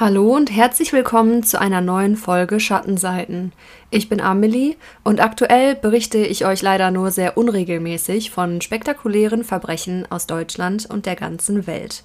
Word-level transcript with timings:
Hallo 0.00 0.34
und 0.34 0.50
herzlich 0.50 0.94
willkommen 0.94 1.42
zu 1.42 1.60
einer 1.60 1.82
neuen 1.82 2.16
Folge 2.16 2.58
Schattenseiten. 2.58 3.52
Ich 3.90 4.08
bin 4.08 4.18
Amelie 4.18 4.76
und 5.04 5.20
aktuell 5.20 5.74
berichte 5.74 6.16
ich 6.16 6.46
euch 6.46 6.62
leider 6.62 6.90
nur 6.90 7.10
sehr 7.10 7.36
unregelmäßig 7.36 8.30
von 8.30 8.62
spektakulären 8.62 9.44
Verbrechen 9.44 10.10
aus 10.10 10.26
Deutschland 10.26 10.86
und 10.86 11.04
der 11.04 11.16
ganzen 11.16 11.66
Welt. 11.66 12.02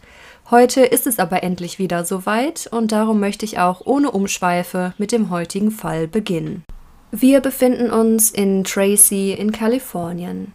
Heute 0.52 0.82
ist 0.82 1.08
es 1.08 1.20
aber 1.20 1.42
endlich 1.42 1.80
wieder 1.80 2.04
soweit 2.04 2.68
und 2.70 2.92
darum 2.92 3.22
möchte 3.22 3.46
ich 3.46 3.60
auch 3.60 3.86
ohne 3.86 4.12
Umschweife 4.12 4.94
mit 4.98 5.14
dem 5.14 5.30
heutigen 5.30 5.72
Fall 5.72 6.10
beginnen. 6.10 6.66
Wir 7.12 7.40
befinden 7.40 7.92
uns 7.92 8.30
in 8.30 8.66
Tracy 8.66 9.32
in 9.32 9.54
Kalifornien. 9.54 10.52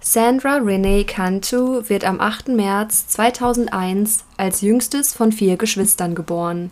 Sandra 0.00 0.58
Renee 0.58 1.02
Cantu 1.02 1.82
wird 1.88 2.04
am 2.04 2.20
8. 2.20 2.48
März 2.48 3.08
2001 3.08 4.24
als 4.36 4.60
jüngstes 4.60 5.12
von 5.12 5.32
vier 5.32 5.56
Geschwistern 5.56 6.14
geboren. 6.14 6.70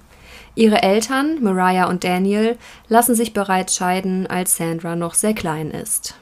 Ihre 0.54 0.82
Eltern, 0.82 1.42
Mariah 1.42 1.88
und 1.88 2.04
Daniel, 2.04 2.56
lassen 2.88 3.16
sich 3.16 3.32
bereits 3.32 3.74
scheiden, 3.74 4.28
als 4.28 4.56
Sandra 4.56 4.94
noch 4.94 5.14
sehr 5.14 5.34
klein 5.34 5.72
ist. 5.72 6.14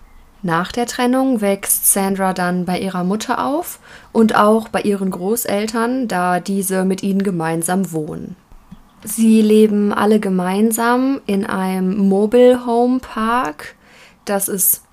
Nach 0.42 0.72
der 0.72 0.86
Trennung 0.86 1.42
wächst 1.42 1.92
Sandra 1.92 2.32
dann 2.32 2.64
bei 2.64 2.78
ihrer 2.78 3.04
Mutter 3.04 3.46
auf 3.46 3.80
und 4.12 4.34
auch 4.34 4.68
bei 4.68 4.80
ihren 4.80 5.10
Großeltern, 5.10 6.08
da 6.08 6.40
diese 6.40 6.84
mit 6.84 7.02
ihnen 7.02 7.22
gemeinsam 7.22 7.92
wohnen. 7.92 8.34
Sie 9.04 9.42
leben 9.42 9.92
alle 9.92 10.20
gemeinsam 10.20 11.20
in 11.26 11.44
einem 11.44 12.08
Mobile 12.08 12.64
Home 12.64 13.00
Park. 13.00 13.74
Das 14.24 14.48
ist 14.48 14.83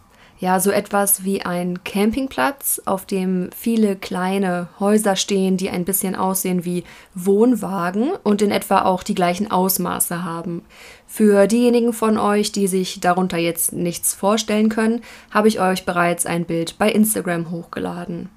ja 0.41 0.59
so 0.59 0.71
etwas 0.71 1.23
wie 1.23 1.43
ein 1.43 1.83
Campingplatz, 1.83 2.81
auf 2.85 3.05
dem 3.05 3.51
viele 3.55 3.95
kleine 3.95 4.67
Häuser 4.79 5.15
stehen, 5.15 5.55
die 5.55 5.69
ein 5.69 5.85
bisschen 5.85 6.15
aussehen 6.15 6.65
wie 6.65 6.83
Wohnwagen 7.13 8.11
und 8.23 8.41
in 8.41 8.49
etwa 8.49 8.81
auch 8.81 9.03
die 9.03 9.13
gleichen 9.13 9.51
Ausmaße 9.51 10.25
haben. 10.25 10.65
Für 11.07 11.45
diejenigen 11.45 11.93
von 11.93 12.17
euch, 12.17 12.51
die 12.51 12.67
sich 12.67 12.99
darunter 12.99 13.37
jetzt 13.37 13.71
nichts 13.71 14.15
vorstellen 14.15 14.69
können, 14.69 15.01
habe 15.29 15.47
ich 15.47 15.61
euch 15.61 15.85
bereits 15.85 16.25
ein 16.25 16.45
Bild 16.45 16.77
bei 16.79 16.91
Instagram 16.91 17.51
hochgeladen. 17.51 18.29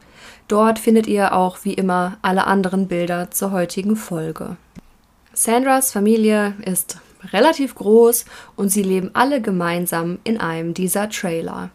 Dort 0.46 0.78
findet 0.78 1.06
ihr 1.06 1.34
auch 1.34 1.58
wie 1.62 1.72
immer 1.72 2.18
alle 2.20 2.46
anderen 2.46 2.86
Bilder 2.86 3.30
zur 3.30 3.50
heutigen 3.50 3.96
Folge. 3.96 4.56
Sandras 5.32 5.90
Familie 5.90 6.54
ist 6.66 6.98
relativ 7.32 7.74
groß 7.74 8.26
und 8.56 8.68
sie 8.68 8.82
leben 8.82 9.10
alle 9.14 9.40
gemeinsam 9.40 10.18
in 10.22 10.38
einem 10.38 10.74
dieser 10.74 11.08
Trailer. 11.08 11.70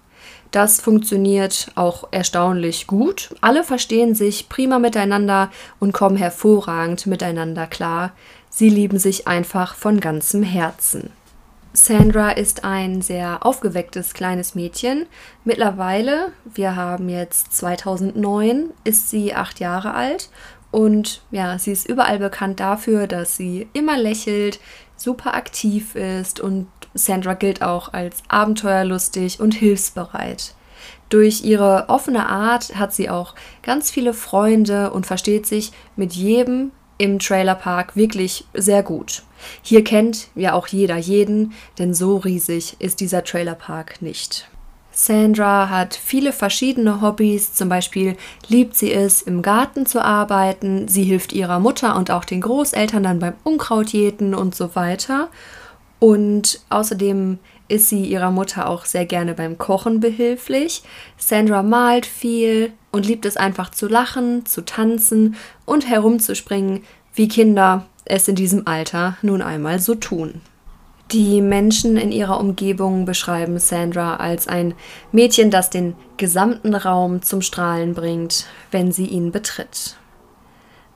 Das 0.51 0.81
funktioniert 0.81 1.71
auch 1.75 2.07
erstaunlich 2.11 2.87
gut. 2.87 3.35
Alle 3.41 3.63
verstehen 3.63 4.15
sich 4.15 4.49
prima 4.49 4.79
miteinander 4.79 5.51
und 5.79 5.93
kommen 5.93 6.17
hervorragend 6.17 7.05
miteinander 7.05 7.67
klar. 7.67 8.13
Sie 8.49 8.69
lieben 8.69 8.97
sich 8.97 9.27
einfach 9.27 9.75
von 9.75 9.99
ganzem 9.99 10.41
Herzen. 10.41 11.11
Sandra 11.71 12.31
ist 12.31 12.63
ein 12.63 13.03
sehr 13.03 13.45
aufgewecktes 13.45 14.15
kleines 14.15 14.55
Mädchen. 14.55 15.05
Mittlerweile, 15.43 16.31
wir 16.43 16.75
haben 16.75 17.09
jetzt 17.09 17.55
2009, 17.55 18.71
ist 18.83 19.11
sie 19.11 19.35
acht 19.35 19.59
Jahre 19.59 19.93
alt 19.93 20.29
und 20.71 21.21
ja, 21.29 21.59
sie 21.59 21.71
ist 21.71 21.87
überall 21.87 22.17
bekannt 22.17 22.59
dafür, 22.59 23.05
dass 23.05 23.37
sie 23.37 23.67
immer 23.73 23.97
lächelt, 23.97 24.59
super 24.95 25.35
aktiv 25.35 25.95
ist 25.95 26.39
und 26.39 26.67
Sandra 26.93 27.33
gilt 27.33 27.61
auch 27.61 27.93
als 27.93 28.23
abenteuerlustig 28.27 29.39
und 29.39 29.53
hilfsbereit. 29.53 30.53
Durch 31.09 31.43
ihre 31.43 31.85
offene 31.89 32.27
Art 32.27 32.75
hat 32.75 32.93
sie 32.93 33.09
auch 33.09 33.33
ganz 33.63 33.89
viele 33.89 34.13
Freunde 34.13 34.91
und 34.91 35.07
versteht 35.07 35.45
sich 35.45 35.71
mit 35.95 36.13
jedem 36.13 36.71
im 36.99 37.17
Trailerpark 37.17 37.95
wirklich 37.95 38.45
sehr 38.53 38.83
gut. 38.83 39.23
Hier 39.61 39.83
kennt 39.83 40.27
ja 40.35 40.53
auch 40.53 40.67
jeder 40.67 40.97
jeden, 40.97 41.53
denn 41.79 41.93
so 41.93 42.17
riesig 42.17 42.75
ist 42.79 42.99
dieser 42.99 43.23
Trailerpark 43.23 44.01
nicht. 44.01 44.47
Sandra 44.91 45.69
hat 45.69 45.95
viele 45.95 46.33
verschiedene 46.33 47.01
Hobbys, 47.01 47.53
zum 47.53 47.69
Beispiel 47.69 48.17
liebt 48.49 48.75
sie 48.75 48.91
es, 48.91 49.21
im 49.21 49.41
Garten 49.41 49.85
zu 49.85 50.03
arbeiten, 50.03 50.89
sie 50.89 51.03
hilft 51.03 51.31
ihrer 51.31 51.59
Mutter 51.59 51.95
und 51.95 52.11
auch 52.11 52.25
den 52.25 52.41
Großeltern 52.41 53.03
dann 53.03 53.19
beim 53.19 53.35
Unkrautjäten 53.45 54.35
und 54.35 54.55
so 54.55 54.75
weiter. 54.75 55.29
Und 55.99 56.61
außerdem 56.69 57.39
ist 57.67 57.89
sie 57.89 58.05
ihrer 58.05 58.31
Mutter 58.31 58.67
auch 58.67 58.85
sehr 58.85 59.05
gerne 59.05 59.33
beim 59.33 59.57
Kochen 59.57 59.99
behilflich. 59.99 60.83
Sandra 61.17 61.61
malt 61.61 62.05
viel 62.05 62.71
und 62.91 63.05
liebt 63.05 63.25
es 63.25 63.37
einfach 63.37 63.69
zu 63.69 63.87
lachen, 63.87 64.45
zu 64.45 64.61
tanzen 64.61 65.35
und 65.65 65.87
herumzuspringen, 65.87 66.83
wie 67.13 67.27
Kinder 67.27 67.85
es 68.05 68.27
in 68.27 68.35
diesem 68.35 68.65
Alter 68.65 69.17
nun 69.21 69.41
einmal 69.41 69.79
so 69.79 69.93
tun. 69.93 70.41
Die 71.11 71.41
Menschen 71.41 71.97
in 71.97 72.11
ihrer 72.11 72.39
Umgebung 72.39 73.05
beschreiben 73.05 73.57
Sandra 73.57 74.17
als 74.17 74.47
ein 74.47 74.75
Mädchen, 75.11 75.49
das 75.49 75.69
den 75.69 75.95
gesamten 76.17 76.75
Raum 76.75 77.23
zum 77.23 77.41
Strahlen 77.41 77.93
bringt, 77.93 78.45
wenn 78.71 78.91
sie 78.91 79.05
ihn 79.05 79.31
betritt. 79.31 79.97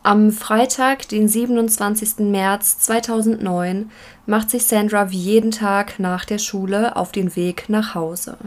Am 0.06 0.32
Freitag, 0.32 1.08
den 1.08 1.30
27. 1.30 2.20
März 2.30 2.78
2009, 2.80 3.90
macht 4.26 4.50
sich 4.50 4.66
Sandra 4.66 5.12
wie 5.12 5.18
jeden 5.18 5.52
Tag 5.52 5.98
nach 5.98 6.26
der 6.26 6.40
Schule 6.40 6.98
auf 6.98 7.14
den 7.14 7.38
Weg 7.38 7.70
nach 7.70 7.96
Hause. 7.96 8.38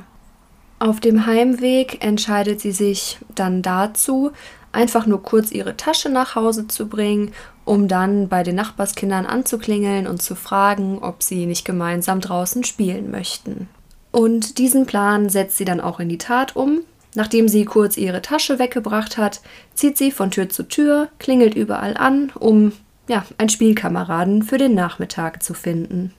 Auf 0.79 1.01
dem 1.01 1.25
Heimweg 1.25 2.05
entscheidet 2.05 2.61
sie 2.61 2.73
sich 2.73 3.19
dann 3.35 3.63
dazu, 3.63 4.33
einfach 4.71 5.07
nur 5.07 5.23
kurz 5.23 5.51
ihre 5.51 5.79
Tasche 5.79 6.11
nach 6.11 6.35
Hause 6.35 6.69
zu 6.69 6.91
bringen, 6.91 7.33
um 7.65 7.89
dann 7.89 8.29
bei 8.29 8.43
den 8.43 8.57
Nachbarskindern 8.57 9.25
anzuklingeln 9.25 10.07
und 10.07 10.21
zu 10.21 10.35
fragen, 10.35 10.99
ob 10.99 11.23
sie 11.23 11.47
nicht 11.47 11.65
gemeinsam 11.65 12.21
draußen 12.21 12.65
spielen 12.65 13.11
möchten. 13.11 13.71
Und 14.13 14.59
diesen 14.59 14.85
Plan 14.85 15.31
setzt 15.31 15.57
sie 15.57 15.65
dann 15.65 15.81
auch 15.81 16.01
in 16.01 16.11
die 16.11 16.19
Tat 16.19 16.55
um. 16.55 16.81
Nachdem 17.17 17.49
sie 17.49 17.65
kurz 17.65 17.97
ihre 17.97 18.21
Tasche 18.21 18.59
weggebracht 18.59 19.17
hat, 19.17 19.41
zieht 19.73 19.97
sie 19.97 20.11
von 20.11 20.31
Tür 20.31 20.51
zu 20.51 20.65
Tür, 20.65 21.09
klingelt 21.19 21.55
überall 21.55 21.97
an, 21.97 22.31
um 22.39 22.73
ja, 23.09 23.25
einen 23.39 23.49
Spielkameraden 23.49 24.43
für 24.43 24.59
den 24.59 24.75
Nachmittag 24.75 25.43
zu 25.43 25.55
finden. 25.55 26.13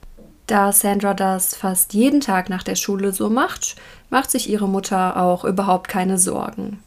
Da 0.48 0.72
Sandra 0.72 1.14
das 1.14 1.54
fast 1.54 1.94
jeden 1.94 2.20
Tag 2.20 2.50
nach 2.50 2.64
der 2.64 2.74
Schule 2.74 3.12
so 3.12 3.30
macht, 3.30 3.76
macht 4.10 4.32
sich 4.32 4.50
ihre 4.50 4.68
Mutter 4.68 5.22
auch 5.22 5.44
überhaupt 5.44 5.86
keine 5.86 6.18
Sorgen. 6.18 6.82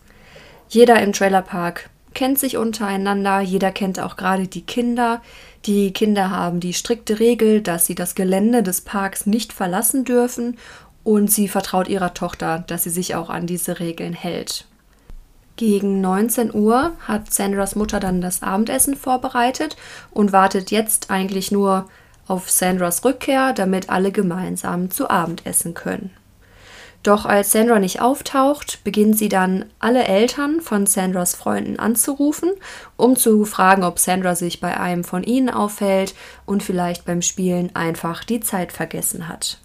Jeder 0.68 1.02
im 1.02 1.14
Trailerpark 1.14 1.90
kennt 2.14 2.38
sich 2.38 2.58
untereinander, 2.58 3.40
jeder 3.40 3.72
kennt 3.72 3.98
auch 4.02 4.18
gerade 4.18 4.48
die 4.48 4.64
Kinder. 4.64 5.22
Die 5.66 5.94
Kinder 5.94 6.32
haben 6.32 6.60
die 6.60 6.74
strikte 6.74 7.20
Regel, 7.22 7.62
dass 7.62 7.86
sie 7.86 7.96
das 7.96 8.16
Gelände 8.16 8.62
des 8.62 8.82
Parks 8.82 9.26
nicht 9.26 9.54
verlassen 9.54 10.04
dürfen 10.04 10.58
und 11.04 11.32
sie 11.32 11.48
vertraut 11.48 11.88
ihrer 11.88 12.14
Tochter, 12.14 12.64
dass 12.68 12.84
sie 12.84 12.90
sich 12.90 13.16
auch 13.16 13.30
an 13.30 13.48
diese 13.48 13.80
Regeln 13.80 14.14
hält. 14.14 14.66
Gegen 15.56 16.02
19 16.02 16.54
Uhr 16.54 16.94
hat 17.08 17.32
Sandras 17.32 17.76
Mutter 17.76 18.00
dann 18.00 18.22
das 18.22 18.42
Abendessen 18.42 18.96
vorbereitet 18.96 19.78
und 20.12 20.32
wartet 20.32 20.72
jetzt 20.72 21.12
eigentlich 21.12 21.52
nur 21.52 21.88
auf 22.28 22.50
Sandras 22.50 23.04
Rückkehr, 23.04 23.54
damit 23.54 23.90
alle 23.90 24.12
gemeinsam 24.12 24.90
zu 24.90 25.10
Abend 25.10 25.46
essen 25.46 25.74
können. 25.74 26.12
Doch 27.04 27.26
als 27.26 27.52
Sandra 27.52 27.80
nicht 27.80 28.00
auftaucht, 28.00 28.84
beginnt 28.84 29.18
sie 29.18 29.30
dann 29.30 29.66
alle 29.80 30.04
Eltern 30.04 30.62
von 30.62 30.86
Sandras 30.86 31.34
Freunden 31.34 31.80
anzurufen, 31.80 32.52
um 32.96 33.16
zu 33.16 33.44
fragen, 33.46 33.84
ob 33.84 33.98
Sandra 33.98 34.36
sich 34.36 34.60
bei 34.60 34.80
einem 34.80 35.04
von 35.04 35.24
ihnen 35.24 35.50
aufhält 35.50 36.14
und 36.46 36.62
vielleicht 36.62 37.06
beim 37.06 37.24
Spielen 37.24 37.76
einfach 37.76 38.24
die 38.24 38.40
Zeit 38.40 38.72
vergessen 38.72 39.28
hat. 39.28 39.58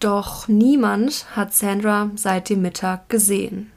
Doch 0.00 0.46
niemand 0.46 1.26
hat 1.34 1.52
Sandra 1.52 2.10
seit 2.14 2.50
dem 2.50 2.62
Mittag 2.62 3.08
gesehen. 3.08 3.72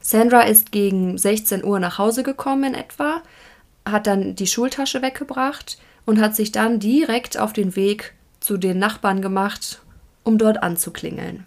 Sandra 0.00 0.42
ist 0.42 0.72
gegen 0.72 1.18
16 1.18 1.64
Uhr 1.64 1.78
nach 1.80 1.98
Hause 1.98 2.22
gekommen 2.22 2.64
in 2.64 2.74
etwa, 2.74 3.22
hat 3.86 4.06
dann 4.06 4.34
die 4.34 4.46
Schultasche 4.46 5.02
weggebracht 5.02 5.78
und 6.06 6.20
hat 6.20 6.34
sich 6.34 6.52
dann 6.52 6.78
direkt 6.78 7.38
auf 7.38 7.52
den 7.52 7.76
Weg 7.76 8.14
zu 8.40 8.56
den 8.56 8.78
Nachbarn 8.78 9.20
gemacht, 9.20 9.82
um 10.22 10.38
dort 10.38 10.62
anzuklingeln. 10.62 11.46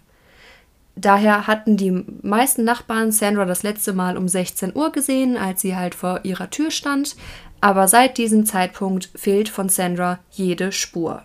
Daher 0.94 1.46
hatten 1.46 1.76
die 1.76 2.04
meisten 2.22 2.64
Nachbarn 2.64 3.12
Sandra 3.12 3.44
das 3.44 3.62
letzte 3.62 3.92
Mal 3.92 4.16
um 4.16 4.26
16 4.26 4.74
Uhr 4.74 4.90
gesehen, 4.90 5.36
als 5.36 5.60
sie 5.60 5.76
halt 5.76 5.94
vor 5.94 6.20
ihrer 6.24 6.50
Tür 6.50 6.72
stand, 6.72 7.14
aber 7.60 7.86
seit 7.86 8.18
diesem 8.18 8.46
Zeitpunkt 8.46 9.10
fehlt 9.14 9.48
von 9.48 9.68
Sandra 9.68 10.18
jede 10.30 10.72
Spur. 10.72 11.22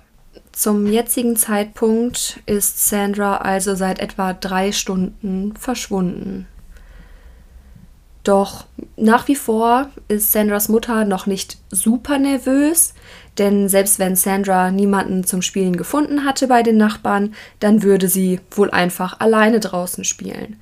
Zum 0.53 0.85
jetzigen 0.85 1.35
Zeitpunkt 1.35 2.39
ist 2.45 2.87
Sandra 2.87 3.37
also 3.37 3.73
seit 3.73 3.99
etwa 3.99 4.33
drei 4.33 4.71
Stunden 4.71 5.55
verschwunden. 5.55 6.47
Doch 8.23 8.65
nach 8.95 9.27
wie 9.27 9.35
vor 9.35 9.89
ist 10.07 10.31
Sandras 10.31 10.69
Mutter 10.69 11.05
noch 11.05 11.25
nicht 11.25 11.57
super 11.71 12.19
nervös, 12.19 12.93
denn 13.39 13.67
selbst 13.67 13.97
wenn 13.97 14.15
Sandra 14.15 14.69
niemanden 14.69 15.25
zum 15.25 15.41
Spielen 15.41 15.75
gefunden 15.75 16.23
hatte 16.23 16.47
bei 16.47 16.61
den 16.61 16.77
Nachbarn, 16.77 17.33
dann 17.59 17.81
würde 17.81 18.07
sie 18.07 18.39
wohl 18.51 18.69
einfach 18.69 19.19
alleine 19.19 19.59
draußen 19.59 20.05
spielen. 20.05 20.57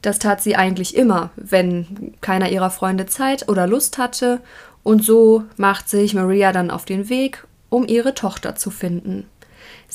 Das 0.00 0.18
tat 0.18 0.42
sie 0.42 0.56
eigentlich 0.56 0.96
immer, 0.96 1.30
wenn 1.36 2.14
keiner 2.22 2.50
ihrer 2.50 2.70
Freunde 2.70 3.06
Zeit 3.06 3.48
oder 3.48 3.66
Lust 3.66 3.98
hatte. 3.98 4.40
Und 4.82 5.04
so 5.04 5.44
macht 5.56 5.88
sich 5.88 6.14
Maria 6.14 6.52
dann 6.52 6.70
auf 6.70 6.84
den 6.84 7.08
Weg, 7.08 7.46
um 7.70 7.86
ihre 7.86 8.14
Tochter 8.14 8.54
zu 8.54 8.70
finden. 8.70 9.26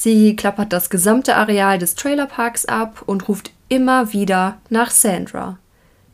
Sie 0.02 0.38
klappert 0.38 0.72
das 0.72 0.90
gesamte 0.90 1.36
Areal 1.36 1.78
des 1.78 1.94
Trailerparks 1.94 2.64
ab 2.64 3.04
und 3.06 3.28
ruft 3.28 3.52
immer 3.68 4.14
wieder 4.14 4.58
nach 4.70 4.92
Sandra. 4.92 5.58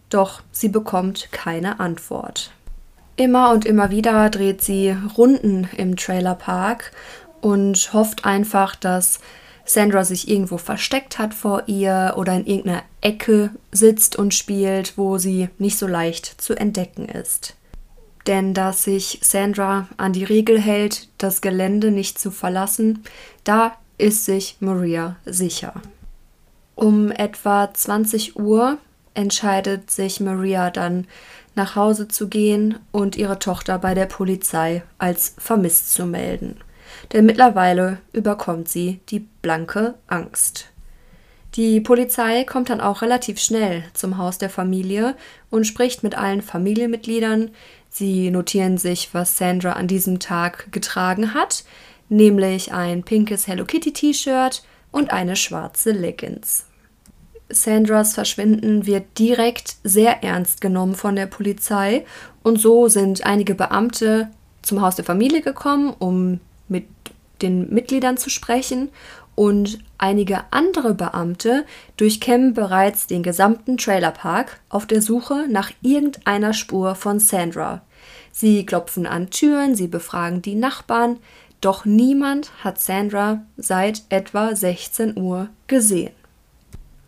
Doch 0.09 0.41
sie 0.51 0.69
bekommt 0.69 1.31
keine 1.31 1.79
Antwort. 1.79 2.49
Immer 3.15 3.51
und 3.51 3.63
immer 3.63 3.91
wieder 3.91 4.31
dreht 4.31 4.63
sie 4.63 4.97
Runden 5.15 5.69
im 5.77 5.97
Trailerpark 5.97 6.93
und 7.41 7.93
hofft 7.93 8.25
einfach, 8.25 8.75
dass 8.75 9.19
Sandra 9.65 10.03
sich 10.03 10.29
irgendwo 10.29 10.57
versteckt 10.57 11.19
hat 11.19 11.35
vor 11.35 11.61
ihr 11.67 12.15
oder 12.17 12.33
in 12.33 12.47
irgendeiner 12.47 12.81
Ecke 13.01 13.51
sitzt 13.71 14.15
und 14.15 14.33
spielt, 14.33 14.97
wo 14.97 15.19
sie 15.19 15.49
nicht 15.59 15.77
so 15.77 15.85
leicht 15.85 16.41
zu 16.41 16.55
entdecken 16.55 17.07
ist. 17.07 17.55
Denn 18.27 18.53
dass 18.53 18.83
sich 18.83 19.19
Sandra 19.21 19.87
an 19.97 20.13
die 20.13 20.23
Regel 20.23 20.59
hält, 20.59 21.09
das 21.17 21.41
Gelände 21.41 21.91
nicht 21.91 22.17
zu 22.17 22.31
verlassen, 22.31 23.03
da 23.43 23.77
ist 23.97 24.25
sich 24.25 24.57
Maria 24.59 25.17
sicher. 25.25 25.73
Um 26.75 27.11
etwa 27.11 27.73
20 27.73 28.37
Uhr 28.37 28.77
entscheidet 29.13 29.91
sich 29.91 30.19
Maria 30.19 30.69
dann, 30.69 31.07
nach 31.55 31.75
Hause 31.77 32.09
zu 32.09 32.27
gehen 32.27 32.79
und 32.91 33.15
ihre 33.15 33.39
Tochter 33.39 33.79
bei 33.79 33.93
der 33.93 34.07
Polizei 34.07 34.83
als 34.97 35.35
vermisst 35.37 35.93
zu 35.93 36.05
melden. 36.05 36.57
Denn 37.13 37.25
mittlerweile 37.25 37.99
überkommt 38.11 38.67
sie 38.67 38.99
die 39.09 39.19
blanke 39.19 39.95
Angst. 40.07 40.67
Die 41.55 41.79
Polizei 41.79 42.43
kommt 42.43 42.69
dann 42.69 42.81
auch 42.81 43.01
relativ 43.01 43.39
schnell 43.39 43.83
zum 43.93 44.17
Haus 44.17 44.37
der 44.37 44.49
Familie 44.49 45.15
und 45.49 45.65
spricht 45.65 46.03
mit 46.03 46.15
allen 46.15 46.41
Familienmitgliedern. 46.41 47.51
Sie 47.97 48.29
notieren 48.29 48.77
sich, 48.77 49.13
was 49.13 49.37
Sandra 49.37 49.71
an 49.71 49.87
diesem 49.87 50.19
Tag 50.19 50.69
getragen 50.73 51.33
hat, 51.33 51.63
nämlich 52.09 52.73
ein 52.73 53.03
pinkes 53.03 53.47
Hello 53.47 53.63
Kitty 53.63 53.93
T-Shirt 53.93 54.63
und 54.91 55.11
eine 55.11 55.37
schwarze 55.37 55.91
Leggings. 55.91 56.65
Sandras 57.47 58.13
Verschwinden 58.13 58.85
wird 58.85 59.17
direkt 59.17 59.77
sehr 59.85 60.25
ernst 60.25 60.59
genommen 60.59 60.95
von 60.95 61.15
der 61.15 61.27
Polizei 61.27 62.03
und 62.43 62.59
so 62.59 62.89
sind 62.89 63.25
einige 63.25 63.55
Beamte 63.55 64.29
zum 64.61 64.81
Haus 64.81 64.97
der 64.97 65.05
Familie 65.05 65.39
gekommen, 65.39 65.95
um 65.97 66.41
mit 66.67 66.87
den 67.41 67.73
Mitgliedern 67.73 68.17
zu 68.17 68.29
sprechen 68.29 68.89
und 69.35 69.79
einige 69.97 70.41
andere 70.51 70.93
Beamte 70.93 71.65
durchkämmen 71.97 72.53
bereits 72.53 73.07
den 73.07 73.21
gesamten 73.21 73.77
Trailerpark 73.77 74.59
auf 74.69 74.85
der 74.85 75.01
Suche 75.01 75.45
nach 75.49 75.71
irgendeiner 75.81 76.53
Spur 76.53 76.95
von 76.95 77.19
Sandra. 77.19 77.81
Sie 78.31 78.65
klopfen 78.65 79.05
an 79.05 79.29
Türen, 79.29 79.75
sie 79.75 79.87
befragen 79.87 80.41
die 80.41 80.55
Nachbarn, 80.55 81.17
doch 81.61 81.85
niemand 81.85 82.51
hat 82.63 82.79
Sandra 82.79 83.41
seit 83.57 84.03
etwa 84.09 84.55
16 84.55 85.17
Uhr 85.17 85.49
gesehen. 85.67 86.13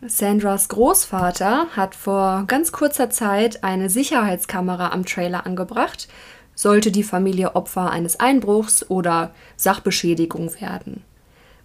Sandras 0.06 0.68
Großvater 0.68 1.66
hat 1.74 1.94
vor 1.94 2.44
ganz 2.46 2.70
kurzer 2.70 3.10
Zeit 3.10 3.64
eine 3.64 3.90
Sicherheitskamera 3.90 4.90
am 4.90 5.04
Trailer 5.04 5.44
angebracht, 5.44 6.08
sollte 6.54 6.92
die 6.92 7.02
Familie 7.02 7.56
Opfer 7.56 7.90
eines 7.90 8.20
Einbruchs 8.20 8.88
oder 8.88 9.32
Sachbeschädigung 9.56 10.60
werden. 10.60 11.02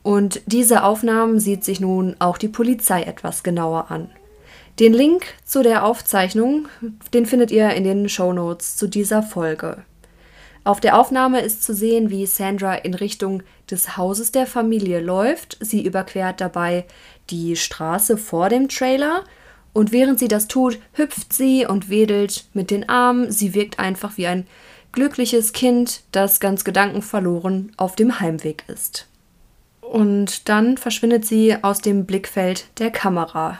Und 0.03 0.41
diese 0.45 0.83
Aufnahmen 0.83 1.39
sieht 1.39 1.63
sich 1.63 1.79
nun 1.79 2.15
auch 2.19 2.37
die 2.37 2.49
Polizei 2.49 3.03
etwas 3.03 3.41
genauer 3.41 3.89
an. 3.89 4.09
Den 4.79 4.93
Link 4.93 5.25
zu 5.45 5.63
der 5.63 5.85
Aufzeichnung, 5.85 6.67
den 7.13 7.25
findet 7.25 7.51
ihr 7.51 7.69
in 7.71 7.83
den 7.83 8.09
Show 8.09 8.33
Notes 8.33 8.75
zu 8.75 8.87
dieser 8.87 9.23
Folge. 9.23 9.83
Auf 10.65 10.79
der 10.79 10.97
Aufnahme 10.97 11.41
ist 11.41 11.63
zu 11.63 11.73
sehen, 11.73 12.09
wie 12.09 12.25
Sandra 12.25 12.75
in 12.75 12.93
Richtung 12.93 13.43
des 13.69 13.97
Hauses 13.97 14.31
der 14.31 14.47
Familie 14.47 14.99
läuft. 15.01 15.57
Sie 15.59 15.85
überquert 15.85 16.41
dabei 16.41 16.85
die 17.29 17.55
Straße 17.55 18.17
vor 18.17 18.49
dem 18.49 18.69
Trailer 18.69 19.23
und 19.73 19.91
während 19.91 20.19
sie 20.19 20.27
das 20.27 20.47
tut, 20.47 20.79
hüpft 20.93 21.33
sie 21.33 21.65
und 21.65 21.89
wedelt 21.89 22.45
mit 22.53 22.71
den 22.71 22.87
Armen. 22.87 23.31
Sie 23.31 23.53
wirkt 23.53 23.79
einfach 23.79 24.17
wie 24.17 24.27
ein 24.27 24.47
glückliches 24.91 25.51
Kind, 25.51 26.01
das 26.11 26.39
ganz 26.39 26.63
gedankenverloren 26.63 27.73
auf 27.75 27.95
dem 27.95 28.19
Heimweg 28.19 28.63
ist. 28.67 29.07
Und 29.93 30.49
dann 30.49 30.77
verschwindet 30.77 31.23
sie 31.23 31.55
aus 31.63 31.79
dem 31.79 32.07
Blickfeld 32.07 32.65
der 32.79 32.89
Kamera. 32.89 33.59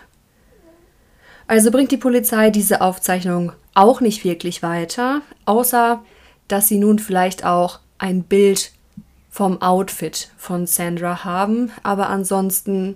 Also 1.45 1.69
bringt 1.69 1.91
die 1.91 1.97
Polizei 1.97 2.49
diese 2.49 2.81
Aufzeichnung 2.81 3.51
auch 3.75 4.01
nicht 4.01 4.23
wirklich 4.25 4.63
weiter, 4.63 5.21
außer 5.45 6.03
dass 6.47 6.67
sie 6.67 6.79
nun 6.79 6.97
vielleicht 6.97 7.45
auch 7.45 7.81
ein 7.99 8.23
Bild 8.23 8.71
vom 9.29 9.61
Outfit 9.61 10.31
von 10.35 10.65
Sandra 10.65 11.23
haben, 11.23 11.71
aber 11.83 12.09
ansonsten 12.09 12.95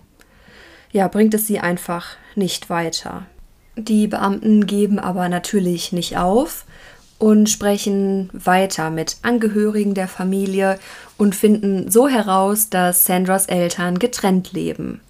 ja, 0.91 1.07
bringt 1.07 1.35
es 1.35 1.45
sie 1.45 1.59
einfach 1.59 2.17
nicht 2.33 2.71
weiter. 2.71 3.27
Die 3.75 4.07
Beamten 4.07 4.65
geben 4.65 4.97
aber 4.97 5.29
natürlich 5.29 5.91
nicht 5.91 6.17
auf 6.17 6.65
und 7.19 7.49
sprechen 7.49 8.29
weiter 8.33 8.89
mit 8.89 9.17
Angehörigen 9.23 9.93
der 9.93 10.07
Familie 10.07 10.79
und 11.17 11.35
finden 11.35 11.89
so 11.89 12.07
heraus, 12.07 12.69
dass 12.69 13.05
Sandras 13.05 13.47
Eltern 13.47 13.99
getrennt 13.99 14.53
leben. 14.53 15.01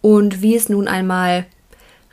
Und 0.00 0.42
wie 0.42 0.56
es 0.56 0.68
nun 0.68 0.88
einmal 0.88 1.46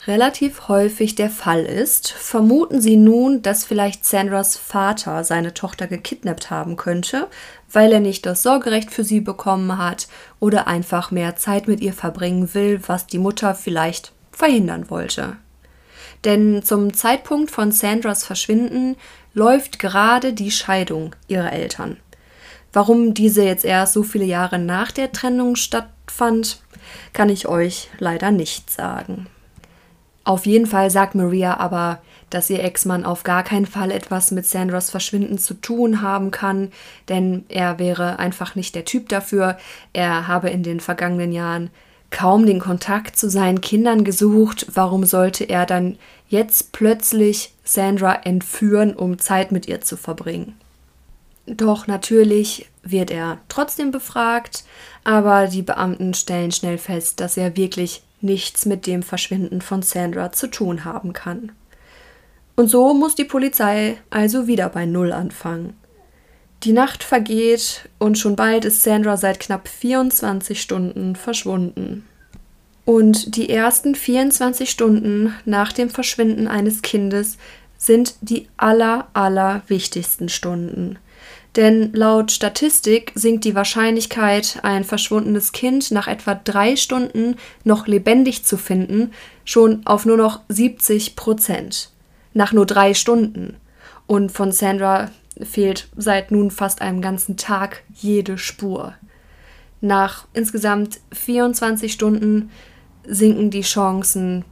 relativ 0.07 0.67
häufig 0.67 1.15
der 1.15 1.29
Fall 1.29 1.65
ist, 1.65 2.11
vermuten 2.11 2.81
sie 2.81 2.97
nun, 2.97 3.41
dass 3.41 3.65
vielleicht 3.65 4.05
Sandras 4.05 4.57
Vater 4.57 5.23
seine 5.23 5.53
Tochter 5.53 5.87
gekidnappt 5.87 6.49
haben 6.49 6.77
könnte, 6.77 7.27
weil 7.71 7.91
er 7.91 7.99
nicht 7.99 8.25
das 8.25 8.43
Sorgerecht 8.43 8.91
für 8.91 9.03
sie 9.03 9.21
bekommen 9.21 9.77
hat 9.77 10.07
oder 10.39 10.67
einfach 10.67 11.11
mehr 11.11 11.35
Zeit 11.35 11.67
mit 11.67 11.81
ihr 11.81 11.93
verbringen 11.93 12.53
will, 12.53 12.81
was 12.87 13.07
die 13.07 13.19
Mutter 13.19 13.55
vielleicht 13.55 14.13
verhindern 14.31 14.89
wollte. 14.89 15.37
Denn 16.25 16.63
zum 16.63 16.93
Zeitpunkt 16.93 17.51
von 17.51 17.71
Sandras 17.71 18.23
Verschwinden 18.23 18.95
läuft 19.33 19.79
gerade 19.79 20.33
die 20.33 20.51
Scheidung 20.51 21.15
ihrer 21.27 21.53
Eltern. 21.53 21.97
Warum 22.71 23.13
diese 23.13 23.43
jetzt 23.43 23.65
erst 23.65 23.93
so 23.93 24.03
viele 24.03 24.25
Jahre 24.25 24.59
nach 24.59 24.91
der 24.91 25.11
Trennung 25.11 25.55
stattfand, 25.55 26.61
kann 27.13 27.29
ich 27.29 27.47
euch 27.47 27.89
leider 27.97 28.31
nicht 28.31 28.69
sagen. 28.69 29.27
Auf 30.23 30.45
jeden 30.45 30.67
Fall 30.67 30.91
sagt 30.91 31.15
Maria 31.15 31.57
aber, 31.57 32.01
dass 32.29 32.49
ihr 32.51 32.63
Ex-Mann 32.63 33.05
auf 33.05 33.23
gar 33.23 33.43
keinen 33.43 33.65
Fall 33.65 33.89
etwas 33.89 34.29
mit 34.29 34.45
Sandras 34.45 34.91
Verschwinden 34.91 35.39
zu 35.39 35.55
tun 35.55 36.03
haben 36.03 36.29
kann, 36.29 36.71
denn 37.07 37.45
er 37.49 37.79
wäre 37.79 38.19
einfach 38.19 38.53
nicht 38.53 38.75
der 38.75 38.85
Typ 38.85 39.09
dafür. 39.09 39.57
Er 39.93 40.27
habe 40.27 40.49
in 40.49 40.61
den 40.61 40.79
vergangenen 40.79 41.31
Jahren 41.31 41.71
kaum 42.11 42.45
den 42.45 42.59
Kontakt 42.59 43.17
zu 43.17 43.29
seinen 43.29 43.61
Kindern 43.61 44.03
gesucht. 44.03 44.67
Warum 44.73 45.05
sollte 45.05 45.45
er 45.45 45.65
dann 45.65 45.97
jetzt 46.29 46.71
plötzlich 46.71 47.53
Sandra 47.63 48.13
entführen, 48.23 48.95
um 48.95 49.19
Zeit 49.19 49.51
mit 49.51 49.67
ihr 49.67 49.81
zu 49.81 49.97
verbringen? 49.97 50.55
Doch 51.45 51.87
natürlich 51.87 52.69
wird 52.83 53.11
er 53.11 53.39
trotzdem 53.49 53.91
befragt, 53.91 54.63
aber 55.03 55.47
die 55.47 55.63
Beamten 55.63 56.13
stellen 56.13 56.51
schnell 56.51 56.77
fest, 56.77 57.19
dass 57.19 57.37
er 57.37 57.57
wirklich 57.57 58.03
nichts 58.21 58.65
mit 58.65 58.85
dem 58.85 59.01
Verschwinden 59.01 59.61
von 59.61 59.81
Sandra 59.81 60.31
zu 60.31 60.47
tun 60.47 60.85
haben 60.85 61.13
kann. 61.13 61.51
Und 62.55 62.67
so 62.67 62.93
muss 62.93 63.15
die 63.15 63.25
Polizei 63.25 63.97
also 64.09 64.45
wieder 64.45 64.69
bei 64.69 64.85
Null 64.85 65.11
anfangen. 65.11 65.75
Die 66.63 66.73
Nacht 66.73 67.05
vergeht 67.05 67.87
und 67.99 68.17
schon 68.17 68.35
bald 68.35 68.65
ist 68.65 68.83
Sandra 68.83 69.15
seit 69.15 69.39
knapp 69.39 69.69
24 69.69 70.61
Stunden 70.61 71.15
verschwunden. 71.15 72.05
Und 72.89 73.35
die 73.35 73.51
ersten 73.51 73.93
24 73.93 74.67
Stunden 74.67 75.35
nach 75.45 75.71
dem 75.71 75.91
Verschwinden 75.91 76.47
eines 76.47 76.81
Kindes 76.81 77.37
sind 77.77 78.15
die 78.21 78.47
aller, 78.57 79.09
aller 79.13 79.61
wichtigsten 79.67 80.27
Stunden. 80.27 80.97
Denn 81.55 81.93
laut 81.93 82.31
Statistik 82.31 83.11
sinkt 83.13 83.45
die 83.45 83.53
Wahrscheinlichkeit, 83.53 84.57
ein 84.63 84.83
verschwundenes 84.83 85.51
Kind 85.51 85.91
nach 85.91 86.07
etwa 86.07 86.33
drei 86.33 86.75
Stunden 86.75 87.35
noch 87.63 87.85
lebendig 87.85 88.43
zu 88.43 88.57
finden, 88.57 89.11
schon 89.45 89.85
auf 89.85 90.07
nur 90.07 90.17
noch 90.17 90.39
70 90.49 91.15
Prozent. 91.15 91.91
Nach 92.33 92.53
nur 92.53 92.65
drei 92.65 92.95
Stunden. 92.95 93.57
Und 94.07 94.31
von 94.31 94.51
Sandra 94.51 95.11
fehlt 95.39 95.89
seit 95.95 96.31
nun 96.31 96.49
fast 96.49 96.81
einem 96.81 97.03
ganzen 97.03 97.37
Tag 97.37 97.83
jede 97.93 98.39
Spur. 98.39 98.95
Nach 99.79 100.25
insgesamt 100.33 100.99
24 101.11 101.93
Stunden 101.93 102.49
sinken 103.09 103.49
die 103.49 103.61
Chancen 103.61 104.45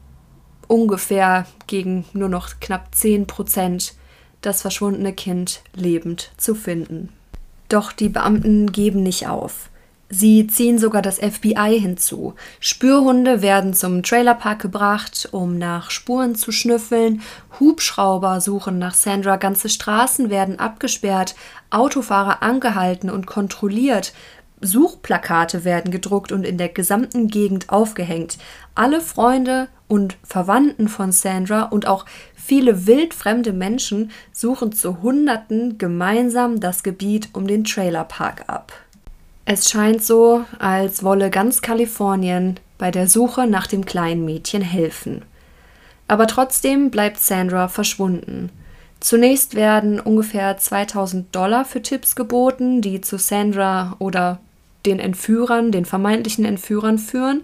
ungefähr 0.67 1.45
gegen 1.67 2.05
nur 2.13 2.29
noch 2.29 2.59
knapp 2.59 2.93
10 2.93 3.27
Prozent 3.27 3.93
das 4.41 4.61
verschwundene 4.61 5.13
Kind 5.13 5.61
lebend 5.73 6.31
zu 6.37 6.55
finden. 6.55 7.09
Doch 7.69 7.91
die 7.91 8.09
Beamten 8.09 8.71
geben 8.71 9.03
nicht 9.03 9.27
auf. 9.27 9.69
Sie 10.09 10.47
ziehen 10.47 10.79
sogar 10.79 11.01
das 11.01 11.17
FBI 11.19 11.79
hinzu. 11.81 12.33
Spürhunde 12.61 13.41
werden 13.41 13.73
zum 13.73 14.03
Trailerpark 14.03 14.61
gebracht, 14.61 15.27
um 15.33 15.57
nach 15.57 15.91
Spuren 15.91 16.33
zu 16.35 16.53
schnüffeln. 16.53 17.21
Hubschrauber 17.59 18.39
suchen 18.39 18.79
nach 18.79 18.93
Sandra. 18.93 19.35
Ganze 19.35 19.67
Straßen 19.67 20.29
werden 20.29 20.59
abgesperrt. 20.59 21.35
Autofahrer 21.71 22.41
angehalten 22.41 23.09
und 23.09 23.27
kontrolliert. 23.27 24.13
Suchplakate 24.59 25.63
werden 25.63 25.91
gedruckt 25.91 26.31
und 26.31 26.43
in 26.43 26.57
der 26.57 26.69
gesamten 26.69 27.27
Gegend 27.27 27.69
aufgehängt. 27.69 28.37
Alle 28.75 29.01
Freunde 29.01 29.67
und 29.87 30.17
Verwandten 30.23 30.87
von 30.87 31.11
Sandra 31.11 31.63
und 31.63 31.87
auch 31.87 32.05
viele 32.35 32.87
wildfremde 32.87 33.53
Menschen 33.53 34.11
suchen 34.31 34.71
zu 34.71 35.01
Hunderten 35.01 35.77
gemeinsam 35.77 36.59
das 36.59 36.83
Gebiet 36.83 37.29
um 37.33 37.47
den 37.47 37.63
Trailerpark 37.63 38.45
ab. 38.47 38.73
Es 39.45 39.69
scheint 39.69 40.03
so, 40.03 40.43
als 40.59 41.03
wolle 41.03 41.29
ganz 41.29 41.61
Kalifornien 41.61 42.59
bei 42.77 42.91
der 42.91 43.07
Suche 43.07 43.47
nach 43.47 43.67
dem 43.67 43.85
kleinen 43.85 44.25
Mädchen 44.25 44.61
helfen. 44.61 45.23
Aber 46.07 46.27
trotzdem 46.27 46.89
bleibt 46.89 47.19
Sandra 47.19 47.67
verschwunden. 47.67 48.49
Zunächst 48.99 49.55
werden 49.55 49.99
ungefähr 49.99 50.57
2000 50.57 51.33
Dollar 51.35 51.65
für 51.65 51.81
Tipps 51.81 52.15
geboten, 52.15 52.81
die 52.81 53.01
zu 53.01 53.17
Sandra 53.17 53.95
oder 53.99 54.39
den 54.87 54.99
Entführern, 54.99 55.71
den 55.71 55.85
vermeintlichen 55.85 56.45
Entführern 56.45 56.97
führen. 56.97 57.43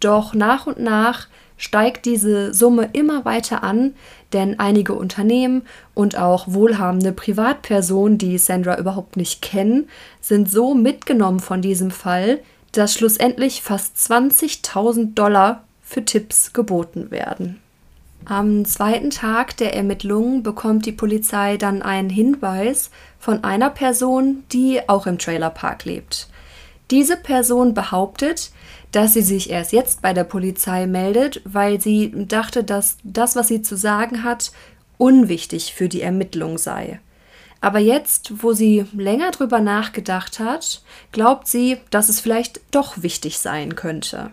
Doch 0.00 0.34
nach 0.34 0.66
und 0.66 0.78
nach 0.78 1.28
steigt 1.56 2.06
diese 2.06 2.52
Summe 2.52 2.90
immer 2.92 3.24
weiter 3.24 3.62
an, 3.62 3.94
denn 4.32 4.58
einige 4.58 4.94
Unternehmen 4.94 5.62
und 5.94 6.18
auch 6.18 6.46
wohlhabende 6.48 7.12
Privatpersonen, 7.12 8.18
die 8.18 8.36
Sandra 8.38 8.78
überhaupt 8.78 9.16
nicht 9.16 9.42
kennen, 9.42 9.88
sind 10.20 10.50
so 10.50 10.74
mitgenommen 10.74 11.40
von 11.40 11.62
diesem 11.62 11.90
Fall, 11.90 12.40
dass 12.72 12.94
schlussendlich 12.94 13.62
fast 13.62 13.96
20.000 13.96 15.14
Dollar 15.14 15.64
für 15.82 16.04
Tipps 16.04 16.52
geboten 16.52 17.10
werden. 17.10 17.60
Am 18.24 18.64
zweiten 18.64 19.10
Tag 19.10 19.56
der 19.56 19.74
Ermittlungen 19.74 20.42
bekommt 20.42 20.86
die 20.86 20.92
Polizei 20.92 21.56
dann 21.56 21.82
einen 21.82 22.10
Hinweis 22.10 22.90
von 23.18 23.44
einer 23.44 23.70
Person, 23.70 24.44
die 24.52 24.88
auch 24.88 25.06
im 25.06 25.18
Trailerpark 25.18 25.84
lebt. 25.84 26.28
Diese 26.92 27.16
Person 27.16 27.72
behauptet, 27.72 28.50
dass 28.90 29.14
sie 29.14 29.22
sich 29.22 29.48
erst 29.48 29.72
jetzt 29.72 30.02
bei 30.02 30.12
der 30.12 30.24
Polizei 30.24 30.86
meldet, 30.86 31.40
weil 31.44 31.80
sie 31.80 32.12
dachte, 32.28 32.64
dass 32.64 32.98
das, 33.02 33.34
was 33.34 33.48
sie 33.48 33.62
zu 33.62 33.78
sagen 33.78 34.22
hat, 34.22 34.52
unwichtig 34.98 35.72
für 35.72 35.88
die 35.88 36.02
Ermittlung 36.02 36.58
sei. 36.58 37.00
Aber 37.62 37.78
jetzt, 37.78 38.42
wo 38.42 38.52
sie 38.52 38.84
länger 38.92 39.30
drüber 39.30 39.60
nachgedacht 39.60 40.38
hat, 40.38 40.82
glaubt 41.12 41.48
sie, 41.48 41.78
dass 41.88 42.10
es 42.10 42.20
vielleicht 42.20 42.60
doch 42.72 43.02
wichtig 43.02 43.38
sein 43.38 43.74
könnte. 43.74 44.30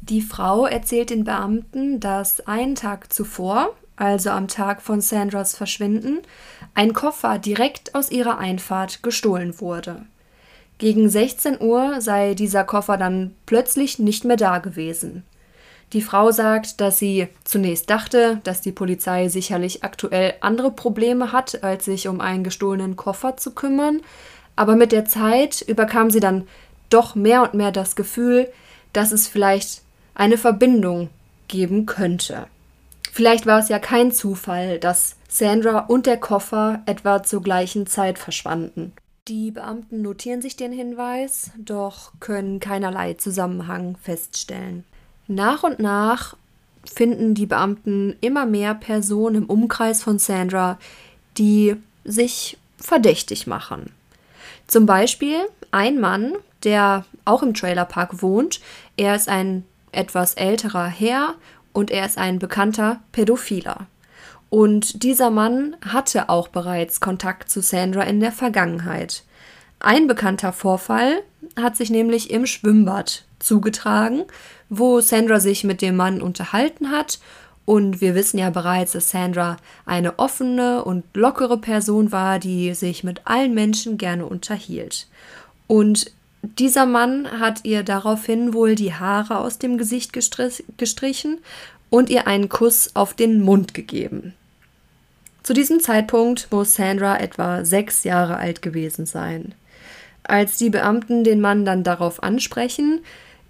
Die 0.00 0.22
Frau 0.22 0.64
erzählt 0.64 1.10
den 1.10 1.24
Beamten, 1.24 2.00
dass 2.00 2.46
einen 2.46 2.76
Tag 2.76 3.12
zuvor, 3.12 3.74
also 3.96 4.30
am 4.30 4.48
Tag 4.48 4.80
von 4.80 5.02
Sandras 5.02 5.54
Verschwinden, 5.54 6.20
ein 6.74 6.94
Koffer 6.94 7.38
direkt 7.38 7.94
aus 7.94 8.10
ihrer 8.10 8.38
Einfahrt 8.38 9.02
gestohlen 9.02 9.60
wurde. 9.60 10.06
Gegen 10.80 11.10
16 11.10 11.60
Uhr 11.60 12.00
sei 12.00 12.32
dieser 12.32 12.64
Koffer 12.64 12.96
dann 12.96 13.34
plötzlich 13.44 13.98
nicht 13.98 14.24
mehr 14.24 14.38
da 14.38 14.60
gewesen. 14.60 15.24
Die 15.92 16.00
Frau 16.00 16.30
sagt, 16.30 16.80
dass 16.80 16.98
sie 16.98 17.28
zunächst 17.44 17.90
dachte, 17.90 18.40
dass 18.44 18.62
die 18.62 18.72
Polizei 18.72 19.28
sicherlich 19.28 19.84
aktuell 19.84 20.32
andere 20.40 20.70
Probleme 20.70 21.32
hat, 21.32 21.62
als 21.62 21.84
sich 21.84 22.08
um 22.08 22.22
einen 22.22 22.44
gestohlenen 22.44 22.96
Koffer 22.96 23.36
zu 23.36 23.50
kümmern, 23.50 24.00
aber 24.56 24.74
mit 24.74 24.90
der 24.90 25.04
Zeit 25.04 25.60
überkam 25.60 26.10
sie 26.10 26.20
dann 26.20 26.48
doch 26.88 27.14
mehr 27.14 27.42
und 27.42 27.52
mehr 27.52 27.72
das 27.72 27.94
Gefühl, 27.94 28.48
dass 28.94 29.12
es 29.12 29.28
vielleicht 29.28 29.82
eine 30.14 30.38
Verbindung 30.38 31.10
geben 31.46 31.84
könnte. 31.84 32.46
Vielleicht 33.12 33.44
war 33.44 33.58
es 33.58 33.68
ja 33.68 33.78
kein 33.78 34.12
Zufall, 34.12 34.78
dass 34.78 35.16
Sandra 35.28 35.80
und 35.80 36.06
der 36.06 36.16
Koffer 36.16 36.80
etwa 36.86 37.22
zur 37.22 37.42
gleichen 37.42 37.86
Zeit 37.86 38.18
verschwanden. 38.18 38.94
Die 39.28 39.50
Beamten 39.50 40.02
notieren 40.02 40.42
sich 40.42 40.56
den 40.56 40.72
Hinweis, 40.72 41.50
doch 41.58 42.12
können 42.20 42.58
keinerlei 42.58 43.14
Zusammenhang 43.14 43.96
feststellen. 44.02 44.84
Nach 45.26 45.62
und 45.62 45.78
nach 45.78 46.36
finden 46.84 47.34
die 47.34 47.46
Beamten 47.46 48.16
immer 48.20 48.46
mehr 48.46 48.74
Personen 48.74 49.36
im 49.36 49.46
Umkreis 49.46 50.02
von 50.02 50.18
Sandra, 50.18 50.78
die 51.38 51.76
sich 52.04 52.58
verdächtig 52.78 53.46
machen. 53.46 53.92
Zum 54.66 54.86
Beispiel 54.86 55.36
ein 55.70 56.00
Mann, 56.00 56.32
der 56.64 57.04
auch 57.24 57.42
im 57.42 57.54
Trailerpark 57.54 58.22
wohnt. 58.22 58.60
Er 58.96 59.14
ist 59.14 59.28
ein 59.28 59.64
etwas 59.92 60.34
älterer 60.34 60.86
Herr 60.86 61.34
und 61.72 61.90
er 61.90 62.06
ist 62.06 62.18
ein 62.18 62.38
bekannter 62.38 63.00
Pädophiler. 63.12 63.86
Und 64.50 65.04
dieser 65.04 65.30
Mann 65.30 65.76
hatte 65.86 66.28
auch 66.28 66.48
bereits 66.48 67.00
Kontakt 67.00 67.50
zu 67.50 67.62
Sandra 67.62 68.02
in 68.02 68.18
der 68.18 68.32
Vergangenheit. 68.32 69.22
Ein 69.78 70.08
bekannter 70.08 70.52
Vorfall 70.52 71.22
hat 71.56 71.76
sich 71.76 71.88
nämlich 71.88 72.30
im 72.30 72.46
Schwimmbad 72.46 73.24
zugetragen, 73.38 74.24
wo 74.68 75.00
Sandra 75.00 75.40
sich 75.40 75.64
mit 75.64 75.80
dem 75.80 75.96
Mann 75.96 76.20
unterhalten 76.20 76.90
hat. 76.90 77.20
Und 77.64 78.00
wir 78.00 78.16
wissen 78.16 78.38
ja 78.38 78.50
bereits, 78.50 78.92
dass 78.92 79.10
Sandra 79.10 79.56
eine 79.86 80.18
offene 80.18 80.84
und 80.84 81.04
lockere 81.14 81.56
Person 81.56 82.10
war, 82.10 82.40
die 82.40 82.74
sich 82.74 83.04
mit 83.04 83.26
allen 83.26 83.54
Menschen 83.54 83.96
gerne 83.96 84.26
unterhielt. 84.26 85.06
Und 85.68 86.10
dieser 86.42 86.86
Mann 86.86 87.28
hat 87.38 87.64
ihr 87.64 87.84
daraufhin 87.84 88.52
wohl 88.52 88.74
die 88.74 88.94
Haare 88.94 89.38
aus 89.38 89.58
dem 89.58 89.78
Gesicht 89.78 90.12
gestrichen 90.12 91.38
und 91.90 92.10
ihr 92.10 92.26
einen 92.26 92.48
Kuss 92.48 92.90
auf 92.94 93.14
den 93.14 93.42
Mund 93.42 93.74
gegeben. 93.74 94.34
Zu 95.42 95.54
diesem 95.54 95.80
Zeitpunkt 95.80 96.48
muss 96.50 96.74
Sandra 96.74 97.18
etwa 97.18 97.64
sechs 97.64 98.04
Jahre 98.04 98.36
alt 98.36 98.62
gewesen 98.62 99.06
sein. 99.06 99.54
Als 100.22 100.58
die 100.58 100.70
Beamten 100.70 101.24
den 101.24 101.40
Mann 101.40 101.64
dann 101.64 101.82
darauf 101.82 102.22
ansprechen, 102.22 103.00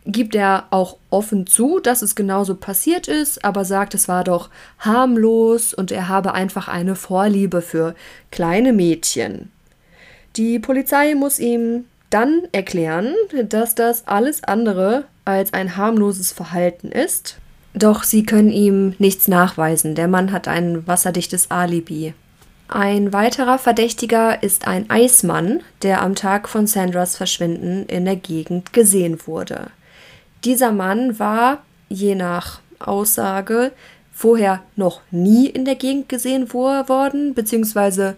gibt 0.06 0.34
er 0.34 0.66
auch 0.70 0.96
offen 1.10 1.46
zu, 1.46 1.78
dass 1.80 2.00
es 2.00 2.14
genauso 2.14 2.54
passiert 2.54 3.08
ist, 3.08 3.44
aber 3.44 3.64
sagt, 3.64 3.94
es 3.94 4.08
war 4.08 4.24
doch 4.24 4.48
harmlos 4.78 5.74
und 5.74 5.92
er 5.92 6.08
habe 6.08 6.32
einfach 6.32 6.68
eine 6.68 6.94
Vorliebe 6.94 7.60
für 7.60 7.94
kleine 8.30 8.72
Mädchen. 8.72 9.50
Die 10.36 10.58
Polizei 10.58 11.14
muss 11.14 11.38
ihm 11.38 11.84
dann 12.08 12.42
erklären, 12.52 13.14
dass 13.44 13.74
das 13.74 14.06
alles 14.06 14.42
andere 14.44 15.04
als 15.24 15.52
ein 15.52 15.76
harmloses 15.76 16.32
Verhalten 16.32 16.90
ist 16.90 17.36
doch 17.74 18.02
sie 18.02 18.24
können 18.24 18.50
ihm 18.50 18.94
nichts 18.98 19.28
nachweisen. 19.28 19.94
Der 19.94 20.08
Mann 20.08 20.32
hat 20.32 20.48
ein 20.48 20.86
wasserdichtes 20.86 21.50
Alibi. 21.50 22.14
Ein 22.68 23.12
weiterer 23.12 23.58
Verdächtiger 23.58 24.42
ist 24.42 24.68
ein 24.68 24.88
Eismann, 24.90 25.60
der 25.82 26.02
am 26.02 26.14
Tag 26.14 26.48
von 26.48 26.66
Sandras 26.66 27.16
Verschwinden 27.16 27.86
in 27.86 28.04
der 28.04 28.16
Gegend 28.16 28.72
gesehen 28.72 29.26
wurde. 29.26 29.70
Dieser 30.44 30.70
Mann 30.70 31.18
war, 31.18 31.62
je 31.88 32.14
nach 32.14 32.60
Aussage, 32.78 33.72
vorher 34.12 34.62
noch 34.76 35.00
nie 35.10 35.46
in 35.46 35.64
der 35.64 35.74
Gegend 35.74 36.08
gesehen 36.08 36.52
worden, 36.52 37.34
beziehungsweise 37.34 38.16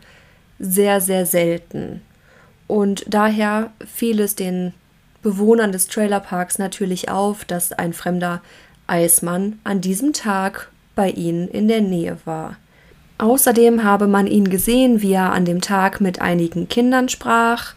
sehr, 0.58 1.00
sehr 1.00 1.26
selten. 1.26 2.02
Und 2.66 3.04
daher 3.08 3.70
fiel 3.86 4.20
es 4.20 4.34
den 4.34 4.74
Bewohnern 5.22 5.72
des 5.72 5.86
Trailerparks 5.88 6.58
natürlich 6.58 7.08
auf, 7.08 7.44
dass 7.44 7.72
ein 7.72 7.92
fremder 7.92 8.42
Eismann 8.86 9.58
an 9.64 9.80
diesem 9.80 10.12
Tag 10.12 10.70
bei 10.94 11.10
ihnen 11.10 11.48
in 11.48 11.68
der 11.68 11.80
Nähe 11.80 12.18
war. 12.24 12.56
Außerdem 13.18 13.84
habe 13.84 14.08
man 14.08 14.26
ihn 14.26 14.50
gesehen, 14.50 15.00
wie 15.00 15.12
er 15.12 15.32
an 15.32 15.44
dem 15.44 15.60
Tag 15.60 16.00
mit 16.00 16.20
einigen 16.20 16.68
Kindern 16.68 17.08
sprach, 17.08 17.74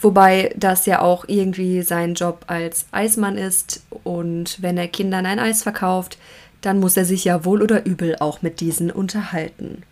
wobei 0.00 0.54
das 0.56 0.86
ja 0.86 1.00
auch 1.00 1.24
irgendwie 1.26 1.82
sein 1.82 2.14
Job 2.14 2.44
als 2.46 2.86
Eismann 2.92 3.36
ist 3.36 3.82
und 4.04 4.62
wenn 4.62 4.78
er 4.78 4.88
Kindern 4.88 5.26
ein 5.26 5.38
Eis 5.40 5.62
verkauft, 5.62 6.18
dann 6.60 6.78
muss 6.78 6.96
er 6.96 7.04
sich 7.04 7.24
ja 7.24 7.44
wohl 7.44 7.62
oder 7.62 7.84
übel 7.84 8.16
auch 8.20 8.42
mit 8.42 8.60
diesen 8.60 8.90
unterhalten. 8.90 9.82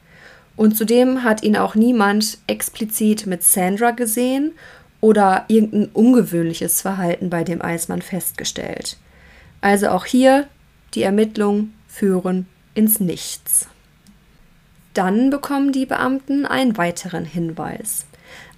Und 0.56 0.76
zudem 0.76 1.24
hat 1.24 1.42
ihn 1.42 1.56
auch 1.56 1.74
niemand 1.74 2.38
explizit 2.46 3.26
mit 3.26 3.42
Sandra 3.42 3.90
gesehen 3.90 4.52
oder 5.00 5.44
irgendein 5.48 5.88
ungewöhnliches 5.92 6.80
Verhalten 6.80 7.30
bei 7.30 7.44
dem 7.44 7.60
Eismann 7.60 8.02
festgestellt. 8.02 8.96
Also 9.64 9.88
auch 9.88 10.04
hier, 10.04 10.46
die 10.92 11.02
Ermittlungen 11.02 11.72
führen 11.88 12.46
ins 12.74 13.00
Nichts. 13.00 13.66
Dann 14.92 15.30
bekommen 15.30 15.72
die 15.72 15.86
Beamten 15.86 16.44
einen 16.44 16.76
weiteren 16.76 17.24
Hinweis. 17.24 18.04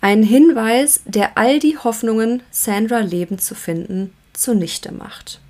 Einen 0.01 0.25
Hinweis, 0.25 1.03
der 1.05 1.39
all 1.39 1.61
die 1.61 1.79
Hoffnungen, 1.79 2.43
Sandra 2.51 2.99
lebend 2.99 3.41
zu 3.41 3.55
finden, 3.55 4.13
zunichte 4.33 4.93
macht. 4.93 5.41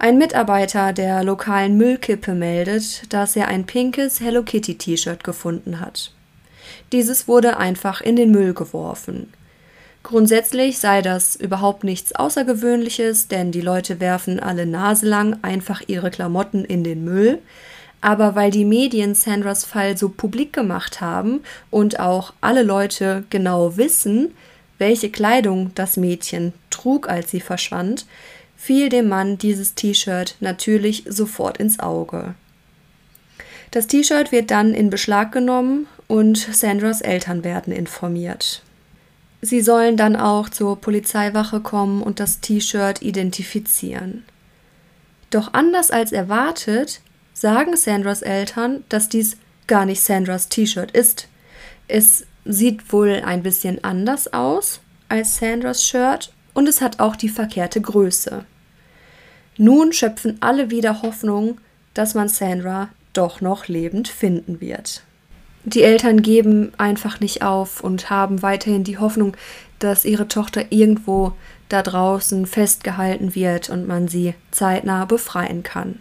Ein 0.00 0.18
Mitarbeiter 0.18 0.92
der 0.92 1.22
lokalen 1.22 1.76
Müllkippe 1.76 2.34
meldet, 2.34 3.12
dass 3.12 3.36
er 3.36 3.46
ein 3.46 3.66
pinkes 3.66 4.18
Hello 4.18 4.42
Kitty 4.42 4.76
T-Shirt 4.76 5.22
gefunden 5.22 5.78
hat. 5.78 6.12
Dieses 6.90 7.28
wurde 7.28 7.58
einfach 7.58 8.00
in 8.00 8.16
den 8.16 8.32
Müll 8.32 8.52
geworfen. 8.52 9.32
Grundsätzlich 10.06 10.78
sei 10.78 11.02
das 11.02 11.34
überhaupt 11.34 11.82
nichts 11.82 12.14
Außergewöhnliches, 12.14 13.26
denn 13.26 13.50
die 13.50 13.60
Leute 13.60 13.98
werfen 13.98 14.38
alle 14.38 14.64
Nase 14.64 15.04
lang 15.04 15.38
einfach 15.42 15.82
ihre 15.88 16.12
Klamotten 16.12 16.64
in 16.64 16.84
den 16.84 17.02
Müll. 17.02 17.40
Aber 18.00 18.36
weil 18.36 18.52
die 18.52 18.64
Medien 18.64 19.16
Sandras 19.16 19.64
Fall 19.64 19.96
so 19.96 20.08
publik 20.08 20.52
gemacht 20.52 21.00
haben 21.00 21.40
und 21.72 21.98
auch 21.98 22.34
alle 22.40 22.62
Leute 22.62 23.24
genau 23.30 23.78
wissen, 23.78 24.32
welche 24.78 25.10
Kleidung 25.10 25.72
das 25.74 25.96
Mädchen 25.96 26.52
trug, 26.70 27.08
als 27.08 27.32
sie 27.32 27.40
verschwand, 27.40 28.06
fiel 28.56 28.88
dem 28.88 29.08
Mann 29.08 29.38
dieses 29.38 29.74
T-Shirt 29.74 30.36
natürlich 30.38 31.02
sofort 31.08 31.58
ins 31.58 31.80
Auge. 31.80 32.36
Das 33.72 33.88
T-Shirt 33.88 34.30
wird 34.30 34.52
dann 34.52 34.72
in 34.72 34.88
Beschlag 34.88 35.32
genommen 35.32 35.88
und 36.06 36.38
Sandras 36.38 37.00
Eltern 37.00 37.42
werden 37.42 37.72
informiert. 37.72 38.62
Sie 39.46 39.60
sollen 39.60 39.96
dann 39.96 40.16
auch 40.16 40.48
zur 40.48 40.80
Polizeiwache 40.80 41.60
kommen 41.60 42.02
und 42.02 42.18
das 42.18 42.40
T-Shirt 42.40 43.00
identifizieren. 43.00 44.24
Doch 45.30 45.54
anders 45.54 45.92
als 45.92 46.10
erwartet, 46.10 47.00
sagen 47.32 47.76
Sandras 47.76 48.22
Eltern, 48.22 48.82
dass 48.88 49.08
dies 49.08 49.36
gar 49.68 49.86
nicht 49.86 50.02
Sandras 50.02 50.48
T-Shirt 50.48 50.90
ist. 50.90 51.28
Es 51.86 52.26
sieht 52.44 52.92
wohl 52.92 53.22
ein 53.24 53.44
bisschen 53.44 53.84
anders 53.84 54.32
aus 54.32 54.80
als 55.08 55.36
Sandras 55.36 55.84
Shirt 55.84 56.32
und 56.52 56.68
es 56.68 56.80
hat 56.80 56.98
auch 56.98 57.14
die 57.14 57.28
verkehrte 57.28 57.80
Größe. 57.80 58.44
Nun 59.58 59.92
schöpfen 59.92 60.38
alle 60.40 60.70
wieder 60.70 61.02
Hoffnung, 61.02 61.60
dass 61.94 62.14
man 62.14 62.28
Sandra 62.28 62.88
doch 63.12 63.40
noch 63.40 63.68
lebend 63.68 64.08
finden 64.08 64.60
wird. 64.60 65.05
Die 65.66 65.82
Eltern 65.82 66.22
geben 66.22 66.72
einfach 66.78 67.18
nicht 67.18 67.42
auf 67.42 67.82
und 67.82 68.08
haben 68.08 68.40
weiterhin 68.40 68.84
die 68.84 68.98
Hoffnung, 68.98 69.36
dass 69.80 70.04
ihre 70.04 70.28
Tochter 70.28 70.66
irgendwo 70.70 71.32
da 71.68 71.82
draußen 71.82 72.46
festgehalten 72.46 73.34
wird 73.34 73.68
und 73.68 73.88
man 73.88 74.06
sie 74.06 74.34
zeitnah 74.52 75.06
befreien 75.06 75.64
kann. 75.64 75.98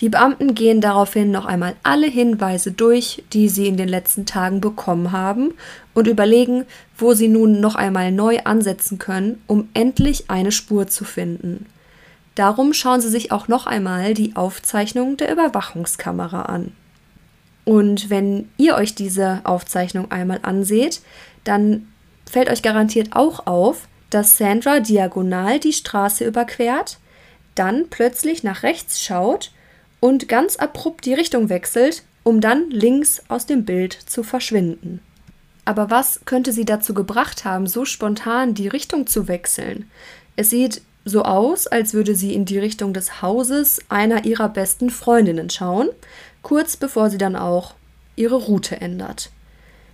Die 0.00 0.10
Beamten 0.10 0.54
gehen 0.54 0.82
daraufhin 0.82 1.30
noch 1.30 1.46
einmal 1.46 1.76
alle 1.82 2.08
Hinweise 2.08 2.72
durch, 2.72 3.24
die 3.32 3.48
sie 3.48 3.68
in 3.68 3.78
den 3.78 3.88
letzten 3.88 4.26
Tagen 4.26 4.60
bekommen 4.60 5.12
haben, 5.12 5.54
und 5.94 6.06
überlegen, 6.06 6.66
wo 6.98 7.14
sie 7.14 7.28
nun 7.28 7.60
noch 7.60 7.74
einmal 7.74 8.12
neu 8.12 8.40
ansetzen 8.44 8.98
können, 8.98 9.40
um 9.46 9.70
endlich 9.72 10.28
eine 10.28 10.52
Spur 10.52 10.88
zu 10.88 11.06
finden. 11.06 11.64
Darum 12.34 12.74
schauen 12.74 13.00
sie 13.00 13.08
sich 13.08 13.32
auch 13.32 13.48
noch 13.48 13.66
einmal 13.66 14.12
die 14.12 14.36
Aufzeichnung 14.36 15.16
der 15.16 15.32
Überwachungskamera 15.32 16.42
an. 16.42 16.72
Und 17.64 18.10
wenn 18.10 18.48
ihr 18.56 18.76
euch 18.76 18.94
diese 18.94 19.40
Aufzeichnung 19.44 20.10
einmal 20.10 20.40
anseht, 20.42 21.00
dann 21.44 21.88
fällt 22.28 22.50
euch 22.50 22.62
garantiert 22.62 23.10
auch 23.12 23.46
auf, 23.46 23.88
dass 24.10 24.36
Sandra 24.36 24.80
diagonal 24.80 25.60
die 25.60 25.72
Straße 25.72 26.24
überquert, 26.24 26.98
dann 27.54 27.88
plötzlich 27.88 28.42
nach 28.42 28.62
rechts 28.62 29.02
schaut 29.02 29.52
und 30.00 30.28
ganz 30.28 30.56
abrupt 30.56 31.04
die 31.04 31.14
Richtung 31.14 31.48
wechselt, 31.48 32.02
um 32.22 32.40
dann 32.40 32.70
links 32.70 33.22
aus 33.28 33.46
dem 33.46 33.64
Bild 33.64 33.92
zu 33.92 34.22
verschwinden. 34.22 35.00
Aber 35.64 35.90
was 35.90 36.20
könnte 36.24 36.52
sie 36.52 36.64
dazu 36.64 36.92
gebracht 36.92 37.44
haben, 37.44 37.66
so 37.66 37.84
spontan 37.84 38.54
die 38.54 38.68
Richtung 38.68 39.06
zu 39.06 39.28
wechseln? 39.28 39.88
Es 40.34 40.50
sieht 40.50 40.82
so 41.04 41.22
aus, 41.22 41.66
als 41.66 41.94
würde 41.94 42.14
sie 42.14 42.34
in 42.34 42.44
die 42.44 42.58
Richtung 42.58 42.92
des 42.92 43.22
Hauses 43.22 43.80
einer 43.88 44.24
ihrer 44.24 44.48
besten 44.48 44.90
Freundinnen 44.90 45.50
schauen, 45.50 45.88
kurz 46.42 46.76
bevor 46.76 47.10
sie 47.10 47.18
dann 47.18 47.36
auch 47.36 47.74
ihre 48.16 48.36
Route 48.36 48.80
ändert. 48.80 49.30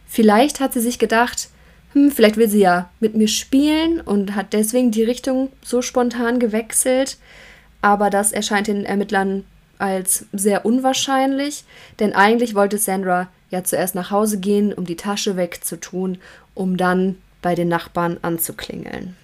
Vielleicht 0.07 0.61
hat 0.61 0.73
sie 0.73 0.81
sich 0.81 0.99
gedacht, 0.99 1.49
hm, 1.93 2.11
vielleicht 2.11 2.37
will 2.37 2.49
sie 2.49 2.61
ja 2.61 2.90
mit 3.00 3.14
mir 3.14 3.28
spielen 3.28 4.00
und 4.00 4.35
hat 4.35 4.52
deswegen 4.52 4.90
die 4.90 5.05
Richtung 5.05 5.50
so 5.62 5.83
spontan 5.83 6.38
gewechselt, 6.38 7.19
aber 7.83 8.11
das 8.11 8.33
erscheint 8.33 8.67
den 8.67 8.85
Ermittlern 8.85 9.45
als 9.78 10.26
sehr 10.33 10.64
unwahrscheinlich, 10.64 11.64
denn 12.00 12.12
eigentlich 12.12 12.55
wollte 12.55 12.78
Sandra 12.78 13.28
ja 13.50 13.64
zuerst 13.64 13.95
nach 13.95 14.11
Hause 14.11 14.40
gehen, 14.40 14.73
um 14.73 14.85
die 14.85 14.97
Tasche 14.97 15.37
wegzutun, 15.37 16.19
um 16.55 16.76
dann 16.76 17.17
bei 17.40 17.54
den 17.54 17.69
Nachbarn 17.69 18.19
anzuklingeln. 18.23 19.17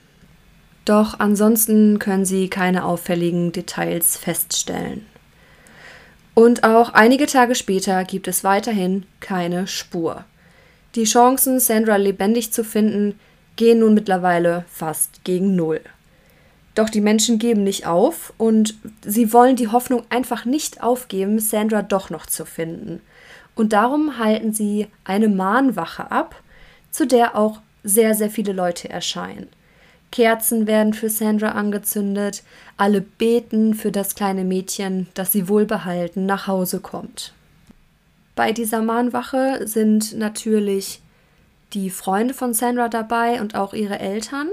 Doch 0.85 1.19
ansonsten 1.19 1.99
können 1.99 2.25
sie 2.25 2.49
keine 2.49 2.85
auffälligen 2.85 3.53
Details 3.53 4.17
feststellen. 4.17 5.07
Und 6.35 6.65
auch 6.65 6.93
einige 6.93 7.27
Tage 7.27 7.55
später 7.55 8.05
gibt 8.05 8.27
es 8.27 8.43
weiterhin 8.43 9.07
keine 9.21 9.67
Spur. 9.67 10.25
Die 10.97 11.05
Chancen, 11.05 11.61
Sandra 11.61 11.97
lebendig 11.97 12.53
zu 12.53 12.65
finden, 12.65 13.19
gehen 13.57 13.81
nun 13.81 13.95
mittlerweile 13.95 14.65
fast 14.69 15.23
gegen 15.25 15.55
Null. 15.55 15.81
Doch 16.75 16.91
die 16.91 17.01
Menschen 17.01 17.39
geben 17.39 17.63
nicht 17.63 17.87
auf 17.87 18.33
und 18.37 18.75
sie 19.05 19.33
wollen 19.33 19.55
die 19.55 19.69
Hoffnung 19.69 20.03
einfach 20.11 20.45
nicht 20.45 20.83
aufgeben, 20.83 21.39
Sandra 21.39 21.83
doch 21.83 22.11
noch 22.11 22.27
zu 22.27 22.45
finden. 22.45 23.01
Und 23.55 23.73
darum 23.73 24.19
halten 24.19 24.53
sie 24.53 24.89
eine 25.05 25.29
Mahnwache 25.29 26.11
ab, 26.11 26.35
zu 26.91 27.07
der 27.07 27.37
auch 27.37 27.61
sehr, 27.85 28.15
sehr 28.15 28.31
viele 28.31 28.53
Leute 28.53 28.89
erscheinen. 28.89 29.49
Kerzen 30.15 30.69
werden 30.69 30.95
für 30.95 31.11
Sandra 31.11 31.49
angezündet, 31.49 32.45
alle 32.77 33.01
beten 33.01 33.75
für 33.75 33.91
das 33.91 34.15
kleine 34.15 34.45
Mädchen, 34.45 35.09
dass 35.15 35.33
sie 35.33 35.49
wohlbehalten 35.49 36.25
nach 36.25 36.47
Hause 36.47 36.79
kommt. 36.79 37.33
Bei 38.37 38.53
dieser 38.53 38.81
Mahnwache 38.81 39.67
sind 39.67 40.17
natürlich 40.17 41.01
die 41.73 41.91
Freunde 41.91 42.33
von 42.33 42.55
Sandra 42.55 42.89
dabei 42.89 43.41
und 43.41 43.57
auch 43.57 43.75
ihre 43.75 43.99
Eltern, 43.99 44.47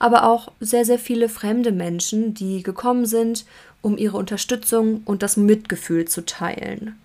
aber 0.00 0.24
auch 0.24 0.50
sehr, 0.58 0.84
sehr 0.84 0.98
viele 0.98 1.28
fremde 1.28 1.70
Menschen, 1.70 2.34
die 2.34 2.64
gekommen 2.64 3.06
sind, 3.06 3.44
um 3.82 3.96
ihre 3.96 4.16
Unterstützung 4.16 5.02
und 5.04 5.22
das 5.22 5.36
Mitgefühl 5.36 6.06
zu 6.06 6.26
teilen. 6.26 6.98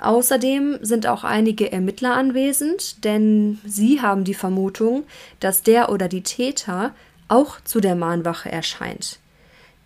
Außerdem 0.00 0.80
sind 0.82 1.06
auch 1.06 1.24
einige 1.24 1.72
Ermittler 1.72 2.14
anwesend, 2.14 3.04
denn 3.04 3.58
sie 3.64 4.02
haben 4.02 4.24
die 4.24 4.34
Vermutung, 4.34 5.04
dass 5.40 5.62
der 5.62 5.90
oder 5.90 6.08
die 6.08 6.24
Täter 6.24 6.92
auch 7.32 7.60
zu 7.64 7.80
der 7.80 7.96
Mahnwache 7.96 8.52
erscheint. 8.52 9.18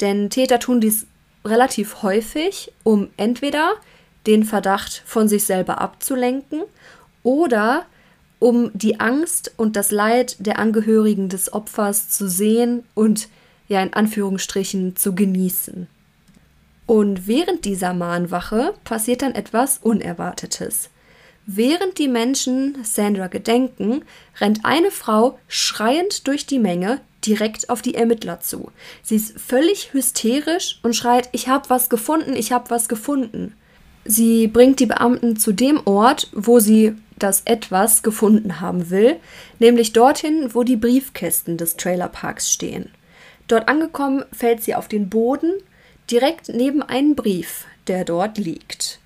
Denn 0.00 0.30
Täter 0.30 0.58
tun 0.58 0.80
dies 0.80 1.06
relativ 1.44 2.02
häufig, 2.02 2.72
um 2.82 3.08
entweder 3.16 3.74
den 4.26 4.44
Verdacht 4.44 5.02
von 5.06 5.28
sich 5.28 5.44
selber 5.44 5.80
abzulenken 5.80 6.62
oder 7.22 7.86
um 8.38 8.70
die 8.74 9.00
Angst 9.00 9.52
und 9.56 9.76
das 9.76 9.90
Leid 9.90 10.36
der 10.40 10.58
Angehörigen 10.58 11.28
des 11.28 11.52
Opfers 11.52 12.10
zu 12.10 12.28
sehen 12.28 12.84
und 12.94 13.28
ja 13.68 13.80
in 13.80 13.94
Anführungsstrichen 13.94 14.96
zu 14.96 15.14
genießen. 15.14 15.86
Und 16.86 17.26
während 17.26 17.64
dieser 17.64 17.94
Mahnwache 17.94 18.74
passiert 18.84 19.22
dann 19.22 19.34
etwas 19.34 19.78
Unerwartetes. 19.78 20.90
Während 21.46 21.98
die 21.98 22.08
Menschen 22.08 22.76
Sandra 22.82 23.28
gedenken, 23.28 24.04
rennt 24.40 24.64
eine 24.64 24.90
Frau 24.90 25.38
schreiend 25.46 26.26
durch 26.26 26.46
die 26.46 26.58
Menge, 26.58 27.00
direkt 27.26 27.68
auf 27.68 27.82
die 27.82 27.94
Ermittler 27.94 28.40
zu. 28.40 28.70
Sie 29.02 29.16
ist 29.16 29.38
völlig 29.38 29.92
hysterisch 29.92 30.78
und 30.82 30.94
schreit, 30.94 31.28
ich 31.32 31.48
habe 31.48 31.68
was 31.68 31.88
gefunden, 31.88 32.34
ich 32.34 32.52
habe 32.52 32.70
was 32.70 32.88
gefunden. 32.88 33.54
Sie 34.04 34.46
bringt 34.46 34.78
die 34.80 34.86
Beamten 34.86 35.36
zu 35.36 35.52
dem 35.52 35.80
Ort, 35.84 36.30
wo 36.32 36.60
sie 36.60 36.94
das 37.18 37.42
etwas 37.44 38.02
gefunden 38.02 38.60
haben 38.60 38.90
will, 38.90 39.16
nämlich 39.58 39.92
dorthin, 39.92 40.54
wo 40.54 40.62
die 40.62 40.76
Briefkästen 40.76 41.56
des 41.56 41.76
Trailerparks 41.76 42.52
stehen. 42.52 42.90
Dort 43.48 43.68
angekommen 43.68 44.24
fällt 44.32 44.62
sie 44.62 44.74
auf 44.74 44.88
den 44.88 45.08
Boden, 45.08 45.52
direkt 46.10 46.50
neben 46.50 46.82
einen 46.82 47.16
Brief, 47.16 47.64
der 47.86 48.04
dort 48.04 48.38
liegt. 48.38 49.00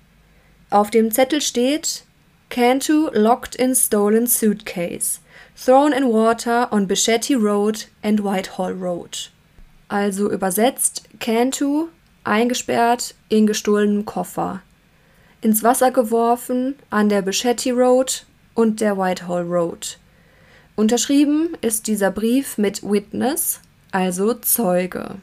Auf 0.69 0.91
dem 0.91 1.11
Zettel 1.11 1.41
steht 1.41 2.03
Cantu 2.49 3.09
locked 3.13 3.55
in 3.55 3.73
stolen 3.75 4.27
suitcase 4.27 5.19
thrown 5.55 5.93
in 5.93 6.07
water 6.07 6.67
on 6.71 6.87
Bichetti 6.87 7.35
Road 7.35 7.85
and 8.01 8.23
Whitehall 8.23 8.73
Road. 8.73 9.29
Also 9.89 10.31
übersetzt 10.31 11.03
Cantu 11.19 11.89
eingesperrt 12.23 13.15
in 13.29 13.45
gestohlenem 13.45 14.05
Koffer, 14.05 14.61
ins 15.41 15.63
Wasser 15.63 15.91
geworfen 15.91 16.75
an 16.89 17.09
der 17.09 17.21
Bichetti 17.21 17.71
Road 17.71 18.25
und 18.53 18.79
der 18.79 18.97
Whitehall 18.97 19.43
Road. 19.43 19.97
Unterschrieben 20.75 21.57
ist 21.61 21.87
dieser 21.87 22.11
Brief 22.11 22.57
mit 22.57 22.81
Witness, 22.83 23.59
also 23.91 24.33
Zeuge. 24.33 25.15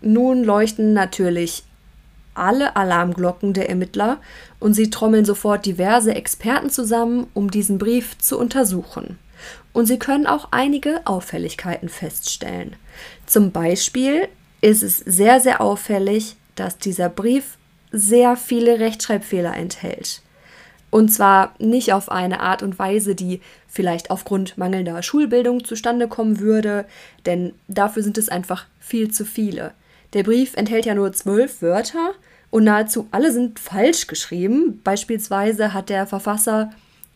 Nun 0.00 0.44
leuchten 0.44 0.92
natürlich 0.92 1.64
alle 2.34 2.76
Alarmglocken 2.76 3.52
der 3.52 3.68
Ermittler 3.68 4.20
und 4.58 4.74
sie 4.74 4.90
trommeln 4.90 5.24
sofort 5.24 5.66
diverse 5.66 6.14
Experten 6.14 6.70
zusammen, 6.70 7.26
um 7.34 7.50
diesen 7.50 7.78
Brief 7.78 8.18
zu 8.18 8.38
untersuchen 8.38 9.18
und 9.74 9.84
sie 9.84 9.98
können 9.98 10.26
auch 10.26 10.48
einige 10.52 11.02
Auffälligkeiten 11.04 11.90
feststellen. 11.90 12.76
Zum 13.26 13.50
Beispiel 13.50 14.28
ist 14.62 14.82
es 14.82 14.98
sehr, 14.98 15.40
sehr 15.40 15.60
auffällig, 15.60 16.36
dass 16.54 16.78
dieser 16.78 17.10
Brief 17.10 17.58
sehr 17.90 18.36
viele 18.36 18.80
Rechtschreibfehler 18.80 19.54
enthält. 19.54 20.22
Und 20.90 21.08
zwar 21.12 21.54
nicht 21.58 21.92
auf 21.92 22.10
eine 22.10 22.38
Art 22.38 22.62
und 22.62 22.78
Weise, 22.78 23.16
die 23.16 23.40
vielleicht 23.66 24.10
aufgrund 24.10 24.56
mangelnder 24.56 25.02
Schulbildung 25.02 25.64
zustande 25.64 26.06
kommen 26.06 26.38
würde, 26.38 26.86
denn 27.26 27.52
dafür 27.66 28.04
sind 28.04 28.16
es 28.16 28.28
einfach 28.28 28.66
viel 28.78 29.10
zu 29.10 29.24
viele. 29.24 29.74
Der 30.12 30.22
Brief 30.22 30.54
enthält 30.54 30.86
ja 30.86 30.94
nur 30.94 31.12
zwölf 31.12 31.60
Wörter 31.62 32.12
und 32.50 32.62
nahezu 32.62 33.08
alle 33.10 33.32
sind 33.32 33.58
falsch 33.58 34.06
geschrieben. 34.06 34.80
Beispielsweise 34.84 35.74
hat 35.74 35.88
der 35.88 36.06
Verfasser 36.06 36.70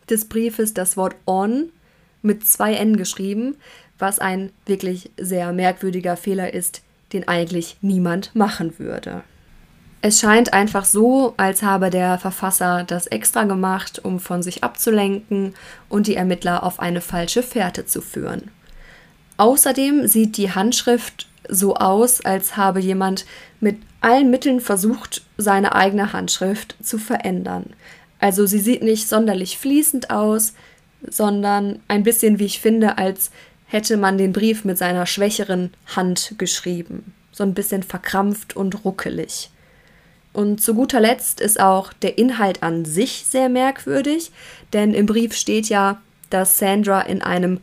des 0.09 0.25
Briefes 0.25 0.73
das 0.73 0.97
Wort 0.97 1.15
on 1.25 1.71
mit 2.21 2.47
zwei 2.47 2.73
N 2.73 2.97
geschrieben, 2.97 3.55
was 3.97 4.19
ein 4.19 4.51
wirklich 4.65 5.11
sehr 5.17 5.51
merkwürdiger 5.51 6.17
Fehler 6.17 6.53
ist, 6.53 6.81
den 7.13 7.27
eigentlich 7.27 7.77
niemand 7.81 8.35
machen 8.35 8.77
würde. 8.77 9.23
Es 10.01 10.21
scheint 10.21 10.53
einfach 10.53 10.85
so, 10.85 11.33
als 11.35 11.61
habe 11.61 11.89
der 11.89 12.17
Verfasser 12.17 12.85
das 12.85 13.07
extra 13.07 13.43
gemacht, 13.43 13.99
um 14.03 14.21
von 14.21 14.41
sich 14.41 14.63
abzulenken 14.63 15.55
und 15.89 16.07
die 16.07 16.15
Ermittler 16.15 16.63
auf 16.63 16.79
eine 16.79 17.01
falsche 17.01 17.43
Fährte 17.43 17.85
zu 17.85 18.01
führen. 18.01 18.49
Außerdem 19.35 20.07
sieht 20.07 20.37
die 20.37 20.51
Handschrift 20.51 21.27
so 21.49 21.75
aus, 21.75 22.23
als 22.23 22.55
habe 22.55 22.79
jemand 22.79 23.25
mit 23.59 23.77
allen 23.99 24.29
Mitteln 24.29 24.61
versucht, 24.61 25.23
seine 25.37 25.75
eigene 25.75 26.13
Handschrift 26.13 26.75
zu 26.81 26.97
verändern. 26.97 27.73
Also 28.19 28.45
sie 28.45 28.59
sieht 28.59 28.83
nicht 28.83 29.07
sonderlich 29.07 29.57
fließend 29.57 30.11
aus, 30.11 30.53
sondern 31.01 31.79
ein 31.87 32.03
bisschen, 32.03 32.39
wie 32.39 32.45
ich 32.45 32.59
finde, 32.59 32.97
als 32.97 33.31
hätte 33.65 33.97
man 33.97 34.17
den 34.17 34.33
Brief 34.33 34.65
mit 34.65 34.77
seiner 34.77 35.05
schwächeren 35.05 35.71
Hand 35.95 36.35
geschrieben. 36.37 37.13
So 37.31 37.43
ein 37.43 37.53
bisschen 37.53 37.83
verkrampft 37.83 38.55
und 38.55 38.83
ruckelig. 38.83 39.49
Und 40.33 40.61
zu 40.61 40.73
guter 40.73 40.99
Letzt 40.99 41.41
ist 41.41 41.59
auch 41.59 41.93
der 41.93 42.17
Inhalt 42.17 42.63
an 42.63 42.85
sich 42.85 43.25
sehr 43.27 43.49
merkwürdig, 43.49 44.31
denn 44.73 44.93
im 44.93 45.05
Brief 45.05 45.33
steht 45.33 45.69
ja, 45.69 46.01
dass 46.29 46.59
Sandra 46.59 47.01
in 47.01 47.21
einem 47.21 47.59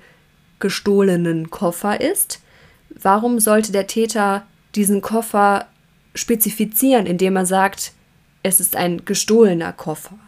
gestohlenen 0.58 1.50
Koffer 1.50 2.00
ist. 2.00 2.40
Warum 2.90 3.38
sollte 3.40 3.72
der 3.72 3.86
Täter 3.86 4.46
diesen 4.74 5.00
Koffer 5.00 5.66
spezifizieren, 6.14 7.06
indem 7.06 7.36
er 7.36 7.46
sagt, 7.46 7.92
es 8.42 8.60
ist 8.60 8.76
ein 8.76 9.04
gestohlener 9.04 9.72
Koffer? 9.72 10.18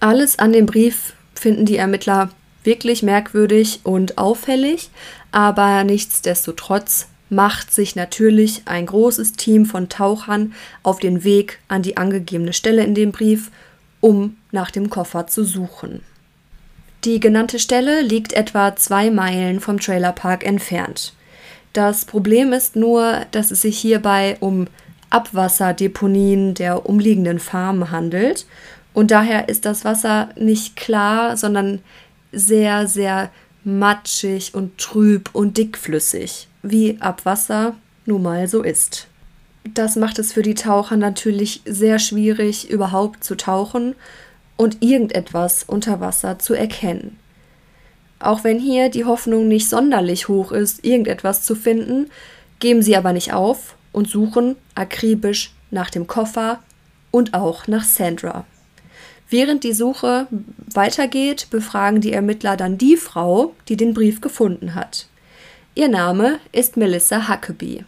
Alles 0.00 0.38
an 0.38 0.52
dem 0.52 0.66
Brief 0.66 1.14
finden 1.34 1.66
die 1.66 1.76
Ermittler 1.76 2.30
wirklich 2.64 3.02
merkwürdig 3.02 3.80
und 3.84 4.18
auffällig, 4.18 4.90
aber 5.30 5.84
nichtsdestotrotz 5.84 7.08
macht 7.28 7.72
sich 7.72 7.96
natürlich 7.96 8.62
ein 8.66 8.86
großes 8.86 9.32
Team 9.32 9.64
von 9.64 9.88
Tauchern 9.88 10.52
auf 10.82 10.98
den 10.98 11.24
Weg 11.24 11.58
an 11.68 11.82
die 11.82 11.96
angegebene 11.96 12.52
Stelle 12.52 12.84
in 12.84 12.94
dem 12.94 13.10
Brief, 13.10 13.50
um 14.00 14.36
nach 14.50 14.70
dem 14.70 14.90
Koffer 14.90 15.26
zu 15.26 15.44
suchen. 15.44 16.02
Die 17.04 17.18
genannte 17.18 17.58
Stelle 17.58 18.02
liegt 18.02 18.32
etwa 18.32 18.76
zwei 18.76 19.10
Meilen 19.10 19.60
vom 19.60 19.80
Trailerpark 19.80 20.44
entfernt. 20.44 21.14
Das 21.72 22.04
Problem 22.04 22.52
ist 22.52 22.76
nur, 22.76 23.22
dass 23.30 23.50
es 23.50 23.62
sich 23.62 23.78
hierbei 23.78 24.36
um 24.40 24.66
Abwasserdeponien 25.10 26.54
der 26.54 26.86
umliegenden 26.86 27.38
Farmen 27.38 27.90
handelt 27.90 28.46
und 28.94 29.10
daher 29.10 29.48
ist 29.48 29.64
das 29.64 29.84
Wasser 29.84 30.30
nicht 30.36 30.76
klar, 30.76 31.36
sondern 31.36 31.80
sehr, 32.32 32.86
sehr 32.86 33.30
matschig 33.64 34.54
und 34.54 34.78
trüb 34.78 35.30
und 35.32 35.56
dickflüssig 35.56 36.48
wie 36.62 37.00
Abwasser 37.00 37.74
nun 38.06 38.22
mal 38.22 38.48
so 38.48 38.62
ist. 38.62 39.08
Das 39.74 39.96
macht 39.96 40.18
es 40.18 40.32
für 40.32 40.42
die 40.42 40.54
Taucher 40.54 40.96
natürlich 40.96 41.62
sehr 41.64 41.98
schwierig, 41.98 42.68
überhaupt 42.70 43.22
zu 43.22 43.36
tauchen 43.36 43.94
und 44.56 44.82
irgendetwas 44.82 45.64
unter 45.64 46.00
Wasser 46.00 46.38
zu 46.38 46.54
erkennen. 46.54 47.18
Auch 48.18 48.44
wenn 48.44 48.58
hier 48.58 48.88
die 48.88 49.04
Hoffnung 49.04 49.48
nicht 49.48 49.68
sonderlich 49.68 50.28
hoch 50.28 50.52
ist, 50.52 50.84
irgendetwas 50.84 51.44
zu 51.44 51.54
finden, 51.54 52.10
geben 52.60 52.82
sie 52.82 52.96
aber 52.96 53.12
nicht 53.12 53.32
auf 53.32 53.76
und 53.92 54.08
suchen 54.08 54.56
akribisch 54.74 55.52
nach 55.70 55.90
dem 55.90 56.06
Koffer 56.06 56.60
und 57.10 57.34
auch 57.34 57.66
nach 57.66 57.84
Sandra. 57.84 58.44
Während 59.32 59.64
die 59.64 59.72
Suche 59.72 60.26
weitergeht, 60.74 61.46
befragen 61.48 62.02
die 62.02 62.12
Ermittler 62.12 62.58
dann 62.58 62.76
die 62.76 62.98
Frau, 62.98 63.54
die 63.66 63.78
den 63.78 63.94
Brief 63.94 64.20
gefunden 64.20 64.74
hat. 64.74 65.06
Ihr 65.74 65.88
Name 65.88 66.38
ist 66.52 66.76
Melissa 66.76 67.30
Huckabee. 67.30 67.86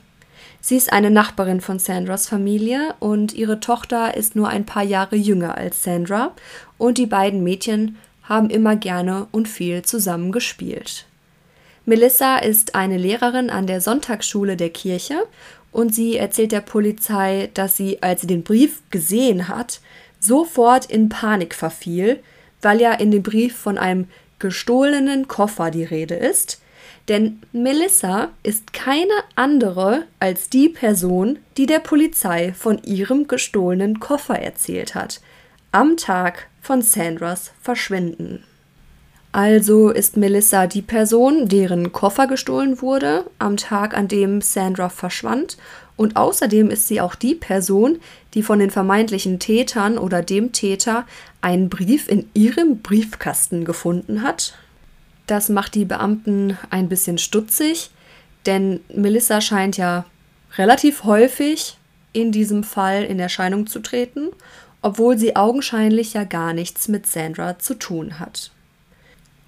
Sie 0.62 0.76
ist 0.78 0.90
eine 0.90 1.10
Nachbarin 1.10 1.60
von 1.60 1.78
Sandras 1.78 2.26
Familie 2.28 2.94
und 2.98 3.34
ihre 3.34 3.60
Tochter 3.60 4.16
ist 4.16 4.36
nur 4.36 4.48
ein 4.48 4.64
paar 4.64 4.84
Jahre 4.84 5.16
jünger 5.16 5.58
als 5.58 5.82
Sandra 5.82 6.32
und 6.78 6.96
die 6.96 7.04
beiden 7.04 7.44
Mädchen 7.44 7.98
haben 8.22 8.48
immer 8.48 8.74
gerne 8.74 9.26
und 9.30 9.46
viel 9.46 9.82
zusammen 9.82 10.32
gespielt. 10.32 11.04
Melissa 11.84 12.38
ist 12.38 12.74
eine 12.74 12.96
Lehrerin 12.96 13.50
an 13.50 13.66
der 13.66 13.82
Sonntagsschule 13.82 14.56
der 14.56 14.70
Kirche 14.70 15.26
und 15.72 15.94
sie 15.94 16.16
erzählt 16.16 16.52
der 16.52 16.62
Polizei, 16.62 17.50
dass 17.52 17.76
sie, 17.76 18.02
als 18.02 18.22
sie 18.22 18.28
den 18.28 18.44
Brief 18.44 18.80
gesehen 18.88 19.48
hat, 19.48 19.82
sofort 20.24 20.86
in 20.86 21.08
Panik 21.08 21.54
verfiel, 21.54 22.20
weil 22.62 22.80
ja 22.80 22.92
in 22.92 23.10
dem 23.10 23.22
Brief 23.22 23.56
von 23.56 23.78
einem 23.78 24.08
gestohlenen 24.38 25.28
Koffer 25.28 25.70
die 25.70 25.84
Rede 25.84 26.14
ist, 26.14 26.60
denn 27.08 27.42
Melissa 27.52 28.28
ist 28.42 28.72
keine 28.72 29.12
andere 29.34 30.04
als 30.20 30.48
die 30.48 30.70
Person, 30.70 31.38
die 31.56 31.66
der 31.66 31.80
Polizei 31.80 32.54
von 32.54 32.82
ihrem 32.82 33.28
gestohlenen 33.28 34.00
Koffer 34.00 34.38
erzählt 34.38 34.94
hat, 34.94 35.20
am 35.70 35.96
Tag 35.96 36.48
von 36.62 36.80
Sandras 36.80 37.52
Verschwinden. 37.60 38.44
Also 39.32 39.90
ist 39.90 40.16
Melissa 40.16 40.68
die 40.68 40.80
Person, 40.80 41.48
deren 41.48 41.92
Koffer 41.92 42.28
gestohlen 42.28 42.80
wurde, 42.80 43.24
am 43.40 43.56
Tag, 43.56 43.96
an 43.96 44.06
dem 44.06 44.40
Sandra 44.40 44.88
verschwand, 44.88 45.56
und 45.96 46.16
außerdem 46.16 46.70
ist 46.70 46.88
sie 46.88 47.00
auch 47.00 47.14
die 47.14 47.34
Person, 47.34 47.98
die 48.34 48.42
von 48.42 48.58
den 48.58 48.70
vermeintlichen 48.70 49.38
Tätern 49.38 49.98
oder 49.98 50.22
dem 50.22 50.52
Täter 50.52 51.06
einen 51.40 51.68
Brief 51.68 52.08
in 52.08 52.28
ihrem 52.34 52.78
Briefkasten 52.78 53.64
gefunden 53.64 54.22
hat 54.22 54.54
das 55.26 55.48
macht 55.48 55.74
die 55.74 55.84
Beamten 55.84 56.58
ein 56.70 56.88
bisschen 56.88 57.18
stutzig, 57.18 57.90
denn 58.46 58.80
Melissa 58.94 59.40
scheint 59.40 59.76
ja 59.76 60.04
relativ 60.56 61.04
häufig 61.04 61.78
in 62.12 62.30
diesem 62.30 62.62
Fall 62.62 63.04
in 63.04 63.18
Erscheinung 63.18 63.66
zu 63.66 63.80
treten, 63.80 64.28
obwohl 64.82 65.18
sie 65.18 65.34
augenscheinlich 65.34 66.12
ja 66.12 66.24
gar 66.24 66.52
nichts 66.52 66.88
mit 66.88 67.06
Sandra 67.06 67.58
zu 67.58 67.74
tun 67.74 68.18
hat. 68.18 68.50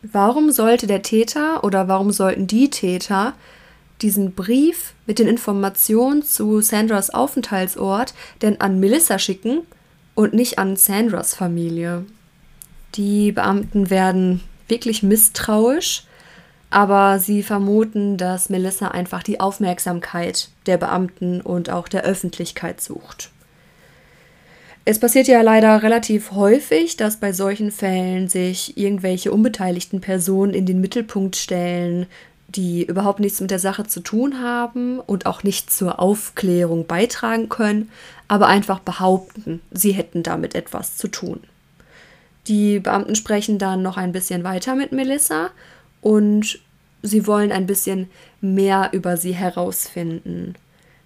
Warum 0.02 0.50
sollte 0.50 0.86
der 0.86 1.02
Täter 1.02 1.62
oder 1.62 1.88
warum 1.88 2.10
sollten 2.10 2.46
die 2.46 2.70
Täter 2.70 3.34
diesen 4.02 4.32
Brief 4.34 4.92
mit 5.06 5.18
den 5.18 5.28
Informationen 5.28 6.22
zu 6.22 6.60
Sandras 6.60 7.10
Aufenthaltsort 7.10 8.14
denn 8.42 8.60
an 8.60 8.80
Melissa 8.80 9.18
schicken 9.18 9.62
und 10.14 10.34
nicht 10.34 10.58
an 10.58 10.76
Sandras 10.76 11.34
Familie? 11.34 12.04
Die 12.94 13.32
Beamten 13.32 13.90
werden 13.90 14.40
wirklich 14.68 15.02
misstrauisch, 15.02 16.04
aber 16.70 17.18
sie 17.18 17.42
vermuten, 17.42 18.16
dass 18.16 18.50
Melissa 18.50 18.88
einfach 18.88 19.22
die 19.22 19.40
Aufmerksamkeit 19.40 20.48
der 20.66 20.76
Beamten 20.76 21.40
und 21.40 21.70
auch 21.70 21.88
der 21.88 22.02
Öffentlichkeit 22.02 22.80
sucht. 22.80 23.30
Es 24.88 25.00
passiert 25.00 25.26
ja 25.26 25.42
leider 25.42 25.82
relativ 25.82 26.30
häufig, 26.30 26.96
dass 26.96 27.16
bei 27.18 27.32
solchen 27.32 27.72
Fällen 27.72 28.28
sich 28.28 28.78
irgendwelche 28.78 29.32
unbeteiligten 29.32 30.00
Personen 30.00 30.54
in 30.54 30.64
den 30.64 30.80
Mittelpunkt 30.80 31.34
stellen, 31.34 32.06
die 32.48 32.84
überhaupt 32.84 33.20
nichts 33.20 33.40
mit 33.40 33.50
der 33.50 33.58
Sache 33.58 33.84
zu 33.84 34.00
tun 34.00 34.40
haben 34.40 35.00
und 35.00 35.26
auch 35.26 35.42
nicht 35.42 35.70
zur 35.70 35.98
Aufklärung 35.98 36.86
beitragen 36.86 37.48
können, 37.48 37.90
aber 38.28 38.46
einfach 38.46 38.78
behaupten, 38.80 39.60
sie 39.70 39.92
hätten 39.92 40.22
damit 40.22 40.54
etwas 40.54 40.96
zu 40.96 41.08
tun. 41.08 41.40
Die 42.46 42.78
Beamten 42.78 43.16
sprechen 43.16 43.58
dann 43.58 43.82
noch 43.82 43.96
ein 43.96 44.12
bisschen 44.12 44.44
weiter 44.44 44.76
mit 44.76 44.92
Melissa 44.92 45.50
und 46.00 46.60
sie 47.02 47.26
wollen 47.26 47.50
ein 47.50 47.66
bisschen 47.66 48.08
mehr 48.40 48.90
über 48.92 49.16
sie 49.16 49.34
herausfinden. 49.34 50.54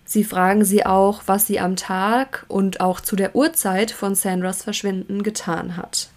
Sie 0.05 0.25
fragen 0.25 0.65
sie 0.65 0.85
auch, 0.85 1.23
was 1.27 1.47
sie 1.47 1.61
am 1.61 1.77
Tag 1.77 2.45
und 2.49 2.81
auch 2.81 3.01
zu 3.01 3.17
der 3.17 3.35
Uhrzeit 3.35 3.91
von 3.91 4.15
Sandras 4.15 4.63
Verschwinden 4.63 5.23
getan 5.23 5.77
hat. 5.77 6.11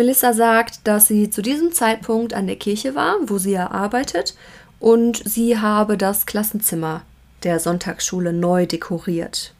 Melissa 0.00 0.32
sagt, 0.32 0.88
dass 0.88 1.08
sie 1.08 1.28
zu 1.28 1.42
diesem 1.42 1.72
Zeitpunkt 1.72 2.32
an 2.32 2.46
der 2.46 2.56
Kirche 2.56 2.94
war, 2.94 3.16
wo 3.26 3.36
sie 3.36 3.50
ja 3.50 3.70
arbeitet, 3.70 4.34
und 4.78 5.20
sie 5.28 5.58
habe 5.58 5.98
das 5.98 6.24
Klassenzimmer 6.24 7.02
der 7.42 7.60
Sonntagsschule 7.60 8.32
neu 8.32 8.64
dekoriert. 8.64 9.52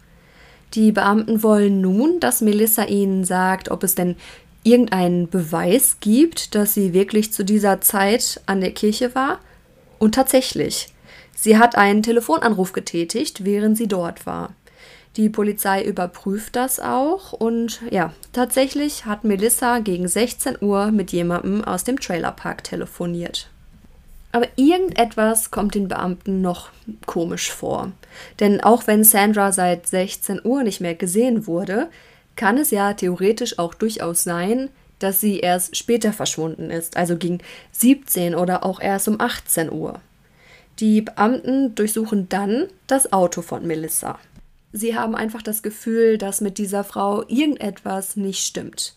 Die 0.73 0.93
Beamten 0.93 1.43
wollen 1.43 1.83
nun, 1.83 2.21
dass 2.21 2.41
Melissa 2.41 2.85
ihnen 2.85 3.25
sagt, 3.25 3.71
ob 3.71 3.83
es 3.83 3.95
denn 3.95 4.17
irgendeinen 4.63 5.29
Beweis 5.29 5.99
gibt, 6.01 6.55
dass 6.55 6.73
sie 6.73 6.95
wirklich 6.95 7.35
zu 7.35 7.45
dieser 7.45 7.83
Zeit 7.83 8.41
an 8.47 8.63
der 8.63 8.73
Kirche 8.73 9.15
war. 9.15 9.41
Und 9.99 10.15
tatsächlich, 10.15 10.89
sie 11.37 11.59
hat 11.59 11.77
einen 11.77 12.03
Telefonanruf 12.03 12.73
getätigt, 12.73 13.45
während 13.45 13.77
sie 13.77 13.89
dort 13.89 14.25
war. 14.25 14.55
Die 15.17 15.29
Polizei 15.29 15.83
überprüft 15.83 16.55
das 16.55 16.79
auch 16.79 17.33
und 17.33 17.81
ja, 17.91 18.13
tatsächlich 18.33 19.07
hat 19.07 19.25
Melissa 19.25 19.81
gegen 19.81 20.07
16 20.07 20.59
Uhr 20.61 20.93
mit 20.93 21.11
jemandem 21.11 21.65
aus 21.65 21.83
dem 21.83 21.99
Trailerpark 21.99 22.63
telefoniert. 22.63 23.49
Aber 24.33 24.47
irgendetwas 24.55 25.51
kommt 25.51 25.75
den 25.75 25.89
Beamten 25.89 26.41
noch 26.41 26.71
komisch 27.07 27.51
vor. 27.51 27.91
Denn 28.39 28.61
auch 28.61 28.87
wenn 28.87 29.03
Sandra 29.03 29.51
seit 29.51 29.89
16 29.89 30.41
Uhr 30.45 30.63
nicht 30.63 30.81
mehr 30.81 30.95
gesehen 30.95 31.49
wurde, 31.49 31.89
kann 32.37 32.57
es 32.57 32.71
ja 32.71 32.95
theoretisch 32.95 33.59
auch 33.59 33.75
durchaus 33.75 34.23
sein, 34.23 34.71
dass 35.01 35.21
sie 35.21 35.41
erst 35.41 35.77
später 35.77 36.13
verschwunden 36.13 36.71
ist, 36.71 36.97
also 36.97 37.17
gegen 37.17 37.39
17 37.73 38.37
oder 38.37 38.65
auch 38.65 38.81
erst 38.81 39.09
um 39.09 39.21
18 39.21 39.73
Uhr. 39.73 40.01
Die 40.79 41.01
Beamten 41.01 41.75
durchsuchen 41.75 42.29
dann 42.29 42.69
das 42.87 43.13
Auto 43.13 43.43
von 43.43 43.67
Melissa. 43.67 44.19
Sie 44.73 44.97
haben 44.97 45.15
einfach 45.15 45.43
das 45.43 45.63
Gefühl, 45.63 46.19
dass 46.19 46.41
mit 46.41 46.59
dieser 46.59 46.85
Frau 46.85 47.25
irgendetwas 47.29 48.17
nicht 48.17 48.47
stimmt. 48.47 48.97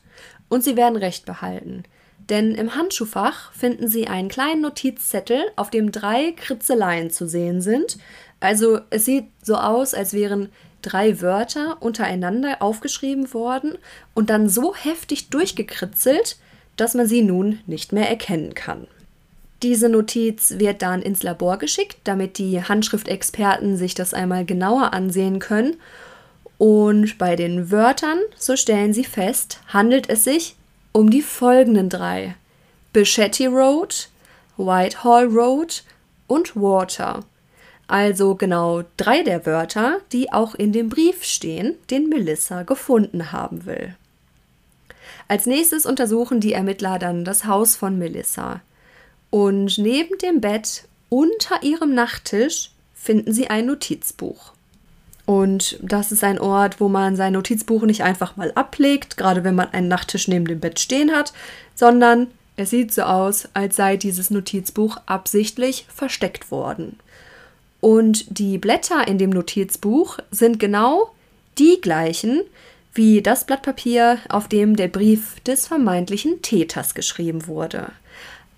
Und 0.50 0.64
sie 0.64 0.76
werden 0.76 0.98
Recht 0.98 1.26
behalten. 1.26 1.84
Denn 2.30 2.56
im 2.56 2.76
Handschuhfach 2.76 3.52
finden 3.54 3.88
sie 3.88 4.08
einen 4.08 4.30
kleinen 4.30 4.62
Notizzettel, 4.62 5.42
auf 5.56 5.70
dem 5.70 5.92
drei 5.92 6.32
Kritzeleien 6.32 7.10
zu 7.10 7.28
sehen 7.28 7.62
sind. 7.62 7.98
Also 8.40 8.80
es 8.92 9.06
sieht 9.06 9.26
so 9.42 9.56
aus, 9.56 9.94
als 9.94 10.14
wären 10.14 10.50
drei 10.82 11.22
Wörter 11.22 11.82
untereinander 11.82 12.62
aufgeschrieben 12.62 13.34
worden 13.34 13.78
und 14.14 14.30
dann 14.30 14.50
so 14.50 14.76
heftig 14.76 15.30
durchgekritzelt, 15.30 16.38
dass 16.76 16.94
man 16.94 17.08
sie 17.08 17.22
nun 17.22 17.60
nicht 17.66 17.92
mehr 17.92 18.10
erkennen 18.10 18.54
kann. 18.54 18.88
Diese 19.64 19.88
Notiz 19.88 20.56
wird 20.58 20.82
dann 20.82 21.02
ins 21.02 21.24
Labor 21.24 21.58
geschickt, 21.58 21.96
damit 22.04 22.38
die 22.38 22.62
Handschriftexperten 22.62 23.78
sich 23.78 23.96
das 23.96 24.14
einmal 24.14 24.44
genauer 24.44 24.92
ansehen 24.94 25.40
können. 25.40 25.78
Und 26.58 27.18
bei 27.18 27.38
den 27.38 27.72
Wörtern, 27.72 28.20
so 28.38 28.58
stellen 28.58 28.94
sie 28.94 29.06
fest, 29.06 29.62
handelt 29.68 30.10
es 30.10 30.26
sich 30.26 30.58
um 30.92 31.10
die 31.10 31.22
folgenden 31.22 31.88
drei: 31.88 32.36
Bichetti 32.92 33.46
Road, 33.46 34.10
Whitehall 34.58 35.28
Road 35.28 35.84
und 36.28 36.58
Water. 36.58 37.22
Also 37.88 38.36
genau 38.36 38.84
drei 38.98 39.24
der 39.24 39.46
Wörter, 39.46 40.00
die 40.12 40.34
auch 40.34 40.56
in 40.56 40.74
dem 40.74 40.90
Brief 40.90 41.24
stehen, 41.24 41.76
den 41.90 42.10
Melissa 42.10 42.64
gefunden 42.64 43.32
haben 43.32 43.66
will. 43.66 43.96
Als 45.30 45.46
nächstes 45.46 45.86
untersuchen 45.86 46.42
die 46.42 46.52
Ermittler 46.52 47.00
dann 47.00 47.24
das 47.24 47.46
Haus 47.46 47.78
von 47.78 47.98
Melissa. 47.98 48.62
Und 49.34 49.80
neben 49.80 50.16
dem 50.20 50.42
Bett, 50.42 50.84
unter 51.10 51.64
ihrem 51.64 51.96
Nachttisch, 51.96 52.70
finden 52.94 53.34
sie 53.34 53.48
ein 53.48 53.66
Notizbuch. 53.66 54.54
Und 55.26 55.80
das 55.82 56.12
ist 56.12 56.24
ein 56.24 56.38
Ort, 56.38 56.80
wo 56.80 56.88
man 56.88 57.16
sein 57.16 57.34
Notizbuch 57.34 57.82
nicht 57.82 58.04
einfach 58.04 58.38
mal 58.38 58.52
ablegt, 58.52 59.18
gerade 59.18 59.44
wenn 59.44 59.56
man 59.56 59.74
einen 59.74 59.88
Nachttisch 59.88 60.28
neben 60.28 60.46
dem 60.46 60.60
Bett 60.60 60.80
stehen 60.80 61.12
hat, 61.12 61.34
sondern 61.74 62.28
es 62.58 62.70
sieht 62.70 62.94
so 62.94 63.02
aus, 63.02 63.50
als 63.56 63.76
sei 63.76 63.98
dieses 63.98 64.30
Notizbuch 64.30 64.98
absichtlich 65.08 65.88
versteckt 65.92 66.52
worden. 66.52 67.00
Und 67.82 68.38
die 68.38 68.60
Blätter 68.60 69.08
in 69.08 69.18
dem 69.18 69.32
Notizbuch 69.32 70.20
sind 70.30 70.60
genau 70.60 71.10
die 71.58 71.82
gleichen 71.82 72.44
wie 72.94 73.24
das 73.24 73.48
Blatt 73.48 73.64
Papier, 73.64 74.20
auf 74.30 74.48
dem 74.48 74.76
der 74.76 74.90
Brief 74.90 75.40
des 75.40 75.66
vermeintlichen 75.66 76.44
Täters 76.44 76.94
geschrieben 76.94 77.48
wurde. 77.48 77.92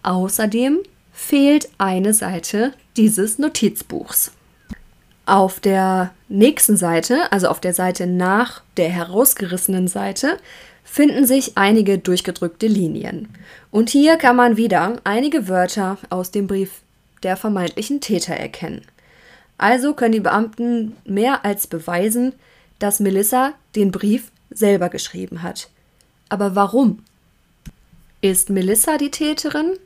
Außerdem 0.06 0.82
fehlt 1.12 1.68
eine 1.80 2.14
Seite 2.14 2.74
dieses 2.96 3.40
Notizbuchs. 3.40 4.34
Auf 5.26 5.60
der 5.60 6.12
nächsten 6.30 6.78
Seite, 6.78 7.32
also 7.32 7.48
auf 7.48 7.60
der 7.60 7.74
Seite 7.74 8.06
nach 8.06 8.62
der 8.78 8.90
herausgerissenen 8.90 9.88
Seite, 9.88 10.38
finden 10.84 11.26
sich 11.26 11.58
einige 11.58 11.98
durchgedrückte 11.98 12.68
Linien. 12.68 13.30
Und 13.72 13.90
hier 13.90 14.18
kann 14.18 14.36
man 14.36 14.58
wieder 14.58 14.98
einige 15.06 15.48
Wörter 15.48 15.98
aus 16.12 16.30
dem 16.30 16.46
Brief 16.46 16.82
der 17.24 17.36
vermeintlichen 17.36 18.00
Täter 18.00 18.36
erkennen. 18.36 18.84
Also 19.58 19.96
können 19.96 20.12
die 20.12 20.20
Beamten 20.20 20.96
mehr 21.04 21.44
als 21.44 21.66
beweisen, 21.66 22.34
dass 22.78 23.00
Melissa 23.00 23.54
den 23.76 23.90
Brief 23.90 24.32
selber 24.52 24.90
geschrieben 24.90 25.42
hat. 25.42 25.70
Aber 26.30 26.56
warum? 26.56 27.00
Ist 28.22 28.52
Melissa 28.52 29.00
die 29.00 29.10
Täterin? 29.10 29.80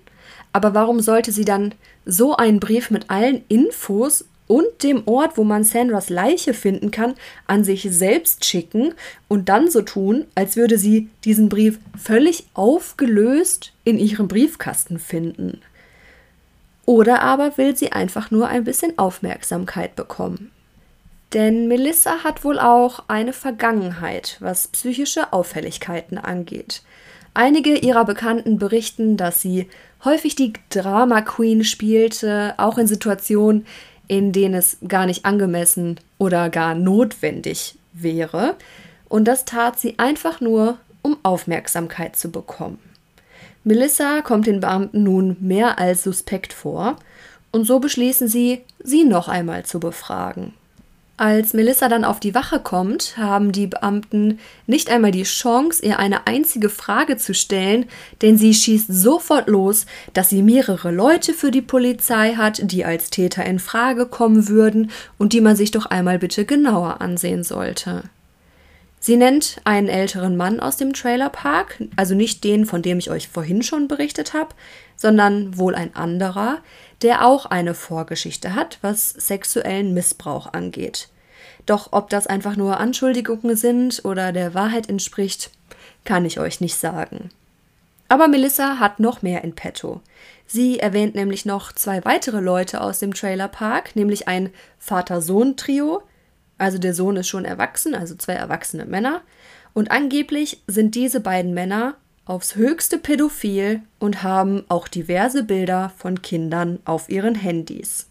Aber 0.51 0.73
warum 0.73 0.99
sollte 0.99 1.31
sie 1.31 1.45
dann 1.45 1.73
so 2.05 2.35
einen 2.35 2.59
Brief 2.59 2.89
mit 2.89 3.09
allen 3.09 3.43
Infos 3.47 4.25
und 4.47 4.81
dem 4.81 5.07
Ort, 5.07 5.37
wo 5.37 5.43
man 5.43 5.63
Sandras 5.63 6.09
Leiche 6.09 6.55
finden 6.55 6.89
kann, 6.89 7.13
an 7.45 7.63
sich 7.63 7.87
selbst 7.91 8.45
schicken 8.45 8.95
und 9.27 9.47
dann 9.47 9.69
so 9.69 9.83
tun, 9.83 10.25
als 10.33 10.55
würde 10.55 10.79
sie 10.79 11.09
diesen 11.23 11.49
Brief 11.49 11.77
völlig 11.95 12.47
aufgelöst 12.55 13.73
in 13.83 13.99
ihrem 13.99 14.27
Briefkasten 14.27 14.97
finden? 14.97 15.61
Oder 16.85 17.21
aber 17.21 17.59
will 17.59 17.75
sie 17.75 17.91
einfach 17.91 18.31
nur 18.31 18.47
ein 18.47 18.63
bisschen 18.63 18.97
Aufmerksamkeit 18.97 19.95
bekommen. 19.95 20.49
Denn 21.33 21.67
Melissa 21.67 22.23
hat 22.23 22.43
wohl 22.43 22.57
auch 22.57 23.03
eine 23.07 23.33
Vergangenheit, 23.33 24.37
was 24.39 24.69
psychische 24.69 25.31
Auffälligkeiten 25.31 26.17
angeht. 26.17 26.81
Einige 27.39 27.77
ihrer 27.77 28.03
Bekannten 28.03 28.59
berichten, 28.59 29.15
dass 29.15 29.39
sie 29.39 29.69
häufig 30.03 30.35
die 30.35 30.51
Drama 30.69 31.21
Queen 31.21 31.63
spielte, 31.63 32.53
auch 32.57 32.77
in 32.77 32.85
Situationen, 32.85 33.65
in 34.09 34.33
denen 34.33 34.55
es 34.55 34.75
gar 34.85 35.05
nicht 35.05 35.23
angemessen 35.23 36.01
oder 36.17 36.49
gar 36.49 36.75
notwendig 36.75 37.77
wäre. 37.93 38.57
Und 39.07 39.23
das 39.23 39.45
tat 39.45 39.79
sie 39.79 39.97
einfach 39.99 40.41
nur, 40.41 40.79
um 41.01 41.15
Aufmerksamkeit 41.23 42.17
zu 42.17 42.29
bekommen. 42.29 42.77
Melissa 43.63 44.19
kommt 44.21 44.45
den 44.45 44.59
Beamten 44.59 45.03
nun 45.03 45.37
mehr 45.39 45.79
als 45.79 46.03
suspekt 46.03 46.51
vor 46.51 46.97
und 47.53 47.63
so 47.63 47.79
beschließen 47.79 48.27
sie, 48.27 48.65
sie 48.83 49.05
noch 49.05 49.29
einmal 49.29 49.63
zu 49.63 49.79
befragen. 49.79 50.55
Als 51.19 51.53
Melissa 51.53 51.89
dann 51.89 52.05
auf 52.05 52.21
die 52.21 52.33
Wache 52.33 52.61
kommt, 52.61 53.17
haben 53.17 53.51
die 53.51 53.67
Beamten 53.67 54.39
nicht 54.67 54.89
einmal 54.89 55.11
die 55.11 55.23
Chance, 55.23 55.85
ihr 55.85 55.99
eine 55.99 56.27
einzige 56.27 56.69
Frage 56.69 57.17
zu 57.17 57.33
stellen, 57.33 57.87
denn 58.21 58.37
sie 58.37 58.53
schießt 58.53 58.87
sofort 58.87 59.49
los, 59.49 59.85
dass 60.13 60.29
sie 60.29 60.41
mehrere 60.41 60.91
Leute 60.91 61.33
für 61.33 61.51
die 61.51 61.61
Polizei 61.61 62.35
hat, 62.35 62.61
die 62.71 62.85
als 62.85 63.09
Täter 63.09 63.45
in 63.45 63.59
Frage 63.59 64.05
kommen 64.05 64.47
würden 64.47 64.91
und 65.17 65.33
die 65.33 65.41
man 65.41 65.57
sich 65.57 65.71
doch 65.71 65.87
einmal 65.87 66.19
bitte 66.19 66.45
genauer 66.45 67.01
ansehen 67.01 67.43
sollte. 67.43 68.03
Sie 68.99 69.15
nennt 69.15 69.61
einen 69.63 69.87
älteren 69.87 70.35
Mann 70.35 70.59
aus 70.59 70.77
dem 70.77 70.93
Trailerpark, 70.93 71.81
also 71.95 72.15
nicht 72.15 72.43
den, 72.43 72.65
von 72.65 72.81
dem 72.81 72.99
ich 72.99 73.09
euch 73.09 73.29
vorhin 73.29 73.63
schon 73.63 73.87
berichtet 73.87 74.33
habe, 74.33 74.53
sondern 74.97 75.57
wohl 75.57 75.73
ein 75.73 75.95
anderer, 75.95 76.59
der 77.01 77.25
auch 77.25 77.45
eine 77.45 77.73
Vorgeschichte 77.73 78.55
hat, 78.55 78.77
was 78.81 79.09
sexuellen 79.11 79.93
Missbrauch 79.93 80.51
angeht. 80.51 81.07
Doch 81.65 81.89
ob 81.91 82.09
das 82.09 82.27
einfach 82.27 82.57
nur 82.57 82.79
Anschuldigungen 82.79 83.55
sind 83.55 84.03
oder 84.03 84.33
der 84.33 84.53
Wahrheit 84.53 84.89
entspricht, 84.89 85.51
kann 86.03 86.25
ich 86.25 86.39
euch 86.39 86.59
nicht 86.59 86.75
sagen. 86.75 87.29
Aber 88.09 88.27
Melissa 88.27 88.79
hat 88.79 88.99
noch 88.99 89.21
mehr 89.21 89.43
in 89.43 89.53
petto. 89.53 90.01
Sie 90.47 90.79
erwähnt 90.79 91.13
nämlich 91.13 91.45
noch 91.45 91.71
zwei 91.71 92.03
weitere 92.05 92.39
Leute 92.39 92.81
aus 92.81 92.99
dem 92.99 93.13
Trailerpark, 93.13 93.95
nämlich 93.95 94.27
ein 94.27 94.49
Vater-Sohn-Trio, 94.79 96.01
also 96.59 96.77
der 96.77 96.93
Sohn 96.93 97.17
ist 97.17 97.27
schon 97.27 97.45
erwachsen, 97.45 97.95
also 97.95 98.15
zwei 98.15 98.33
erwachsene 98.33 98.85
Männer. 98.85 99.21
Und 99.73 99.91
angeblich 99.91 100.61
sind 100.67 100.93
diese 100.93 101.19
beiden 101.19 101.53
Männer 101.53 101.95
aufs 102.25 102.55
höchste 102.55 102.99
pädophil 102.99 103.81
und 103.97 104.21
haben 104.21 104.63
auch 104.69 104.87
diverse 104.87 105.43
Bilder 105.43 105.91
von 105.97 106.21
Kindern 106.21 106.79
auf 106.85 107.09
ihren 107.09 107.33
Handys. 107.33 108.07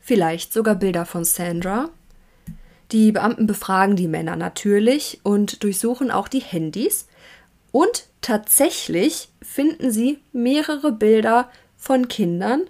Vielleicht 0.00 0.52
sogar 0.52 0.76
Bilder 0.76 1.04
von 1.06 1.24
Sandra. 1.24 1.88
Die 2.92 3.10
Beamten 3.10 3.48
befragen 3.48 3.96
die 3.96 4.06
Männer 4.06 4.36
natürlich 4.36 5.18
und 5.24 5.64
durchsuchen 5.64 6.12
auch 6.12 6.28
die 6.28 6.40
Handys. 6.40 7.08
Und 7.72 8.06
tatsächlich 8.20 9.28
finden 9.42 9.90
sie 9.90 10.20
mehrere 10.32 10.92
Bilder 10.92 11.50
von 11.76 12.06
Kindern 12.06 12.62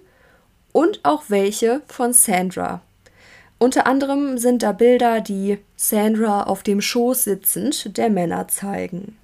und 0.71 1.01
auch 1.03 1.25
welche 1.27 1.81
von 1.87 2.13
Sandra. 2.13 2.81
Unter 3.59 3.87
anderem 3.87 4.37
sind 4.37 4.61
da 4.61 4.71
Bilder, 4.71 5.19
die 5.21 5.57
Sandra 5.75 6.43
auf 6.43 6.61
dem 6.61 6.79
Schoß 6.79 7.23
sitzend 7.23 7.97
der 7.97 8.09
Männer 8.09 8.47
zeigen. 8.47 9.17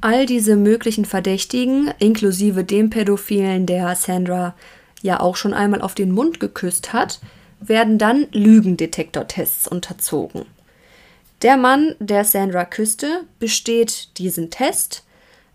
All 0.00 0.24
diese 0.24 0.56
möglichen 0.56 1.04
Verdächtigen, 1.04 1.92
inklusive 1.98 2.64
dem 2.64 2.88
Pädophilen, 2.88 3.66
der 3.66 3.94
Sandra 3.96 4.54
ja 5.02 5.20
auch 5.20 5.36
schon 5.36 5.52
einmal 5.52 5.82
auf 5.82 5.94
den 5.94 6.10
Mund 6.10 6.40
geküsst 6.40 6.94
hat, 6.94 7.20
werden 7.60 7.98
dann 7.98 8.26
Lügendetektortests 8.32 9.68
unterzogen. 9.68 10.46
Der 11.42 11.58
Mann, 11.58 11.94
der 11.98 12.24
Sandra 12.24 12.64
küsste, 12.64 13.24
besteht 13.38 14.16
diesen 14.16 14.50
Test, 14.50 15.04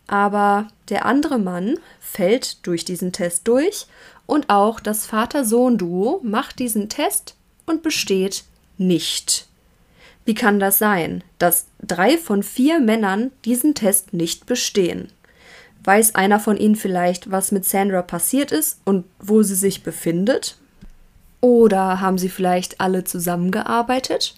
aber 0.06 0.68
der 0.90 1.06
andere 1.06 1.40
Mann 1.40 1.80
fällt 2.00 2.66
durch 2.68 2.86
diesen 2.86 3.12
Test 3.12 3.48
durch 3.48 3.88
und 4.28 4.50
auch 4.50 4.80
das 4.80 5.08
Vater-Sohn-Duo 5.08 6.22
macht 6.24 6.60
diesen 6.60 6.90
Test 6.90 7.35
und 7.66 7.84
besteht 7.84 8.44
nicht. 8.78 9.48
Wie 10.26 10.34
kann 10.34 10.60
das 10.60 10.80
sein, 10.80 11.24
dass 11.38 11.68
drei 11.82 12.18
von 12.18 12.42
vier 12.42 12.80
Männern 12.80 13.32
diesen 13.46 13.76
Test 13.76 14.14
nicht 14.14 14.46
bestehen? 14.48 15.10
Weiß 15.84 16.16
einer 16.16 16.40
von 16.40 16.58
ihnen 16.58 16.76
vielleicht, 16.76 17.30
was 17.30 17.52
mit 17.52 17.64
Sandra 17.64 18.02
passiert 18.02 18.52
ist 18.52 18.80
und 18.86 19.06
wo 19.20 19.44
sie 19.44 19.56
sich 19.56 19.84
befindet? 19.84 20.58
Oder 21.42 22.02
haben 22.02 22.18
sie 22.18 22.30
vielleicht 22.30 22.82
alle 22.82 23.04
zusammengearbeitet? 23.04 24.36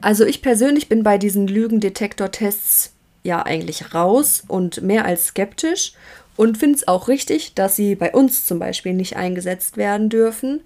Also 0.00 0.24
ich 0.24 0.42
persönlich 0.42 0.88
bin 0.88 1.04
bei 1.04 1.18
diesen 1.18 1.46
Lügendetektor-Tests 1.46 2.92
ja 3.22 3.44
eigentlich 3.44 3.94
raus 3.94 4.42
und 4.48 4.82
mehr 4.82 5.04
als 5.04 5.26
skeptisch 5.26 5.92
und 6.36 6.58
finde 6.58 6.78
es 6.78 6.88
auch 6.88 7.06
richtig, 7.06 7.54
dass 7.54 7.76
sie 7.76 7.94
bei 7.94 8.12
uns 8.12 8.46
zum 8.46 8.58
Beispiel 8.58 8.94
nicht 8.94 9.16
eingesetzt 9.16 9.76
werden 9.76 10.08
dürfen, 10.08 10.62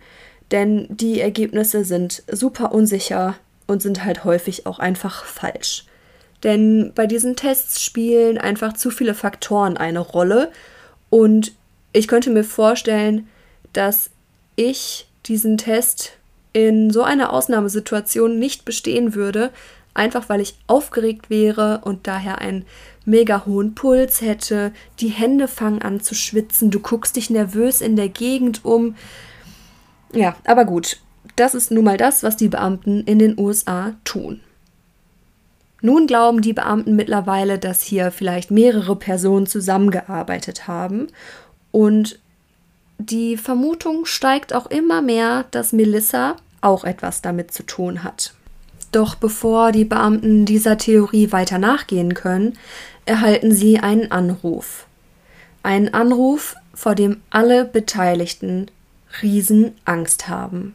denn 0.51 0.87
die 0.89 1.21
Ergebnisse 1.21 1.85
sind 1.85 2.23
super 2.31 2.73
unsicher 2.73 3.37
und 3.67 3.83
sind 3.83 4.05
halt 4.05 4.25
häufig 4.25 4.67
auch 4.67 4.79
einfach 4.79 5.25
falsch. 5.25 5.87
Denn 6.43 6.93
bei 6.95 7.07
diesen 7.07 7.37
Tests 7.37 7.83
spielen 7.83 8.37
einfach 8.39 8.75
zu 8.75 8.91
viele 8.91 9.15
Faktoren 9.15 9.77
eine 9.77 10.01
Rolle 10.01 10.53
und 11.11 11.53
ich 11.93 12.09
könnte 12.09 12.31
mir 12.31 12.45
vorstellen, 12.45 13.29
dass 13.73 14.11
ich 14.57 15.07
diesen 15.27 15.57
Test 15.57 16.13
in 16.53 16.91
so 16.91 17.03
einer 17.03 17.33
Ausnahmesituation 17.33 18.39
nicht 18.39 18.65
bestehen 18.65 19.15
würde, 19.15 19.51
einfach 19.95 20.29
weil 20.29 20.41
ich 20.41 20.57
aufgeregt 20.67 21.31
wäre 21.31 21.81
und 21.85 22.07
daher 22.07 22.39
einen 22.39 22.67
mega 23.05 23.47
hohen 23.47 23.75
Puls 23.75 24.21
hätte, 24.21 24.73
die 25.01 25.09
Hände 25.09 25.49
fangen 25.49 25.83
an 25.83 26.01
zu 26.01 26.15
schwitzen, 26.15 26.71
du 26.71 26.81
guckst 26.81 27.17
dich 27.17 27.31
nervös 27.31 27.81
in 27.81 27.97
der 27.97 28.09
Gegend 28.09 28.65
um. 28.65 28.97
Ja, 30.15 30.37
aber 30.45 30.65
gut, 30.65 30.99
das 31.37 31.55
ist 31.55 31.71
nun 31.71 31.85
mal 31.85 31.97
das, 31.97 32.23
was 32.23 32.37
die 32.37 32.49
Beamten 32.49 33.03
in 33.05 33.19
den 33.19 33.39
USA 33.39 33.95
tun. 34.05 34.41
Nun 35.81 36.07
glauben 36.07 36.41
die 36.41 36.55
Beamten 36.55 36.97
mittlerweile, 36.97 37.59
dass 37.59 37.83
hier 37.83 38.11
vielleicht 38.11 38.51
mehrere 38.51 38.97
Personen 38.97 39.47
zusammengearbeitet 39.47 40.67
haben 40.67 41.09
und 41.73 42.19
die 42.99 43.37
Vermutung 43.37 44.07
steigt 44.07 44.55
auch 44.55 44.67
immer 44.67 45.03
mehr, 45.03 45.45
dass 45.51 45.73
Melissa 45.73 46.37
auch 46.61 46.85
etwas 46.85 47.21
damit 47.21 47.53
zu 47.53 47.65
tun 47.65 48.03
hat. 48.03 48.33
Doch 48.93 49.17
bevor 49.17 49.73
die 49.73 49.85
Beamten 49.85 50.47
dieser 50.47 50.79
Theorie 50.79 51.33
weiter 51.33 51.59
nachgehen 51.59 52.15
können, 52.15 52.57
erhalten 53.05 53.53
sie 53.53 53.81
einen 53.81 54.11
Anruf. 54.13 54.87
Einen 55.63 55.93
Anruf, 55.93 56.55
vor 56.73 56.95
dem 56.95 57.21
alle 57.31 57.65
Beteiligten 57.65 58.69
Riesenangst 59.23 60.29
haben. 60.29 60.75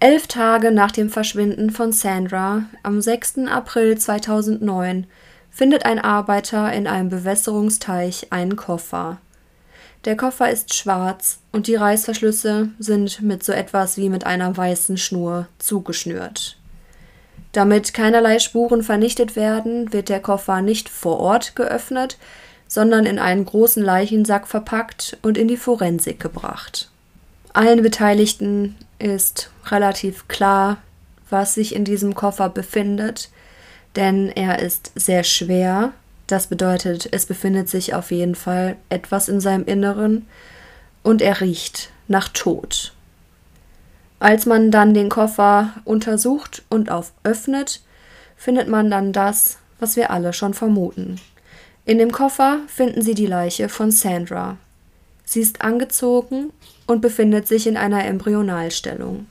Elf 0.00 0.26
Tage 0.26 0.72
nach 0.72 0.90
dem 0.90 1.10
Verschwinden 1.10 1.70
von 1.70 1.92
Sandra, 1.92 2.64
am 2.82 3.00
6. 3.00 3.46
April 3.48 3.96
2009, 3.96 5.06
findet 5.50 5.84
ein 5.84 6.00
Arbeiter 6.00 6.72
in 6.72 6.86
einem 6.86 7.08
Bewässerungsteich 7.08 8.28
einen 8.30 8.56
Koffer. 8.56 9.18
Der 10.04 10.16
Koffer 10.16 10.50
ist 10.50 10.74
schwarz 10.74 11.38
und 11.52 11.68
die 11.68 11.76
Reißverschlüsse 11.76 12.70
sind 12.80 13.22
mit 13.22 13.44
so 13.44 13.52
etwas 13.52 13.96
wie 13.96 14.08
mit 14.08 14.26
einer 14.26 14.56
weißen 14.56 14.96
Schnur 14.96 15.46
zugeschnürt. 15.58 16.56
Damit 17.52 17.94
keinerlei 17.94 18.38
Spuren 18.38 18.82
vernichtet 18.82 19.36
werden, 19.36 19.92
wird 19.92 20.08
der 20.08 20.20
Koffer 20.20 20.62
nicht 20.62 20.88
vor 20.88 21.20
Ort 21.20 21.54
geöffnet, 21.54 22.18
sondern 22.66 23.04
in 23.04 23.18
einen 23.18 23.44
großen 23.44 23.84
Leichensack 23.84 24.48
verpackt 24.48 25.18
und 25.22 25.36
in 25.36 25.46
die 25.46 25.58
Forensik 25.58 26.18
gebracht. 26.18 26.91
Allen 27.54 27.82
Beteiligten 27.82 28.76
ist 28.98 29.50
relativ 29.66 30.26
klar, 30.28 30.78
was 31.28 31.54
sich 31.54 31.74
in 31.74 31.84
diesem 31.84 32.14
Koffer 32.14 32.48
befindet, 32.48 33.30
denn 33.96 34.28
er 34.28 34.60
ist 34.60 34.92
sehr 34.94 35.22
schwer. 35.22 35.92
Das 36.26 36.46
bedeutet, 36.46 37.08
es 37.12 37.26
befindet 37.26 37.68
sich 37.68 37.94
auf 37.94 38.10
jeden 38.10 38.34
Fall 38.34 38.76
etwas 38.88 39.28
in 39.28 39.40
seinem 39.40 39.66
Inneren 39.66 40.26
und 41.02 41.20
er 41.20 41.40
riecht 41.40 41.90
nach 42.08 42.28
Tod. 42.28 42.94
Als 44.18 44.46
man 44.46 44.70
dann 44.70 44.94
den 44.94 45.08
Koffer 45.08 45.74
untersucht 45.84 46.62
und 46.70 46.90
öffnet, 47.24 47.82
findet 48.36 48.68
man 48.68 48.90
dann 48.90 49.12
das, 49.12 49.58
was 49.78 49.96
wir 49.96 50.10
alle 50.10 50.32
schon 50.32 50.54
vermuten. 50.54 51.20
In 51.84 51.98
dem 51.98 52.12
Koffer 52.12 52.60
finden 52.68 53.02
sie 53.02 53.14
die 53.14 53.26
Leiche 53.26 53.68
von 53.68 53.90
Sandra. 53.90 54.56
Sie 55.24 55.40
ist 55.40 55.60
angezogen 55.62 56.50
und 56.86 57.00
befindet 57.00 57.46
sich 57.46 57.66
in 57.66 57.76
einer 57.76 58.04
Embryonalstellung. 58.04 59.26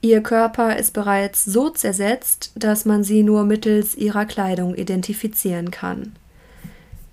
Ihr 0.00 0.22
Körper 0.22 0.76
ist 0.76 0.92
bereits 0.92 1.44
so 1.44 1.70
zersetzt, 1.70 2.52
dass 2.54 2.84
man 2.84 3.02
sie 3.02 3.24
nur 3.24 3.44
mittels 3.44 3.96
ihrer 3.96 4.26
Kleidung 4.26 4.74
identifizieren 4.76 5.70
kann. 5.72 6.14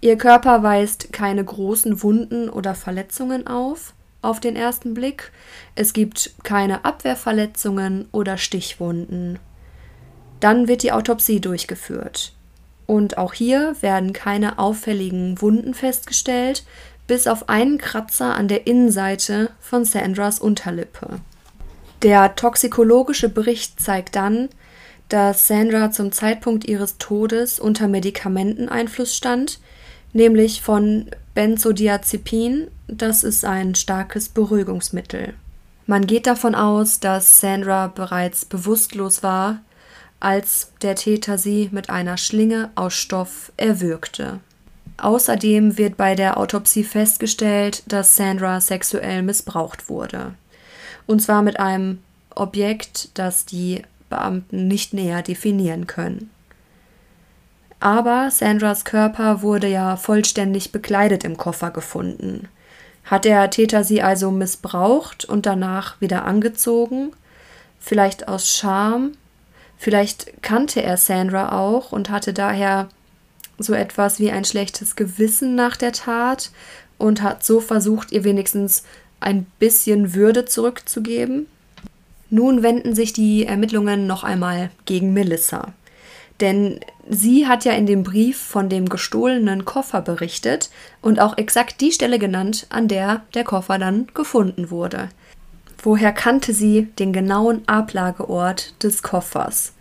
Ihr 0.01 0.17
Körper 0.17 0.61
weist 0.61 1.11
keine 1.11 1.43
großen 1.43 2.03
Wunden 2.03 2.47
oder 2.47 2.75
Verletzungen 2.75 3.47
auf, 3.47 3.95
auf 4.21 4.39
den 4.39 4.55
ersten 4.55 4.93
Blick. 4.93 5.31
Es 5.73 5.93
gibt 5.93 6.35
keine 6.43 6.85
Abwehrverletzungen 6.85 8.07
oder 8.11 8.37
Stichwunden. 8.37 9.39
Dann 10.39 10.67
wird 10.67 10.83
die 10.83 10.91
Autopsie 10.91 11.39
durchgeführt. 11.39 12.33
Und 12.85 13.17
auch 13.17 13.33
hier 13.33 13.75
werden 13.81 14.13
keine 14.13 14.59
auffälligen 14.59 15.41
Wunden 15.41 15.73
festgestellt, 15.73 16.63
bis 17.07 17.27
auf 17.27 17.49
einen 17.49 17.77
Kratzer 17.77 18.35
an 18.35 18.47
der 18.47 18.67
Innenseite 18.67 19.51
von 19.59 19.85
Sandras 19.85 20.39
Unterlippe. 20.39 21.19
Der 22.01 22.35
toxikologische 22.35 23.29
Bericht 23.29 23.79
zeigt 23.79 24.15
dann, 24.15 24.49
dass 25.09 25.47
Sandra 25.47 25.91
zum 25.91 26.11
Zeitpunkt 26.11 26.65
ihres 26.65 26.97
Todes 26.97 27.59
unter 27.59 27.87
Medikamenteneinfluss 27.87 29.15
stand, 29.15 29.59
nämlich 30.13 30.61
von 30.61 31.09
Benzodiazepin, 31.35 32.67
das 32.87 33.23
ist 33.23 33.45
ein 33.45 33.75
starkes 33.75 34.29
Beruhigungsmittel. 34.29 35.33
Man 35.87 36.07
geht 36.07 36.25
davon 36.25 36.55
aus, 36.55 36.99
dass 36.99 37.39
Sandra 37.39 37.87
bereits 37.87 38.45
bewusstlos 38.45 39.21
war, 39.21 39.61
als 40.19 40.71
der 40.81 40.95
Täter 40.95 41.37
sie 41.37 41.69
mit 41.71 41.89
einer 41.89 42.17
Schlinge 42.17 42.71
aus 42.73 42.93
Stoff 42.93 43.51
erwürgte. 43.57 44.39
Außerdem 44.97 45.77
wird 45.77 45.97
bei 45.97 46.15
der 46.15 46.37
Autopsie 46.37 46.83
festgestellt, 46.83 47.83
dass 47.87 48.15
Sandra 48.15 48.61
sexuell 48.61 49.21
missbraucht 49.21 49.89
wurde. 49.89 50.33
Und 51.05 51.21
zwar 51.21 51.41
mit 51.41 51.59
einem 51.59 51.99
Objekt, 52.33 53.09
das 53.13 53.45
die 53.45 53.83
Beamten 54.09 54.67
nicht 54.67 54.93
näher 54.93 55.21
definieren 55.21 55.87
können. 55.87 56.29
Aber 57.79 58.31
Sandras 58.31 58.85
Körper 58.85 59.41
wurde 59.41 59.67
ja 59.67 59.97
vollständig 59.97 60.71
bekleidet 60.71 61.23
im 61.23 61.37
Koffer 61.37 61.71
gefunden. 61.71 62.47
Hat 63.03 63.25
der 63.25 63.49
Täter 63.49 63.83
sie 63.83 64.01
also 64.01 64.31
missbraucht 64.31 65.25
und 65.25 65.45
danach 65.45 65.99
wieder 66.01 66.25
angezogen? 66.25 67.11
Vielleicht 67.79 68.27
aus 68.27 68.49
Scham? 68.49 69.11
Vielleicht 69.77 70.41
kannte 70.41 70.81
er 70.81 70.97
Sandra 70.97 71.51
auch 71.51 71.91
und 71.91 72.09
hatte 72.09 72.33
daher 72.33 72.87
so 73.57 73.73
etwas 73.73 74.19
wie 74.19 74.31
ein 74.31 74.45
schlechtes 74.45 74.95
Gewissen 74.95 75.55
nach 75.55 75.77
der 75.77 75.91
Tat 75.91 76.51
und 76.97 77.21
hat 77.21 77.43
so 77.43 77.59
versucht, 77.59 78.11
ihr 78.11 78.23
wenigstens 78.23 78.83
ein 79.19 79.45
bisschen 79.59 80.13
Würde 80.13 80.45
zurückzugeben. 80.45 81.47
Nun 82.29 82.63
wenden 82.63 82.95
sich 82.95 83.13
die 83.13 83.45
Ermittlungen 83.45 84.07
noch 84.07 84.23
einmal 84.23 84.71
gegen 84.85 85.13
Melissa. 85.13 85.73
Denn 86.41 86.79
sie 87.09 87.47
hat 87.47 87.63
ja 87.63 87.71
in 87.73 87.85
dem 87.85 88.03
Brief 88.03 88.37
von 88.37 88.67
dem 88.67 88.89
gestohlenen 88.89 89.63
Koffer 89.63 90.01
berichtet 90.01 90.69
und 91.01 91.19
auch 91.19 91.37
exakt 91.37 91.79
die 91.79 91.93
Stelle 91.93 92.19
genannt, 92.19 92.67
an 92.69 92.87
der 92.87 93.21
der 93.33 93.45
Koffer 93.45 93.77
dann 93.77 94.07
gefunden 94.13 94.69
wurde. 94.69 95.09
Woher 95.81 96.11
kannte 96.11 96.53
sie 96.53 96.87
den 96.99 97.13
genauen 97.13 97.61
Ablageort 97.67 98.83
des 98.83 99.01
Koffers? 99.03 99.73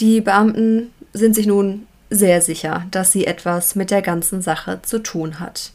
Die 0.00 0.20
Beamten 0.20 0.90
sind 1.12 1.34
sich 1.34 1.46
nun 1.46 1.86
sehr 2.14 2.40
sicher, 2.40 2.86
dass 2.90 3.12
sie 3.12 3.26
etwas 3.26 3.74
mit 3.74 3.90
der 3.90 4.02
ganzen 4.02 4.42
Sache 4.42 4.80
zu 4.82 4.98
tun 5.00 5.40
hat. 5.40 5.72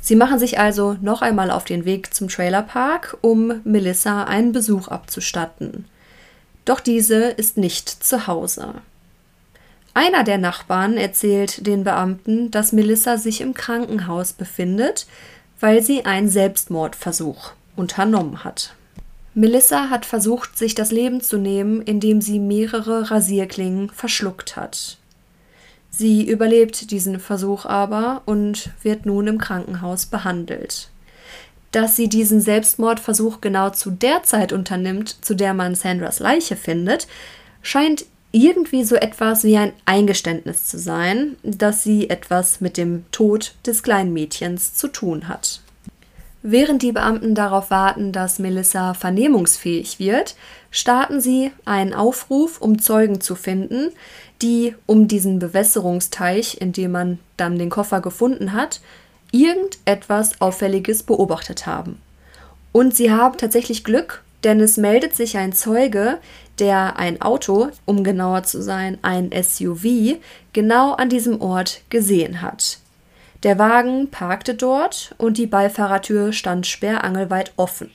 Sie 0.00 0.16
machen 0.16 0.38
sich 0.38 0.58
also 0.58 0.96
noch 1.00 1.22
einmal 1.22 1.50
auf 1.50 1.64
den 1.64 1.84
Weg 1.84 2.12
zum 2.12 2.28
Trailerpark, 2.28 3.16
um 3.22 3.60
Melissa 3.64 4.24
einen 4.24 4.52
Besuch 4.52 4.88
abzustatten. 4.88 5.86
Doch 6.64 6.80
diese 6.80 7.24
ist 7.24 7.56
nicht 7.56 7.88
zu 7.88 8.26
Hause. 8.26 8.74
Einer 9.94 10.24
der 10.24 10.38
Nachbarn 10.38 10.96
erzählt 10.96 11.66
den 11.66 11.84
Beamten, 11.84 12.50
dass 12.50 12.72
Melissa 12.72 13.16
sich 13.16 13.40
im 13.40 13.54
Krankenhaus 13.54 14.32
befindet, 14.32 15.06
weil 15.60 15.82
sie 15.82 16.04
einen 16.04 16.28
Selbstmordversuch 16.28 17.52
unternommen 17.76 18.44
hat. 18.44 18.74
Melissa 19.34 19.90
hat 19.90 20.04
versucht, 20.04 20.58
sich 20.58 20.74
das 20.74 20.90
Leben 20.90 21.20
zu 21.20 21.38
nehmen, 21.38 21.80
indem 21.80 22.20
sie 22.20 22.38
mehrere 22.38 23.10
Rasierklingen 23.10 23.88
verschluckt 23.90 24.56
hat. 24.56 24.98
Sie 25.96 26.28
überlebt 26.28 26.90
diesen 26.90 27.20
Versuch 27.20 27.66
aber 27.66 28.22
und 28.26 28.70
wird 28.82 29.06
nun 29.06 29.28
im 29.28 29.38
Krankenhaus 29.38 30.06
behandelt. 30.06 30.88
Dass 31.70 31.94
sie 31.94 32.08
diesen 32.08 32.40
Selbstmordversuch 32.40 33.40
genau 33.40 33.70
zu 33.70 33.92
der 33.92 34.24
Zeit 34.24 34.52
unternimmt, 34.52 35.24
zu 35.24 35.34
der 35.34 35.54
man 35.54 35.76
Sandras 35.76 36.18
Leiche 36.18 36.56
findet, 36.56 37.06
scheint 37.62 38.06
irgendwie 38.32 38.82
so 38.82 38.96
etwas 38.96 39.44
wie 39.44 39.56
ein 39.56 39.72
Eingeständnis 39.84 40.64
zu 40.64 40.78
sein, 40.78 41.36
dass 41.44 41.84
sie 41.84 42.10
etwas 42.10 42.60
mit 42.60 42.76
dem 42.76 43.04
Tod 43.12 43.54
des 43.64 43.84
kleinen 43.84 44.12
Mädchens 44.12 44.74
zu 44.74 44.88
tun 44.88 45.28
hat. 45.28 45.60
Während 46.42 46.82
die 46.82 46.92
Beamten 46.92 47.34
darauf 47.34 47.70
warten, 47.70 48.12
dass 48.12 48.38
Melissa 48.38 48.92
vernehmungsfähig 48.92 49.98
wird, 49.98 50.34
starten 50.70 51.20
sie 51.20 51.52
einen 51.64 51.94
Aufruf, 51.94 52.60
um 52.60 52.80
Zeugen 52.80 53.20
zu 53.20 53.34
finden, 53.34 53.92
die 54.42 54.74
um 54.86 55.08
diesen 55.08 55.38
Bewässerungsteich, 55.38 56.60
in 56.60 56.72
dem 56.72 56.92
man 56.92 57.18
dann 57.36 57.58
den 57.58 57.70
Koffer 57.70 58.00
gefunden 58.00 58.52
hat, 58.52 58.80
irgendetwas 59.32 60.40
Auffälliges 60.40 61.02
beobachtet 61.02 61.66
haben. 61.66 62.00
Und 62.72 62.94
sie 62.94 63.10
haben 63.10 63.36
tatsächlich 63.36 63.84
Glück, 63.84 64.22
denn 64.44 64.60
es 64.60 64.76
meldet 64.76 65.14
sich 65.14 65.36
ein 65.38 65.52
Zeuge, 65.52 66.18
der 66.58 66.98
ein 66.98 67.20
Auto, 67.22 67.68
um 67.84 68.04
genauer 68.04 68.42
zu 68.44 68.62
sein, 68.62 68.98
ein 69.02 69.30
SUV, 69.32 70.18
genau 70.52 70.92
an 70.92 71.08
diesem 71.08 71.40
Ort 71.40 71.80
gesehen 71.88 72.42
hat. 72.42 72.78
Der 73.42 73.58
Wagen 73.58 74.10
parkte 74.10 74.54
dort 74.54 75.14
und 75.18 75.36
die 75.36 75.46
Beifahrertür 75.46 76.32
stand 76.32 76.66
sperrangelweit 76.66 77.52
offen. 77.56 77.90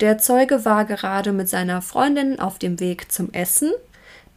Der 0.00 0.18
Zeuge 0.18 0.64
war 0.64 0.86
gerade 0.86 1.32
mit 1.32 1.48
seiner 1.48 1.82
Freundin 1.82 2.40
auf 2.40 2.58
dem 2.58 2.80
Weg 2.80 3.12
zum 3.12 3.32
Essen, 3.32 3.72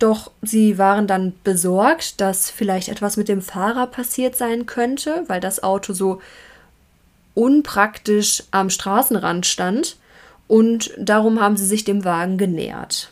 doch 0.04 0.32
sie 0.42 0.78
waren 0.78 1.08
dann 1.08 1.34
besorgt, 1.44 2.20
dass 2.20 2.50
vielleicht 2.50 2.90
etwas 2.90 3.16
mit 3.16 3.30
dem 3.30 3.42
Fahrer 3.42 3.88
passiert 3.88 4.36
sein 4.36 4.66
könnte, 4.66 5.24
weil 5.28 5.40
das 5.40 5.64
Auto 5.64 5.94
so 5.94 6.22
unpraktisch 7.34 8.44
am 8.52 8.70
Straßenrand 8.70 9.46
stand, 9.46 9.98
und 10.50 10.92
darum 10.98 11.40
haben 11.40 11.56
sie 11.56 11.66
sich 11.66 11.86
dem 11.86 12.04
Wagen 12.04 12.38
genähert. 12.38 13.10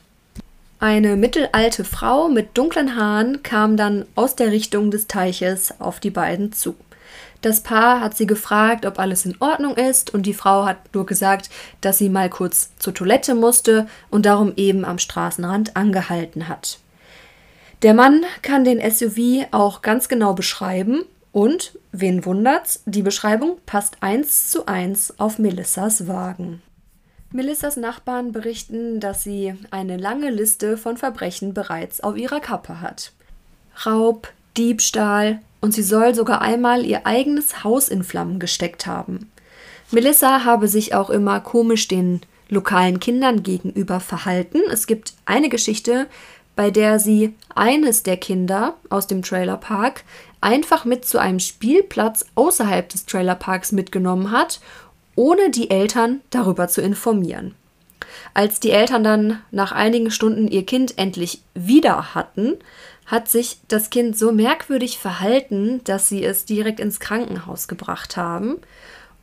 Eine 0.79 1.15
mittelalte 1.15 1.85
Frau 1.85 2.27
mit 2.27 2.57
dunklen 2.57 2.97
Haaren 2.97 3.41
kam 3.41 3.77
dann 3.77 4.05
aus 4.15 4.35
der 4.35 4.51
Richtung 4.51 4.91
des 4.91 5.07
Teiches 5.07 5.79
auf 5.79 5.99
die 5.99 6.09
beiden 6.09 6.51
zu. 6.51 6.75
Das 7.41 7.61
Paar 7.61 8.01
hat 8.01 8.15
sie 8.15 8.27
gefragt, 8.27 8.85
ob 8.85 8.99
alles 8.99 9.25
in 9.25 9.35
Ordnung 9.39 9.75
ist, 9.75 10.13
und 10.13 10.27
die 10.27 10.33
Frau 10.33 10.65
hat 10.65 10.93
nur 10.93 11.07
gesagt, 11.07 11.49
dass 11.81 11.97
sie 11.97 12.09
mal 12.09 12.29
kurz 12.29 12.71
zur 12.77 12.93
Toilette 12.93 13.33
musste 13.33 13.87
und 14.09 14.25
darum 14.27 14.53
eben 14.57 14.85
am 14.85 14.99
Straßenrand 14.99 15.75
angehalten 15.75 16.47
hat. 16.47 16.79
Der 17.81 17.95
Mann 17.95 18.23
kann 18.43 18.63
den 18.63 18.79
SUV 18.79 19.47
auch 19.49 19.81
ganz 19.81 20.07
genau 20.07 20.33
beschreiben 20.33 21.03
und, 21.31 21.79
wen 21.91 22.25
wundert's, 22.25 22.83
die 22.85 23.01
Beschreibung 23.01 23.57
passt 23.65 23.97
eins 24.01 24.51
zu 24.51 24.67
eins 24.67 25.19
auf 25.19 25.39
Melissas 25.39 26.07
Wagen. 26.07 26.61
Melissas 27.31 27.77
Nachbarn 27.77 28.33
berichten, 28.33 28.99
dass 28.99 29.23
sie 29.23 29.55
eine 29.71 29.97
lange 29.97 30.29
Liste 30.29 30.77
von 30.77 30.97
Verbrechen 30.97 31.53
bereits 31.53 32.01
auf 32.01 32.17
ihrer 32.17 32.41
Kappe 32.41 32.81
hat. 32.81 33.13
Raub, 33.85 34.27
Diebstahl, 34.57 35.39
und 35.61 35.73
sie 35.73 35.83
soll 35.83 36.15
sogar 36.15 36.41
einmal 36.41 36.85
ihr 36.85 37.05
eigenes 37.05 37.63
Haus 37.63 37.87
in 37.87 38.03
Flammen 38.03 38.39
gesteckt 38.39 38.87
haben. 38.87 39.31
Melissa 39.91 40.43
habe 40.43 40.67
sich 40.67 40.95
auch 40.95 41.09
immer 41.09 41.39
komisch 41.39 41.87
den 41.87 42.21
lokalen 42.49 42.99
Kindern 42.99 43.43
gegenüber 43.43 43.99
verhalten. 43.99 44.59
Es 44.71 44.87
gibt 44.87 45.13
eine 45.25 45.49
Geschichte, 45.49 46.07
bei 46.55 46.71
der 46.71 46.99
sie 46.99 47.33
eines 47.55 48.03
der 48.03 48.17
Kinder 48.17 48.75
aus 48.89 49.07
dem 49.07 49.21
Trailerpark 49.21 50.03
einfach 50.41 50.85
mit 50.85 51.05
zu 51.05 51.19
einem 51.19 51.39
Spielplatz 51.39 52.25
außerhalb 52.35 52.89
des 52.89 53.05
Trailerparks 53.05 53.71
mitgenommen 53.71 54.31
hat, 54.31 54.59
ohne 55.15 55.51
die 55.51 55.69
Eltern 55.69 56.21
darüber 56.29 56.67
zu 56.67 56.81
informieren. 56.81 57.55
Als 58.33 58.59
die 58.59 58.71
Eltern 58.71 59.03
dann 59.03 59.39
nach 59.51 59.71
einigen 59.71 60.11
Stunden 60.11 60.47
ihr 60.47 60.65
Kind 60.65 60.97
endlich 60.97 61.41
wieder 61.53 62.15
hatten, 62.15 62.57
hat 63.05 63.29
sich 63.29 63.59
das 63.67 63.89
Kind 63.89 64.17
so 64.17 64.31
merkwürdig 64.31 64.97
verhalten, 64.97 65.81
dass 65.83 66.07
sie 66.07 66.23
es 66.23 66.45
direkt 66.45 66.79
ins 66.79 66.99
Krankenhaus 66.99 67.67
gebracht 67.67 68.17
haben. 68.17 68.57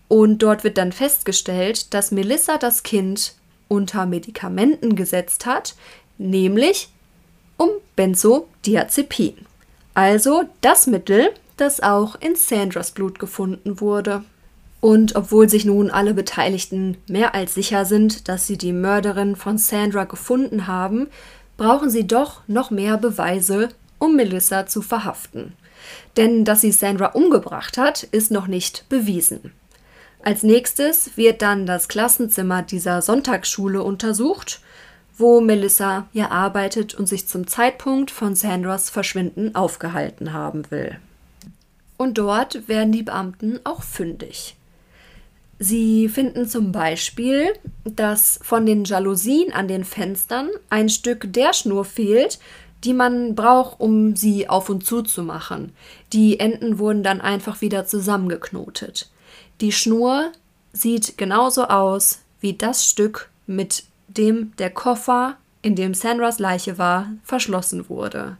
Und 0.08 0.42
dort 0.42 0.64
wird 0.64 0.78
dann 0.78 0.92
festgestellt, 0.92 1.92
dass 1.94 2.10
Melissa 2.10 2.58
das 2.58 2.82
Kind 2.82 3.34
unter 3.68 4.06
Medikamenten 4.06 4.96
gesetzt 4.96 5.46
hat, 5.46 5.74
nämlich 6.16 6.88
um 7.56 7.70
Benzodiazepin. 7.96 9.34
Also 9.94 10.44
das 10.60 10.86
Mittel, 10.86 11.30
das 11.56 11.80
auch 11.80 12.14
in 12.20 12.36
Sandras 12.36 12.92
Blut 12.92 13.18
gefunden 13.18 13.80
wurde. 13.80 14.24
Und 14.80 15.16
obwohl 15.16 15.48
sich 15.48 15.64
nun 15.64 15.90
alle 15.90 16.14
Beteiligten 16.14 16.96
mehr 17.08 17.34
als 17.34 17.54
sicher 17.54 17.84
sind, 17.84 18.28
dass 18.28 18.46
sie 18.46 18.56
die 18.56 18.72
Mörderin 18.72 19.34
von 19.34 19.58
Sandra 19.58 20.04
gefunden 20.04 20.68
haben, 20.68 21.08
brauchen 21.58 21.90
sie 21.90 22.06
doch 22.06 22.40
noch 22.46 22.70
mehr 22.70 22.96
Beweise, 22.96 23.68
um 23.98 24.16
Melissa 24.16 24.66
zu 24.66 24.80
verhaften. 24.80 25.52
Denn 26.16 26.46
dass 26.46 26.62
sie 26.62 26.72
Sandra 26.72 27.08
umgebracht 27.08 27.76
hat, 27.76 28.04
ist 28.04 28.30
noch 28.30 28.46
nicht 28.46 28.88
bewiesen. 28.88 29.52
Als 30.22 30.42
nächstes 30.42 31.16
wird 31.16 31.42
dann 31.42 31.66
das 31.66 31.88
Klassenzimmer 31.88 32.62
dieser 32.62 33.02
Sonntagsschule 33.02 33.82
untersucht, 33.82 34.60
wo 35.16 35.40
Melissa 35.40 36.06
ja 36.12 36.30
arbeitet 36.30 36.94
und 36.94 37.06
sich 37.06 37.26
zum 37.26 37.46
Zeitpunkt 37.46 38.10
von 38.10 38.34
Sandras 38.34 38.88
Verschwinden 38.88 39.54
aufgehalten 39.54 40.32
haben 40.32 40.70
will. 40.70 40.98
Und 41.96 42.18
dort 42.18 42.68
werden 42.68 42.92
die 42.92 43.02
Beamten 43.02 43.58
auch 43.64 43.82
fündig. 43.82 44.57
Sie 45.58 46.08
finden 46.08 46.48
zum 46.48 46.70
Beispiel, 46.70 47.52
dass 47.84 48.38
von 48.42 48.64
den 48.64 48.84
Jalousien 48.84 49.52
an 49.52 49.66
den 49.66 49.84
Fenstern 49.84 50.50
ein 50.70 50.88
Stück 50.88 51.32
der 51.32 51.52
Schnur 51.52 51.84
fehlt, 51.84 52.38
die 52.84 52.94
man 52.94 53.34
braucht, 53.34 53.80
um 53.80 54.14
sie 54.14 54.48
auf 54.48 54.68
und 54.68 54.86
zu 54.86 55.02
zu 55.02 55.22
machen. 55.22 55.72
Die 56.12 56.38
Enden 56.38 56.78
wurden 56.78 57.02
dann 57.02 57.20
einfach 57.20 57.60
wieder 57.60 57.86
zusammengeknotet. 57.86 59.10
Die 59.60 59.72
Schnur 59.72 60.30
sieht 60.72 61.18
genauso 61.18 61.64
aus 61.64 62.20
wie 62.40 62.52
das 62.52 62.88
Stück, 62.88 63.28
mit 63.46 63.82
dem 64.06 64.54
der 64.58 64.70
Koffer, 64.70 65.36
in 65.60 65.74
dem 65.74 65.92
Sandras 65.92 66.38
Leiche 66.38 66.78
war, 66.78 67.10
verschlossen 67.24 67.88
wurde. 67.88 68.36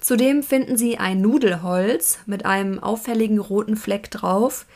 Zudem 0.00 0.42
finden 0.42 0.76
sie 0.76 0.98
ein 0.98 1.22
Nudelholz 1.22 2.18
mit 2.26 2.44
einem 2.44 2.78
auffälligen 2.78 3.38
roten 3.38 3.76
Fleck 3.76 4.10
drauf, 4.10 4.66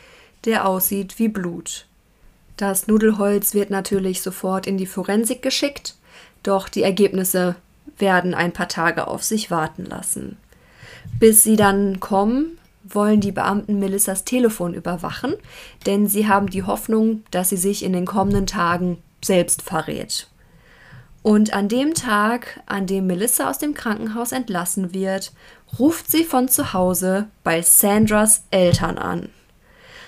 der 0.45 0.67
aussieht 0.67 1.19
wie 1.19 1.27
Blut. 1.27 1.85
Das 2.57 2.87
Nudelholz 2.87 3.53
wird 3.53 3.69
natürlich 3.69 4.21
sofort 4.21 4.65
in 4.67 4.77
die 4.77 4.85
Forensik 4.85 5.41
geschickt, 5.41 5.95
doch 6.43 6.69
die 6.69 6.83
Ergebnisse 6.83 7.55
werden 7.97 8.33
ein 8.33 8.53
paar 8.53 8.69
Tage 8.69 9.07
auf 9.07 9.23
sich 9.23 9.51
warten 9.51 9.85
lassen. 9.85 10.37
Bis 11.19 11.43
sie 11.43 11.55
dann 11.55 11.99
kommen, 11.99 12.57
wollen 12.83 13.19
die 13.19 13.31
Beamten 13.31 13.79
Melissas 13.79 14.25
Telefon 14.25 14.73
überwachen, 14.73 15.33
denn 15.85 16.07
sie 16.07 16.27
haben 16.27 16.49
die 16.49 16.63
Hoffnung, 16.63 17.23
dass 17.31 17.49
sie 17.49 17.57
sich 17.57 17.83
in 17.83 17.93
den 17.93 18.05
kommenden 18.05 18.47
Tagen 18.47 18.99
selbst 19.23 19.61
verrät. 19.61 20.27
Und 21.23 21.53
an 21.53 21.67
dem 21.67 21.95
Tag, 21.95 22.61
an 22.67 22.85
dem 22.85 23.07
Melissa 23.07 23.49
aus 23.49 23.57
dem 23.57 23.73
Krankenhaus 23.73 24.31
entlassen 24.31 24.93
wird, 24.93 25.33
ruft 25.79 26.11
sie 26.11 26.23
von 26.23 26.47
zu 26.47 26.73
Hause 26.73 27.27
bei 27.43 27.63
Sandras 27.63 28.43
Eltern 28.51 28.99
an. 28.99 29.29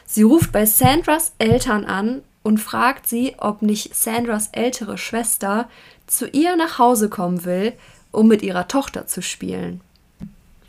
Sie 0.09 0.23
ruft 0.23 0.53
bei 0.53 0.65
Sandras 0.65 1.33
Eltern 1.37 1.83
an 1.83 2.23
und 2.41 2.59
fragt 2.59 3.07
sie, 3.07 3.35
ob 3.37 3.61
nicht 3.61 3.93
Sandras 3.93 4.49
ältere 4.53 4.97
Schwester 4.97 5.69
zu 6.07 6.27
ihr 6.29 6.55
nach 6.55 6.79
Hause 6.79 7.09
kommen 7.09 7.43
will, 7.43 7.73
um 8.11 8.29
mit 8.29 8.41
ihrer 8.41 8.69
Tochter 8.69 9.05
zu 9.05 9.21
spielen. 9.21 9.81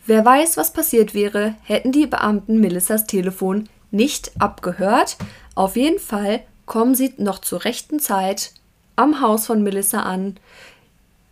Wer 0.06 0.24
weiß, 0.24 0.56
was 0.56 0.72
passiert 0.72 1.14
wäre, 1.14 1.54
hätten 1.62 1.92
die 1.92 2.06
Beamten 2.06 2.60
Melissas 2.60 3.06
Telefon 3.06 3.68
nicht 3.92 4.32
abgehört. 4.40 5.16
Auf 5.54 5.76
jeden 5.76 6.00
Fall 6.00 6.40
kommen 6.66 6.96
sie 6.96 7.14
noch 7.18 7.38
zur 7.38 7.64
rechten 7.64 8.00
Zeit 8.00 8.52
am 8.96 9.20
Haus 9.20 9.46
von 9.46 9.62
Melissa 9.62 10.02
an. 10.02 10.36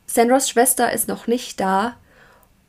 Sandras 0.07 0.49
Schwester 0.49 0.93
ist 0.93 1.09
noch 1.09 1.27
nicht 1.27 1.59
da 1.59 1.97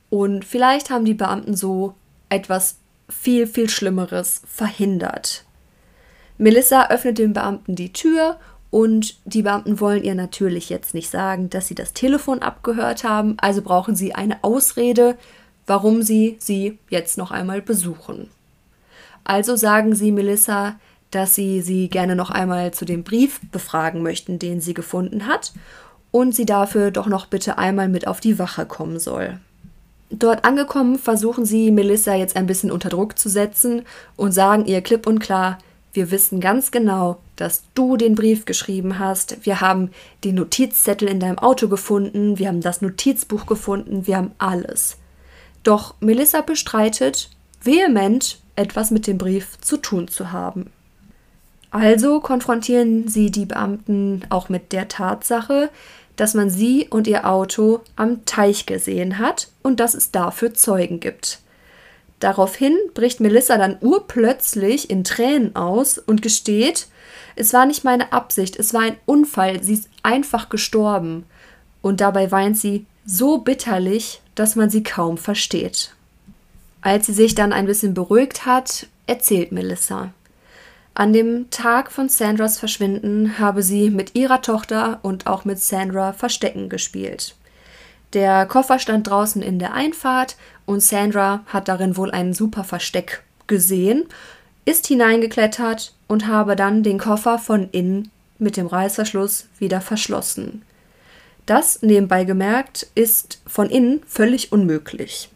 und 0.09 0.45
vielleicht 0.45 0.89
haben 0.89 1.05
die 1.05 1.13
Beamten 1.13 1.55
so 1.55 1.93
etwas 2.29 2.77
viel, 3.09 3.47
viel 3.47 3.69
Schlimmeres 3.69 4.41
verhindert. 4.45 5.45
Melissa 6.37 6.89
öffnet 6.89 7.17
dem 7.17 7.33
Beamten 7.33 7.75
die 7.75 7.93
Tür 7.93 8.37
und 8.69 9.17
die 9.25 9.41
Beamten 9.41 9.79
wollen 9.79 10.03
ihr 10.03 10.15
natürlich 10.15 10.69
jetzt 10.69 10.93
nicht 10.93 11.09
sagen, 11.09 11.49
dass 11.49 11.67
sie 11.67 11.75
das 11.75 11.93
Telefon 11.93 12.39
abgehört 12.39 13.03
haben, 13.03 13.35
also 13.39 13.61
brauchen 13.61 13.95
sie 13.95 14.13
eine 14.13 14.43
Ausrede, 14.43 15.17
warum 15.65 16.01
sie 16.01 16.37
sie 16.39 16.77
jetzt 16.89 17.17
noch 17.17 17.31
einmal 17.31 17.61
besuchen. 17.61 18.29
Also 19.23 19.55
sagen 19.55 19.95
sie 19.95 20.11
Melissa, 20.11 20.79
dass 21.11 21.35
sie 21.35 21.61
sie 21.61 21.89
gerne 21.89 22.15
noch 22.15 22.29
einmal 22.29 22.73
zu 22.73 22.85
dem 22.85 23.03
Brief 23.03 23.39
befragen 23.51 24.03
möchten, 24.03 24.39
den 24.39 24.61
sie 24.61 24.73
gefunden 24.73 25.27
hat, 25.27 25.53
und 26.11 26.33
sie 26.33 26.45
dafür 26.45 26.91
doch 26.91 27.07
noch 27.07 27.25
bitte 27.25 27.57
einmal 27.57 27.89
mit 27.89 28.07
auf 28.07 28.19
die 28.19 28.39
Wache 28.39 28.65
kommen 28.65 28.99
soll. 28.99 29.39
Dort 30.09 30.45
angekommen 30.45 30.97
versuchen 30.97 31.45
sie 31.45 31.71
Melissa 31.71 32.15
jetzt 32.15 32.35
ein 32.35 32.47
bisschen 32.47 32.71
unter 32.71 32.89
Druck 32.89 33.19
zu 33.19 33.29
setzen 33.29 33.83
und 34.15 34.31
sagen 34.31 34.65
ihr 34.65 34.81
klipp 34.81 35.05
und 35.05 35.19
klar, 35.19 35.57
wir 35.91 36.11
wissen 36.11 36.39
ganz 36.39 36.71
genau, 36.71 37.17
dass 37.35 37.63
du 37.73 37.97
den 37.97 38.15
Brief 38.15 38.45
geschrieben 38.45 38.99
hast. 38.99 39.45
Wir 39.45 39.61
haben 39.61 39.91
den 40.23 40.35
Notizzettel 40.35 41.09
in 41.09 41.19
deinem 41.19 41.39
Auto 41.39 41.67
gefunden, 41.67 42.37
wir 42.37 42.47
haben 42.47 42.61
das 42.61 42.81
Notizbuch 42.81 43.47
gefunden, 43.47 44.07
wir 44.07 44.17
haben 44.17 44.31
alles. 44.37 44.97
Doch 45.63 45.95
Melissa 45.99 46.41
bestreitet 46.41 47.29
vehement, 47.61 48.39
etwas 48.55 48.91
mit 48.91 49.07
dem 49.07 49.17
Brief 49.17 49.59
zu 49.59 49.77
tun 49.77 50.07
zu 50.07 50.31
haben. 50.31 50.71
Also 51.71 52.21
konfrontieren 52.21 53.07
sie 53.07 53.29
die 53.29 53.45
Beamten 53.45 54.21
auch 54.29 54.49
mit 54.49 54.71
der 54.71 54.87
Tatsache, 54.87 55.69
dass 56.17 56.33
man 56.33 56.49
sie 56.49 56.87
und 56.89 57.07
ihr 57.07 57.25
Auto 57.25 57.79
am 57.95 58.25
Teich 58.25 58.65
gesehen 58.65 59.19
hat 59.19 59.47
und 59.63 59.79
dass 59.79 59.93
es 59.93 60.11
dafür 60.11 60.53
Zeugen 60.53 60.99
gibt. 60.99 61.39
Daraufhin 62.19 62.75
bricht 62.93 63.19
Melissa 63.19 63.57
dann 63.57 63.77
urplötzlich 63.79 64.89
in 64.89 65.03
Tränen 65.03 65.55
aus 65.55 65.99
und 65.99 66.21
gesteht, 66.21 66.87
es 67.35 67.53
war 67.53 67.67
nicht 67.67 67.83
meine 67.83 68.11
Absicht, 68.11 68.57
es 68.57 68.73
war 68.73 68.81
ein 68.81 68.97
Unfall, 69.05 69.63
sie 69.63 69.73
ist 69.73 69.89
einfach 70.01 70.49
gestorben. 70.49 71.25
Und 71.83 72.01
dabei 72.01 72.31
weint 72.31 72.57
sie 72.57 72.87
so 73.05 73.37
bitterlich, 73.37 74.21
dass 74.33 74.55
man 74.55 74.71
sie 74.71 74.81
kaum 74.81 75.17
versteht. 75.17 75.93
Als 76.81 77.05
sie 77.05 77.13
sich 77.13 77.35
dann 77.35 77.53
ein 77.53 77.67
bisschen 77.67 77.93
beruhigt 77.93 78.47
hat, 78.47 78.87
erzählt 79.05 79.51
Melissa. 79.51 80.11
An 80.97 81.13
dem 81.13 81.51
Tag 81.51 81.91
von 81.91 82.09
Sandras 82.09 82.57
Verschwinden 82.57 83.37
habe 83.37 83.61
sie 83.61 83.91
mit 83.91 84.15
ihrer 84.15 84.41
Tochter 84.41 84.97
und 85.03 85.27
auch 85.27 85.45
mit 85.45 85.59
Sandra 85.59 86.11
Verstecken 86.11 86.69
gespielt. 86.69 87.35
Der 88.13 88.47
Koffer 88.47 88.79
stand 88.79 89.05
draußen 89.07 89.43
in 89.43 89.59
der 89.59 89.75
Einfahrt 89.75 90.37
und 90.65 90.81
Sandra 90.81 91.41
hat 91.45 91.67
darin 91.67 91.97
wohl 91.97 92.09
ein 92.09 92.33
super 92.33 92.63
Versteck 92.63 93.21
gesehen, 93.45 94.05
ist 94.65 94.87
hineingeklettert 94.87 95.93
und 96.07 96.25
habe 96.25 96.55
dann 96.55 96.81
den 96.81 96.97
Koffer 96.97 97.37
von 97.37 97.69
innen 97.69 98.09
mit 98.39 98.57
dem 98.57 98.65
Reißverschluss 98.65 99.49
wieder 99.59 99.81
verschlossen. 99.81 100.63
Das, 101.45 101.83
nebenbei 101.83 102.23
gemerkt, 102.23 102.87
ist 102.95 103.39
von 103.45 103.69
innen 103.69 104.01
völlig 104.07 104.51
unmöglich. 104.51 105.29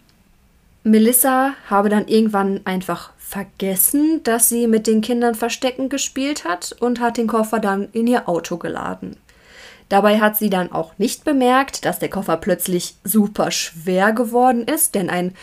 Melissa 0.84 1.54
habe 1.70 1.90
dann 1.90 2.08
irgendwann 2.08 2.62
einfach 2.66 3.12
vergessen, 3.32 4.22
dass 4.24 4.50
sie 4.50 4.68
mit 4.68 4.88
den 4.88 5.00
Kindern 5.00 5.36
Verstecken 5.36 5.88
gespielt 5.88 6.44
hat 6.44 6.76
und 6.80 7.00
hat 7.00 7.16
den 7.16 7.28
Koffer 7.28 7.60
dann 7.60 7.88
in 7.94 8.06
ihr 8.06 8.28
Auto 8.28 8.58
geladen. 8.58 9.16
Dabei 9.88 10.20
hat 10.20 10.38
sie 10.38 10.50
dann 10.50 10.72
auch 10.72 10.98
nicht 10.98 11.24
bemerkt, 11.24 11.86
dass 11.86 12.00
der 12.00 12.10
Koffer 12.10 12.36
plötzlich 12.36 12.96
super 13.06 13.52
schwer 13.52 14.12
geworden 14.12 14.66
ist, 14.68 14.96
denn 14.96 15.10
ein 15.10 15.34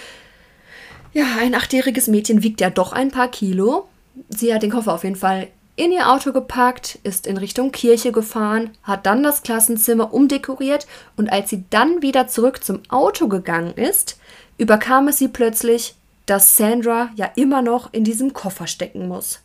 ja, 1.14 1.24
ein 1.40 1.54
achtjähriges 1.54 2.06
Mädchen 2.06 2.42
wiegt 2.42 2.60
ja 2.60 2.68
doch 2.68 2.92
ein 2.92 3.10
paar 3.10 3.28
Kilo. 3.28 3.88
Sie 4.28 4.52
hat 4.52 4.62
den 4.62 4.70
Koffer 4.70 4.92
auf 4.92 5.04
jeden 5.04 5.16
Fall 5.16 5.48
in 5.74 5.90
ihr 5.90 6.10
Auto 6.10 6.32
gepackt, 6.32 6.98
ist 7.04 7.26
in 7.26 7.38
Richtung 7.38 7.72
Kirche 7.72 8.12
gefahren, 8.12 8.70
hat 8.82 9.06
dann 9.06 9.22
das 9.22 9.42
Klassenzimmer 9.42 10.12
umdekoriert 10.12 10.86
und 11.16 11.32
als 11.32 11.48
sie 11.48 11.64
dann 11.70 12.02
wieder 12.02 12.28
zurück 12.28 12.62
zum 12.62 12.82
Auto 12.90 13.28
gegangen 13.28 13.72
ist, 13.74 14.18
überkam 14.58 15.08
es 15.08 15.18
sie 15.18 15.28
plötzlich, 15.28 15.94
dass 16.28 16.58
Sandra 16.58 17.08
ja 17.16 17.30
immer 17.36 17.62
noch 17.62 17.92
in 17.92 18.04
diesem 18.04 18.34
Koffer 18.34 18.66
stecken 18.66 19.08
muss. 19.08 19.40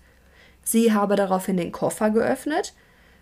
Sie 0.64 0.94
habe 0.94 1.16
daraufhin 1.16 1.56
den 1.56 1.72
Koffer 1.72 2.10
geöffnet, 2.10 2.74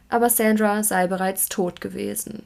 aber 0.09 0.31
Sandra 0.31 0.83
sei 0.83 1.05
bereits 1.05 1.47
tot 1.47 1.79
gewesen. 1.79 2.43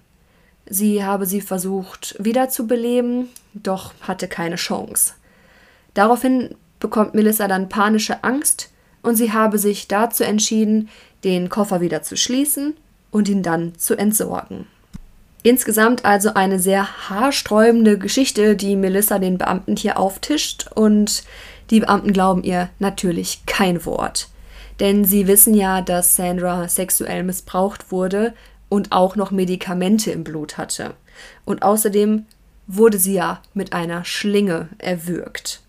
Sie 0.67 1.05
habe 1.05 1.25
sie 1.25 1.39
versucht 1.39 2.15
wiederzubeleben, 2.19 3.29
doch 3.53 3.93
hatte 4.01 4.27
keine 4.27 4.57
Chance. 4.57 5.13
Daraufhin 5.93 6.55
bekommt 6.81 7.13
Melissa 7.13 7.47
dann 7.47 7.69
panische 7.69 8.23
Angst 8.25 8.71
und 9.01 9.15
sie 9.15 9.31
habe 9.31 9.57
sich 9.57 9.87
dazu 9.87 10.23
entschieden, 10.23 10.89
den 11.23 11.47
Koffer 11.47 11.79
wieder 11.79 12.03
zu 12.03 12.17
schließen 12.17 12.75
und 13.09 13.29
ihn 13.29 13.41
dann 13.41 13.77
zu 13.77 13.95
entsorgen. 13.95 14.67
Insgesamt 15.45 16.05
also 16.05 16.33
eine 16.33 16.57
sehr 16.57 17.07
haarsträubende 17.07 17.99
Geschichte, 17.99 18.55
die 18.55 18.75
Melissa 18.75 19.19
den 19.19 19.37
Beamten 19.37 19.75
hier 19.75 19.99
auftischt 19.99 20.71
und 20.73 21.23
die 21.69 21.81
Beamten 21.81 22.13
glauben 22.13 22.41
ihr 22.41 22.69
natürlich 22.79 23.45
kein 23.45 23.85
Wort. 23.85 24.29
Denn 24.79 25.05
sie 25.05 25.27
wissen 25.27 25.53
ja, 25.53 25.81
dass 25.83 26.15
Sandra 26.15 26.67
sexuell 26.67 27.21
missbraucht 27.21 27.91
wurde 27.91 28.33
und 28.69 28.91
auch 28.91 29.15
noch 29.15 29.29
Medikamente 29.29 30.09
im 30.09 30.23
Blut 30.23 30.57
hatte. 30.57 30.95
Und 31.45 31.61
außerdem 31.61 32.25
wurde 32.65 32.97
sie 32.97 33.13
ja 33.13 33.39
mit 33.53 33.71
einer 33.71 34.03
Schlinge 34.03 34.69
erwürgt. 34.79 35.61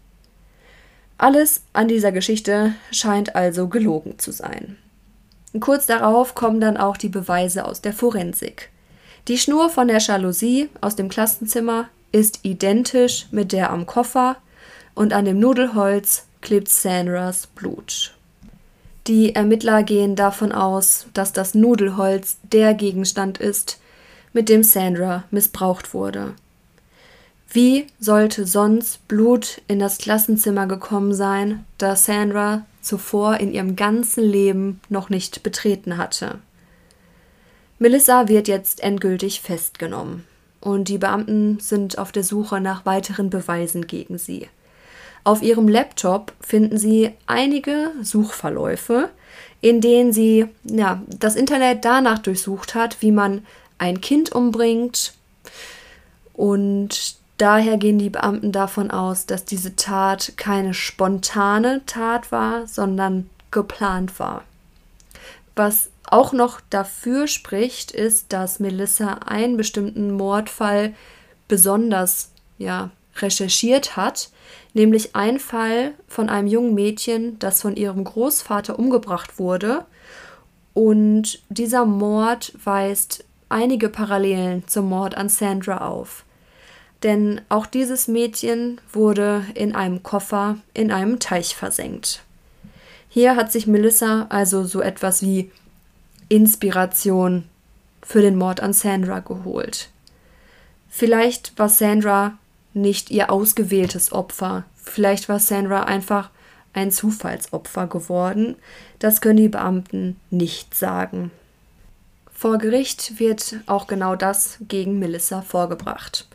Alles 1.19 1.65
an 1.75 1.89
dieser 1.89 2.13
Geschichte 2.13 2.73
scheint 2.93 3.37
also 3.37 3.69
gelogen 3.69 4.19
zu 4.19 4.33
sein. 4.33 4.79
Kurz 5.61 5.85
darauf 5.85 6.35
kommen 6.35 6.63
dann 6.63 6.79
auch 6.79 6.97
die 6.97 7.11
Beweise 7.11 7.67
aus 7.67 7.83
der 7.83 7.93
Forensik. 7.93 8.71
Die 9.29 9.39
Schnur 9.39 9.71
von 9.71 9.89
der 9.89 9.99
Jalousie 9.99 10.69
aus 10.81 10.95
dem 10.95 11.09
Klassenzimmer 11.09 11.89
ist 12.13 12.41
identisch 12.45 13.27
mit 13.33 13.51
der 13.51 13.71
am 13.71 13.85
Koffer 13.85 14.37
und 14.95 15.13
an 15.13 15.25
dem 15.25 15.41
Nudelholz 15.41 16.27
klebt 16.43 16.69
Sandras 16.69 17.49
Blut. 17.49 18.15
Die 19.09 19.35
Ermittler 19.35 19.83
gehen 19.83 20.15
davon 20.15 20.53
aus, 20.53 21.07
dass 21.13 21.33
das 21.33 21.55
Nudelholz 21.55 22.39
der 22.53 22.75
Gegenstand 22.75 23.39
ist, 23.39 23.81
mit 24.33 24.49
dem 24.49 24.63
Sandra 24.63 25.25
missbraucht 25.33 25.93
wurde. 25.93 26.35
Wie 27.49 27.89
sollte 27.99 28.47
sonst 28.47 29.09
Blut 29.09 29.61
in 29.67 29.81
das 29.81 29.99
Klassenzimmer 29.99 30.67
gekommen 30.67 31.15
sein, 31.15 31.65
das 31.79 32.05
Sandra 32.05 32.65
zuvor 32.81 33.39
in 33.39 33.53
ihrem 33.53 33.75
ganzen 33.75 34.23
Leben 34.23 34.81
noch 34.89 35.09
nicht 35.11 35.43
betreten 35.43 35.97
hatte? 35.97 36.39
Melissa 37.79 38.29
wird 38.29 38.49
jetzt 38.49 38.83
endgültig 38.83 39.43
festgenommen 39.43 40.25
und 40.61 40.89
die 40.89 40.99
Beamten 40.99 41.61
sind 41.61 41.99
auf 41.99 42.11
der 42.11 42.25
Suche 42.25 42.61
nach 42.61 42.87
weiteren 42.87 43.29
Beweisen 43.29 43.87
gegen 43.87 44.19
sie. 44.19 44.49
Auf 45.25 45.43
ihrem 45.43 45.69
Laptop 45.69 46.33
finden 46.41 46.79
sie 46.79 47.11
einige 47.27 47.91
Suchverläufe, 48.01 49.11
in 49.61 49.81
denen 49.81 50.13
sie 50.13 50.47
ja, 50.65 51.03
das 51.09 51.37
Internet 51.37 51.85
danach 51.85 52.21
durchsucht 52.21 52.75
hat, 52.75 53.03
wie 53.03 53.13
man 53.13 53.45
ein 53.77 54.01
Kind 54.01 54.33
umbringt. 54.33 55.15
Und 56.33 57.17
daher 57.39 57.77
gehen 57.77 57.99
die 57.99 58.11
Beamten 58.11 58.53
davon 58.53 58.91
aus, 58.91 59.27
dass 59.27 59.45
diese 59.45 59.77
Tat 59.77 60.35
keine 60.37 60.73
spontane 60.73 61.83
Tat 61.87 62.33
war, 62.33 62.67
sondern 62.67 63.29
geplant 63.51 64.19
war. 64.19 64.45
Was 65.57 65.91
auch 66.11 66.33
noch 66.33 66.61
dafür 66.71 67.27
spricht, 67.27 67.91
ist, 67.91 68.33
dass 68.33 68.61
Melissa 68.61 69.15
einen 69.27 69.57
bestimmten 69.57 70.13
Mordfall 70.13 70.95
besonders 71.49 72.31
ja, 72.59 72.91
recherchiert 73.17 73.97
hat, 73.97 74.31
nämlich 74.75 75.17
ein 75.17 75.39
Fall 75.39 75.95
von 76.09 76.29
einem 76.29 76.49
jungen 76.49 76.75
Mädchen, 76.75 77.39
das 77.39 77.63
von 77.63 77.77
ihrem 77.77 78.05
Großvater 78.05 78.79
umgebracht 78.79 79.39
wurde. 79.39 79.85
Und 80.75 81.43
dieser 81.49 81.87
Mord 81.87 82.53
weist 82.63 83.25
einige 83.49 83.89
Parallelen 83.89 84.67
zum 84.67 84.89
Mord 84.89 85.17
an 85.17 85.29
Sandra 85.29 85.87
auf. 85.89 86.25
Denn 87.03 87.41
auch 87.49 87.67
dieses 87.67 88.09
Mädchen 88.09 88.81
wurde 88.93 89.45
in 89.55 89.75
einem 89.75 90.03
Koffer 90.03 90.57
in 90.75 90.91
einem 90.91 91.19
Teich 91.19 91.55
versenkt. 91.55 92.23
Hier 93.09 93.37
hat 93.37 93.53
sich 93.53 93.67
Melissa 93.67 94.27
also 94.29 94.65
so 94.65 94.81
etwas 94.81 95.23
wie 95.23 95.51
Inspiration 96.29 97.45
für 98.03 98.21
den 98.21 98.37
Mord 98.37 98.61
an 98.61 98.73
Sandra 98.73 99.21
geholt. 99.21 99.91
Vielleicht 100.89 101.59
war 101.59 101.69
Sandra 101.69 102.39
nicht 102.73 103.11
ihr 103.11 103.31
ausgewähltes 103.31 104.13
Opfer. 104.13 104.65
Vielleicht 104.77 105.29
war 105.29 105.41
Sandra 105.41 105.85
einfach 105.85 106.31
ein 106.73 106.91
Zufallsopfer 106.91 107.87
geworden. 107.87 108.57
Das 108.99 109.21
können 109.21 109.39
die 109.39 109.49
Beamten 109.49 110.21
nicht 110.31 110.75
sagen. 110.75 111.31
Vor 112.33 112.59
Gericht 112.59 113.19
wird 113.19 113.57
auch 113.67 113.87
genau 113.87 114.15
das 114.15 114.59
gegen 114.69 114.99
Melissa 114.99 115.43
vorgebracht. 115.43 116.29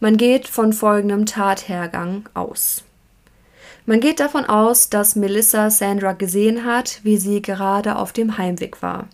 Man 0.00 0.16
geht 0.16 0.48
von 0.48 0.72
folgendem 0.72 1.26
Tathergang 1.26 2.28
aus. 2.34 2.84
Man 3.84 4.00
geht 4.00 4.20
davon 4.20 4.44
aus, 4.44 4.88
dass 4.88 5.16
Melissa 5.16 5.68
Sandra 5.70 6.12
gesehen 6.12 6.64
hat, 6.64 7.00
wie 7.02 7.18
sie 7.18 7.42
gerade 7.42 7.96
auf 7.96 8.12
dem 8.12 8.38
Heimweg 8.38 8.80
war. 8.80 9.08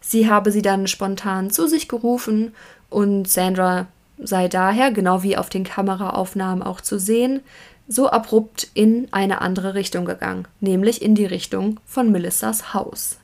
Sie 0.00 0.28
habe 0.30 0.50
sie 0.52 0.62
dann 0.62 0.86
spontan 0.86 1.50
zu 1.50 1.66
sich 1.66 1.88
gerufen 1.88 2.54
und 2.88 3.28
Sandra 3.28 3.86
sei 4.18 4.48
daher, 4.48 4.90
genau 4.90 5.22
wie 5.22 5.36
auf 5.36 5.48
den 5.48 5.64
Kameraaufnahmen 5.64 6.62
auch 6.62 6.80
zu 6.80 6.98
sehen, 6.98 7.40
so 7.88 8.08
abrupt 8.08 8.70
in 8.74 9.08
eine 9.10 9.40
andere 9.40 9.74
Richtung 9.74 10.04
gegangen, 10.04 10.46
nämlich 10.60 11.02
in 11.02 11.14
die 11.14 11.26
Richtung 11.26 11.80
von 11.84 12.12
Melissas 12.12 12.72
Haus. 12.72 13.18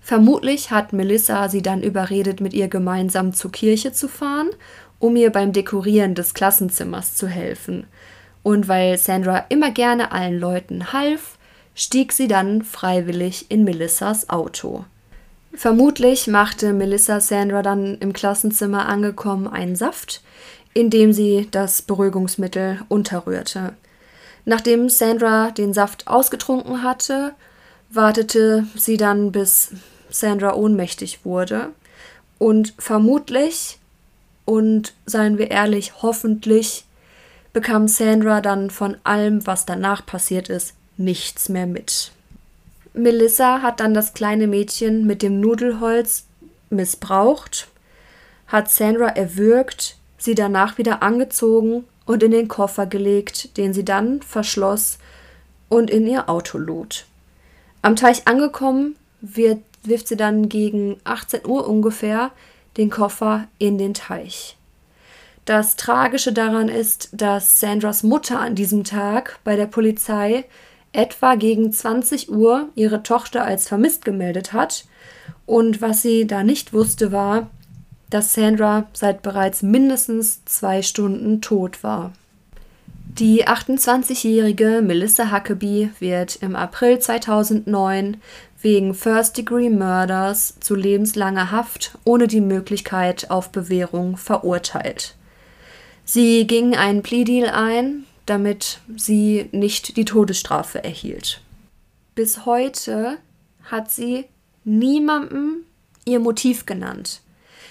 Vermutlich 0.00 0.70
hat 0.70 0.92
Melissa 0.92 1.48
sie 1.48 1.62
dann 1.62 1.82
überredet, 1.82 2.40
mit 2.40 2.54
ihr 2.54 2.68
gemeinsam 2.68 3.34
zur 3.34 3.52
Kirche 3.52 3.92
zu 3.92 4.08
fahren, 4.08 4.48
um 4.98 5.16
ihr 5.16 5.30
beim 5.30 5.52
Dekorieren 5.52 6.14
des 6.14 6.32
Klassenzimmers 6.34 7.14
zu 7.14 7.28
helfen. 7.28 7.86
Und 8.42 8.68
weil 8.68 8.96
Sandra 8.96 9.44
immer 9.50 9.70
gerne 9.70 10.12
allen 10.12 10.40
Leuten 10.40 10.92
half, 10.94 11.36
stieg 11.74 12.12
sie 12.12 12.28
dann 12.28 12.62
freiwillig 12.62 13.50
in 13.50 13.64
Melissas 13.64 14.30
Auto. 14.30 14.84
Vermutlich 15.52 16.26
machte 16.26 16.72
Melissa 16.72 17.20
Sandra 17.20 17.62
dann 17.62 17.98
im 17.98 18.12
Klassenzimmer 18.12 18.88
angekommen 18.88 19.48
einen 19.48 19.76
Saft, 19.76 20.22
indem 20.74 21.12
sie 21.12 21.48
das 21.50 21.82
Beruhigungsmittel 21.82 22.80
unterrührte. 22.88 23.74
Nachdem 24.44 24.88
Sandra 24.88 25.50
den 25.50 25.74
Saft 25.74 26.06
ausgetrunken 26.06 26.82
hatte, 26.82 27.34
wartete 27.90 28.66
sie 28.76 28.96
dann, 28.96 29.32
bis 29.32 29.72
Sandra 30.08 30.54
ohnmächtig 30.54 31.24
wurde. 31.24 31.70
Und 32.38 32.74
vermutlich, 32.78 33.78
und 34.44 34.94
seien 35.04 35.36
wir 35.36 35.50
ehrlich, 35.50 36.02
hoffentlich, 36.02 36.84
bekam 37.52 37.88
Sandra 37.88 38.40
dann 38.40 38.70
von 38.70 38.96
allem, 39.04 39.46
was 39.46 39.66
danach 39.66 40.06
passiert 40.06 40.48
ist, 40.48 40.74
nichts 40.96 41.48
mehr 41.48 41.66
mit. 41.66 42.12
Melissa 42.92 43.62
hat 43.62 43.80
dann 43.80 43.94
das 43.94 44.14
kleine 44.14 44.46
Mädchen 44.46 45.06
mit 45.06 45.22
dem 45.22 45.40
Nudelholz 45.40 46.26
missbraucht, 46.70 47.68
hat 48.46 48.70
Sandra 48.70 49.08
erwürgt, 49.08 49.96
sie 50.18 50.34
danach 50.34 50.78
wieder 50.78 51.02
angezogen 51.02 51.84
und 52.04 52.22
in 52.22 52.32
den 52.32 52.48
Koffer 52.48 52.86
gelegt, 52.86 53.56
den 53.56 53.72
sie 53.72 53.84
dann 53.84 54.22
verschloss 54.22 54.98
und 55.68 55.90
in 55.90 56.06
ihr 56.06 56.28
Auto 56.28 56.58
lud. 56.58 57.06
Am 57.82 57.96
Teich 57.96 58.26
angekommen, 58.26 58.96
wird, 59.20 59.60
wirft 59.82 60.08
sie 60.08 60.16
dann 60.16 60.48
gegen 60.48 60.98
18 61.04 61.46
Uhr 61.46 61.68
ungefähr 61.68 62.32
den 62.76 62.90
Koffer 62.90 63.46
in 63.58 63.78
den 63.78 63.94
Teich. 63.94 64.56
Das 65.44 65.76
Tragische 65.76 66.32
daran 66.32 66.68
ist, 66.68 67.08
dass 67.12 67.60
Sandras 67.60 68.02
Mutter 68.02 68.40
an 68.40 68.54
diesem 68.54 68.84
Tag 68.84 69.38
bei 69.44 69.56
der 69.56 69.66
Polizei 69.66 70.44
etwa 70.92 71.34
gegen 71.34 71.72
20 71.72 72.30
Uhr 72.30 72.68
ihre 72.74 73.02
Tochter 73.02 73.44
als 73.44 73.68
vermisst 73.68 74.04
gemeldet 74.04 74.52
hat. 74.52 74.84
Und 75.46 75.80
was 75.80 76.02
sie 76.02 76.26
da 76.26 76.42
nicht 76.42 76.72
wusste, 76.72 77.12
war, 77.12 77.48
dass 78.10 78.34
Sandra 78.34 78.86
seit 78.92 79.22
bereits 79.22 79.62
mindestens 79.62 80.44
zwei 80.44 80.82
Stunden 80.82 81.40
tot 81.40 81.82
war. 81.82 82.12
Die 83.18 83.46
28-jährige 83.46 84.82
Melissa 84.84 85.32
Huckabee 85.32 85.90
wird 85.98 86.36
im 86.36 86.54
April 86.54 86.98
2009 86.98 88.18
wegen 88.62 88.94
First-Degree 88.94 89.70
Murders 89.70 90.54
zu 90.60 90.74
lebenslanger 90.74 91.50
Haft 91.50 91.98
ohne 92.04 92.28
die 92.28 92.40
Möglichkeit 92.40 93.30
auf 93.30 93.50
Bewährung 93.50 94.16
verurteilt. 94.16 95.16
Sie 96.04 96.46
ging 96.46 96.76
einen 96.76 97.02
Plea-Deal 97.02 97.48
ein, 97.50 98.04
damit 98.30 98.78
sie 98.96 99.48
nicht 99.50 99.96
die 99.96 100.04
Todesstrafe 100.04 100.84
erhielt. 100.84 101.40
Bis 102.14 102.46
heute 102.46 103.18
hat 103.64 103.90
sie 103.90 104.26
niemandem 104.62 105.64
ihr 106.04 106.20
Motiv 106.20 106.64
genannt. 106.64 107.22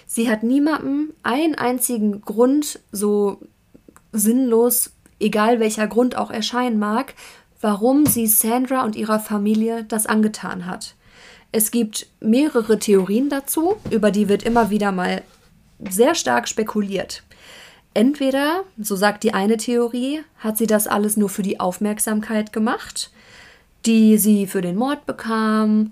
Sie 0.06 0.30
hat 0.30 0.44
niemandem 0.44 1.14
einen 1.24 1.56
einzigen 1.56 2.22
Grund, 2.22 2.80
so 2.92 3.40
sinnlos, 4.12 4.92
egal 5.20 5.62
welcher 5.62 5.88
Grund 5.88 6.18
auch 6.18 6.30
erscheinen 6.30 6.78
mag, 6.78 7.14
warum 7.62 8.06
sie 8.06 8.28
Sandra 8.28 8.84
und 8.84 8.98
ihrer 8.98 9.20
Familie 9.20 9.86
das 9.86 10.08
angetan 10.08 10.66
hat. 10.66 10.96
Es 11.54 11.72
gibt 11.72 12.08
mehrere 12.20 12.80
Theorien 12.80 13.30
dazu, 13.30 13.78
über 13.92 14.12
die 14.12 14.28
wird 14.28 14.44
immer 14.44 14.70
wieder 14.70 14.92
mal 14.92 15.24
sehr 15.90 16.16
stark 16.16 16.50
spekuliert. 16.50 17.24
Entweder, 18.00 18.64
so 18.78 18.96
sagt 18.96 19.26
die 19.26 19.34
eine 19.34 19.58
Theorie, 19.58 20.22
hat 20.38 20.58
sie 20.58 20.68
das 20.68 20.88
alles 20.88 21.18
nur 21.18 21.28
für 21.28 21.42
die 21.42 21.60
Aufmerksamkeit 21.60 22.54
gemacht, 22.54 23.12
die 23.86 24.18
sie 24.18 24.48
für 24.48 24.62
den 24.62 24.78
Mord 24.78 25.06
bekam 25.06 25.92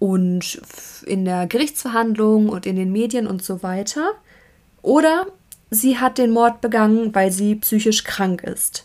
und 0.00 0.60
in 1.06 1.24
der 1.24 1.46
Gerichtsverhandlung 1.46 2.48
und 2.48 2.66
in 2.66 2.74
den 2.74 2.90
Medien 2.90 3.28
und 3.28 3.44
so 3.44 3.62
weiter. 3.62 4.14
Oder 4.82 5.28
sie 5.70 5.98
hat 5.98 6.18
den 6.18 6.32
Mord 6.32 6.60
begangen, 6.60 7.14
weil 7.14 7.30
sie 7.30 7.54
psychisch 7.54 8.02
krank 8.02 8.42
ist. 8.42 8.84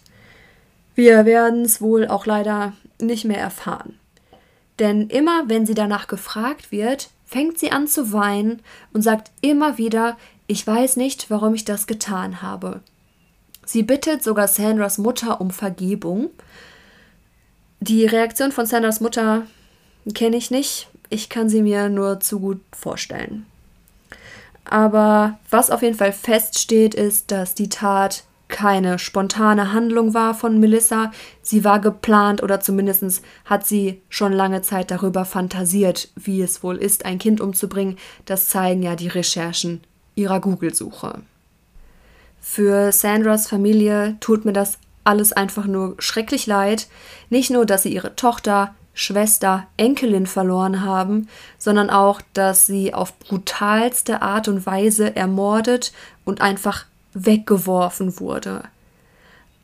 Wir 0.93 1.25
werden 1.25 1.63
es 1.63 1.81
wohl 1.81 2.07
auch 2.07 2.27
leider 2.27 2.73
nicht 3.01 3.25
mehr 3.25 3.39
erfahren. 3.39 3.97
Denn 4.77 5.07
immer 5.07 5.49
wenn 5.49 5.65
sie 5.65 5.73
danach 5.73 6.05
gefragt 6.05 6.71
wird, 6.71 7.09
fängt 7.25 7.57
sie 7.57 7.71
an 7.71 7.87
zu 7.87 8.13
weinen 8.13 8.61
und 8.93 9.01
sagt 9.01 9.31
immer 9.41 9.79
wieder, 9.79 10.17
ich 10.53 10.67
weiß 10.67 10.97
nicht, 10.97 11.31
warum 11.31 11.55
ich 11.55 11.65
das 11.65 11.87
getan 11.87 12.43
habe. 12.43 12.81
Sie 13.65 13.81
bittet 13.81 14.21
sogar 14.21 14.47
Sandras 14.47 14.99
Mutter 14.99 15.41
um 15.41 15.49
Vergebung. 15.49 16.29
Die 17.79 18.05
Reaktion 18.05 18.51
von 18.51 18.67
Sandras 18.67 19.01
Mutter 19.01 19.47
kenne 20.13 20.37
ich 20.37 20.51
nicht. 20.51 20.89
Ich 21.09 21.29
kann 21.29 21.49
sie 21.49 21.63
mir 21.63 21.89
nur 21.89 22.19
zu 22.19 22.39
gut 22.39 22.61
vorstellen. 22.71 23.47
Aber 24.63 25.39
was 25.49 25.71
auf 25.71 25.81
jeden 25.81 25.97
Fall 25.97 26.13
feststeht, 26.13 26.93
ist, 26.93 27.31
dass 27.31 27.55
die 27.55 27.69
Tat 27.69 28.23
keine 28.47 28.99
spontane 28.99 29.73
Handlung 29.73 30.13
war 30.13 30.35
von 30.35 30.59
Melissa. 30.59 31.11
Sie 31.41 31.63
war 31.63 31.79
geplant 31.79 32.43
oder 32.43 32.59
zumindest 32.59 33.23
hat 33.45 33.65
sie 33.65 34.03
schon 34.07 34.33
lange 34.33 34.61
Zeit 34.61 34.91
darüber 34.91 35.25
fantasiert, 35.25 36.09
wie 36.15 36.43
es 36.43 36.61
wohl 36.61 36.77
ist, 36.77 37.05
ein 37.05 37.17
Kind 37.17 37.41
umzubringen. 37.41 37.97
Das 38.25 38.49
zeigen 38.49 38.83
ja 38.83 38.95
die 38.95 39.07
Recherchen 39.07 39.81
ihrer 40.15 40.39
Google-Suche. 40.39 41.21
Für 42.41 42.91
Sandras 42.91 43.47
Familie 43.47 44.17
tut 44.19 44.45
mir 44.45 44.53
das 44.53 44.77
alles 45.03 45.33
einfach 45.33 45.65
nur 45.65 45.95
schrecklich 45.99 46.45
leid. 46.45 46.87
Nicht 47.29 47.49
nur, 47.49 47.65
dass 47.65 47.83
sie 47.83 47.93
ihre 47.93 48.15
Tochter, 48.15 48.75
Schwester, 48.93 49.65
Enkelin 49.77 50.27
verloren 50.27 50.83
haben, 50.83 51.27
sondern 51.57 51.89
auch, 51.89 52.21
dass 52.33 52.67
sie 52.67 52.93
auf 52.93 53.17
brutalste 53.19 54.21
Art 54.21 54.47
und 54.47 54.65
Weise 54.65 55.15
ermordet 55.15 55.93
und 56.25 56.41
einfach 56.41 56.85
weggeworfen 57.13 58.19
wurde. 58.19 58.63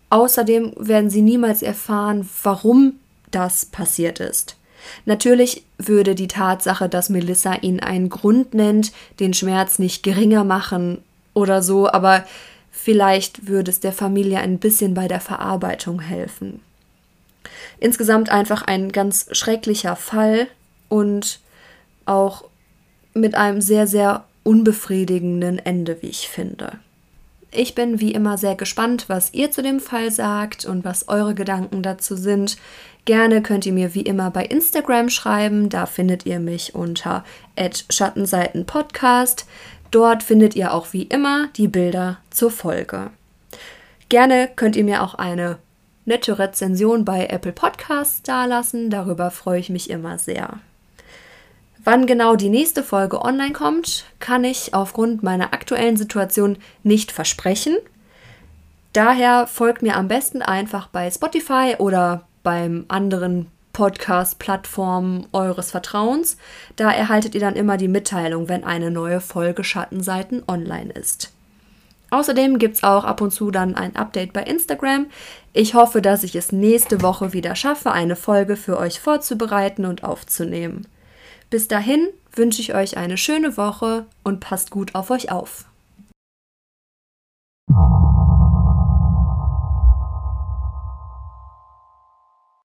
Außerdem 0.10 0.74
werden 0.78 1.10
sie 1.10 1.22
niemals 1.22 1.62
erfahren, 1.62 2.28
warum 2.44 2.96
das 3.30 3.66
passiert 3.66 4.20
ist. 4.20 4.56
Natürlich 5.06 5.64
würde 5.78 6.16
die 6.16 6.28
Tatsache, 6.28 6.90
dass 6.90 7.10
Melissa 7.10 7.56
ihn 7.56 7.80
einen 7.80 8.10
Grund 8.10 8.54
nennt, 8.54 8.92
den 9.20 9.34
Schmerz 9.34 9.80
nicht 9.80 10.04
geringer 10.04 10.44
machen 10.44 11.00
oder 11.34 11.62
so, 11.62 11.90
aber 11.90 12.26
vielleicht 12.72 13.48
würde 13.48 13.72
es 13.72 13.80
der 13.80 13.94
Familie 13.94 14.40
ein 14.40 14.60
bisschen 14.60 14.94
bei 14.94 15.08
der 15.08 15.20
Verarbeitung 15.20 16.00
helfen. 16.00 16.62
Insgesamt 17.80 18.30
einfach 18.30 18.62
ein 18.64 18.92
ganz 18.92 19.28
schrecklicher 19.32 19.96
Fall 19.96 20.48
und 20.90 21.40
auch 22.06 22.44
mit 23.14 23.36
einem 23.36 23.62
sehr, 23.62 23.88
sehr 23.88 24.26
unbefriedigenden 24.44 25.60
Ende, 25.60 26.02
wie 26.02 26.08
ich 26.08 26.28
finde. 26.28 26.80
Ich 27.52 27.74
bin 27.74 28.00
wie 28.00 28.12
immer 28.12 28.38
sehr 28.38 28.56
gespannt, 28.56 29.06
was 29.08 29.34
ihr 29.34 29.52
zu 29.52 29.64
dem 29.64 29.80
Fall 29.80 30.12
sagt 30.12 30.66
und 30.66 30.86
was 30.86 31.08
eure 31.08 31.34
Gedanken 31.34 31.82
dazu 31.82 32.16
sind. 32.16 32.58
Gerne 33.06 33.42
könnt 33.42 33.66
ihr 33.66 33.74
mir 33.74 33.96
wie 33.96 34.02
immer 34.02 34.30
bei 34.30 34.46
Instagram 34.46 35.10
schreiben, 35.10 35.70
da 35.70 35.88
findet 35.88 36.28
ihr 36.28 36.40
mich 36.40 36.76
unter 36.76 37.24
Schattenseitenpodcast. 37.90 39.48
Dort 39.90 40.22
findet 40.22 40.56
ihr 40.56 40.74
auch 40.74 40.94
wie 40.94 41.04
immer 41.04 41.48
die 41.56 41.68
Bilder 41.68 42.18
zur 42.30 42.52
Folge. 42.52 43.10
Gerne 44.10 44.50
könnt 44.56 44.76
ihr 44.76 44.84
mir 44.84 45.02
auch 45.02 45.16
eine 45.16 45.58
nette 46.06 46.38
Rezension 46.38 47.04
bei 47.04 47.26
Apple 47.28 47.54
Podcasts 47.54 48.22
dalassen, 48.22 48.92
darüber 48.92 49.32
freue 49.32 49.60
ich 49.60 49.70
mich 49.70 49.90
immer 49.90 50.20
sehr. 50.20 50.60
Wann 51.84 52.06
genau 52.06 52.36
die 52.36 52.50
nächste 52.50 52.84
Folge 52.84 53.24
online 53.24 53.54
kommt, 53.54 54.06
kann 54.20 54.44
ich 54.44 54.74
aufgrund 54.74 55.24
meiner 55.24 55.54
aktuellen 55.54 55.96
Situation 55.96 56.58
nicht 56.84 57.12
versprechen. 57.12 57.78
Daher 58.94 59.48
folgt 59.48 59.82
mir 59.82 59.96
am 59.96 60.08
besten 60.08 60.42
einfach 60.42 60.88
bei 60.88 61.10
Spotify 61.10 61.76
oder 61.78 62.24
beim 62.44 62.86
anderen 62.90 63.48
Podcast-Plattformen 63.72 65.28
eures 65.32 65.72
Vertrauens. 65.72 66.38
Da 66.76 66.92
erhaltet 66.92 67.34
ihr 67.34 67.42
dann 67.42 67.56
immer 67.56 67.78
die 67.78 67.88
Mitteilung, 67.88 68.50
wenn 68.50 68.66
eine 68.66 68.92
neue 68.92 69.22
Folge 69.22 69.64
Schattenseiten 69.64 70.44
online 70.48 70.92
ist. 70.92 71.32
Außerdem 72.10 72.58
gibt 72.58 72.76
es 72.76 72.84
auch 72.84 73.06
ab 73.06 73.22
und 73.22 73.32
zu 73.32 73.52
dann 73.52 73.76
ein 73.76 73.96
Update 73.96 74.34
bei 74.34 74.44
Instagram. 74.44 75.06
Ich 75.54 75.76
hoffe, 75.76 76.02
dass 76.02 76.24
ich 76.24 76.36
es 76.36 76.52
nächste 76.52 77.02
Woche 77.02 77.32
wieder 77.32 77.56
schaffe, 77.56 77.92
eine 77.92 78.16
Folge 78.16 78.56
für 78.56 78.78
euch 78.78 79.00
vorzubereiten 79.00 79.86
und 79.86 80.04
aufzunehmen. 80.04 80.88
Bis 81.50 81.68
dahin 81.68 82.10
wünsche 82.34 82.62
ich 82.62 82.76
euch 82.76 82.98
eine 82.98 83.18
schöne 83.18 83.58
Woche 83.58 84.06
und 84.24 84.40
passt 84.40 84.70
gut 84.70 84.96
auf 84.96 85.10
euch 85.10 85.32
auf. 85.32 85.69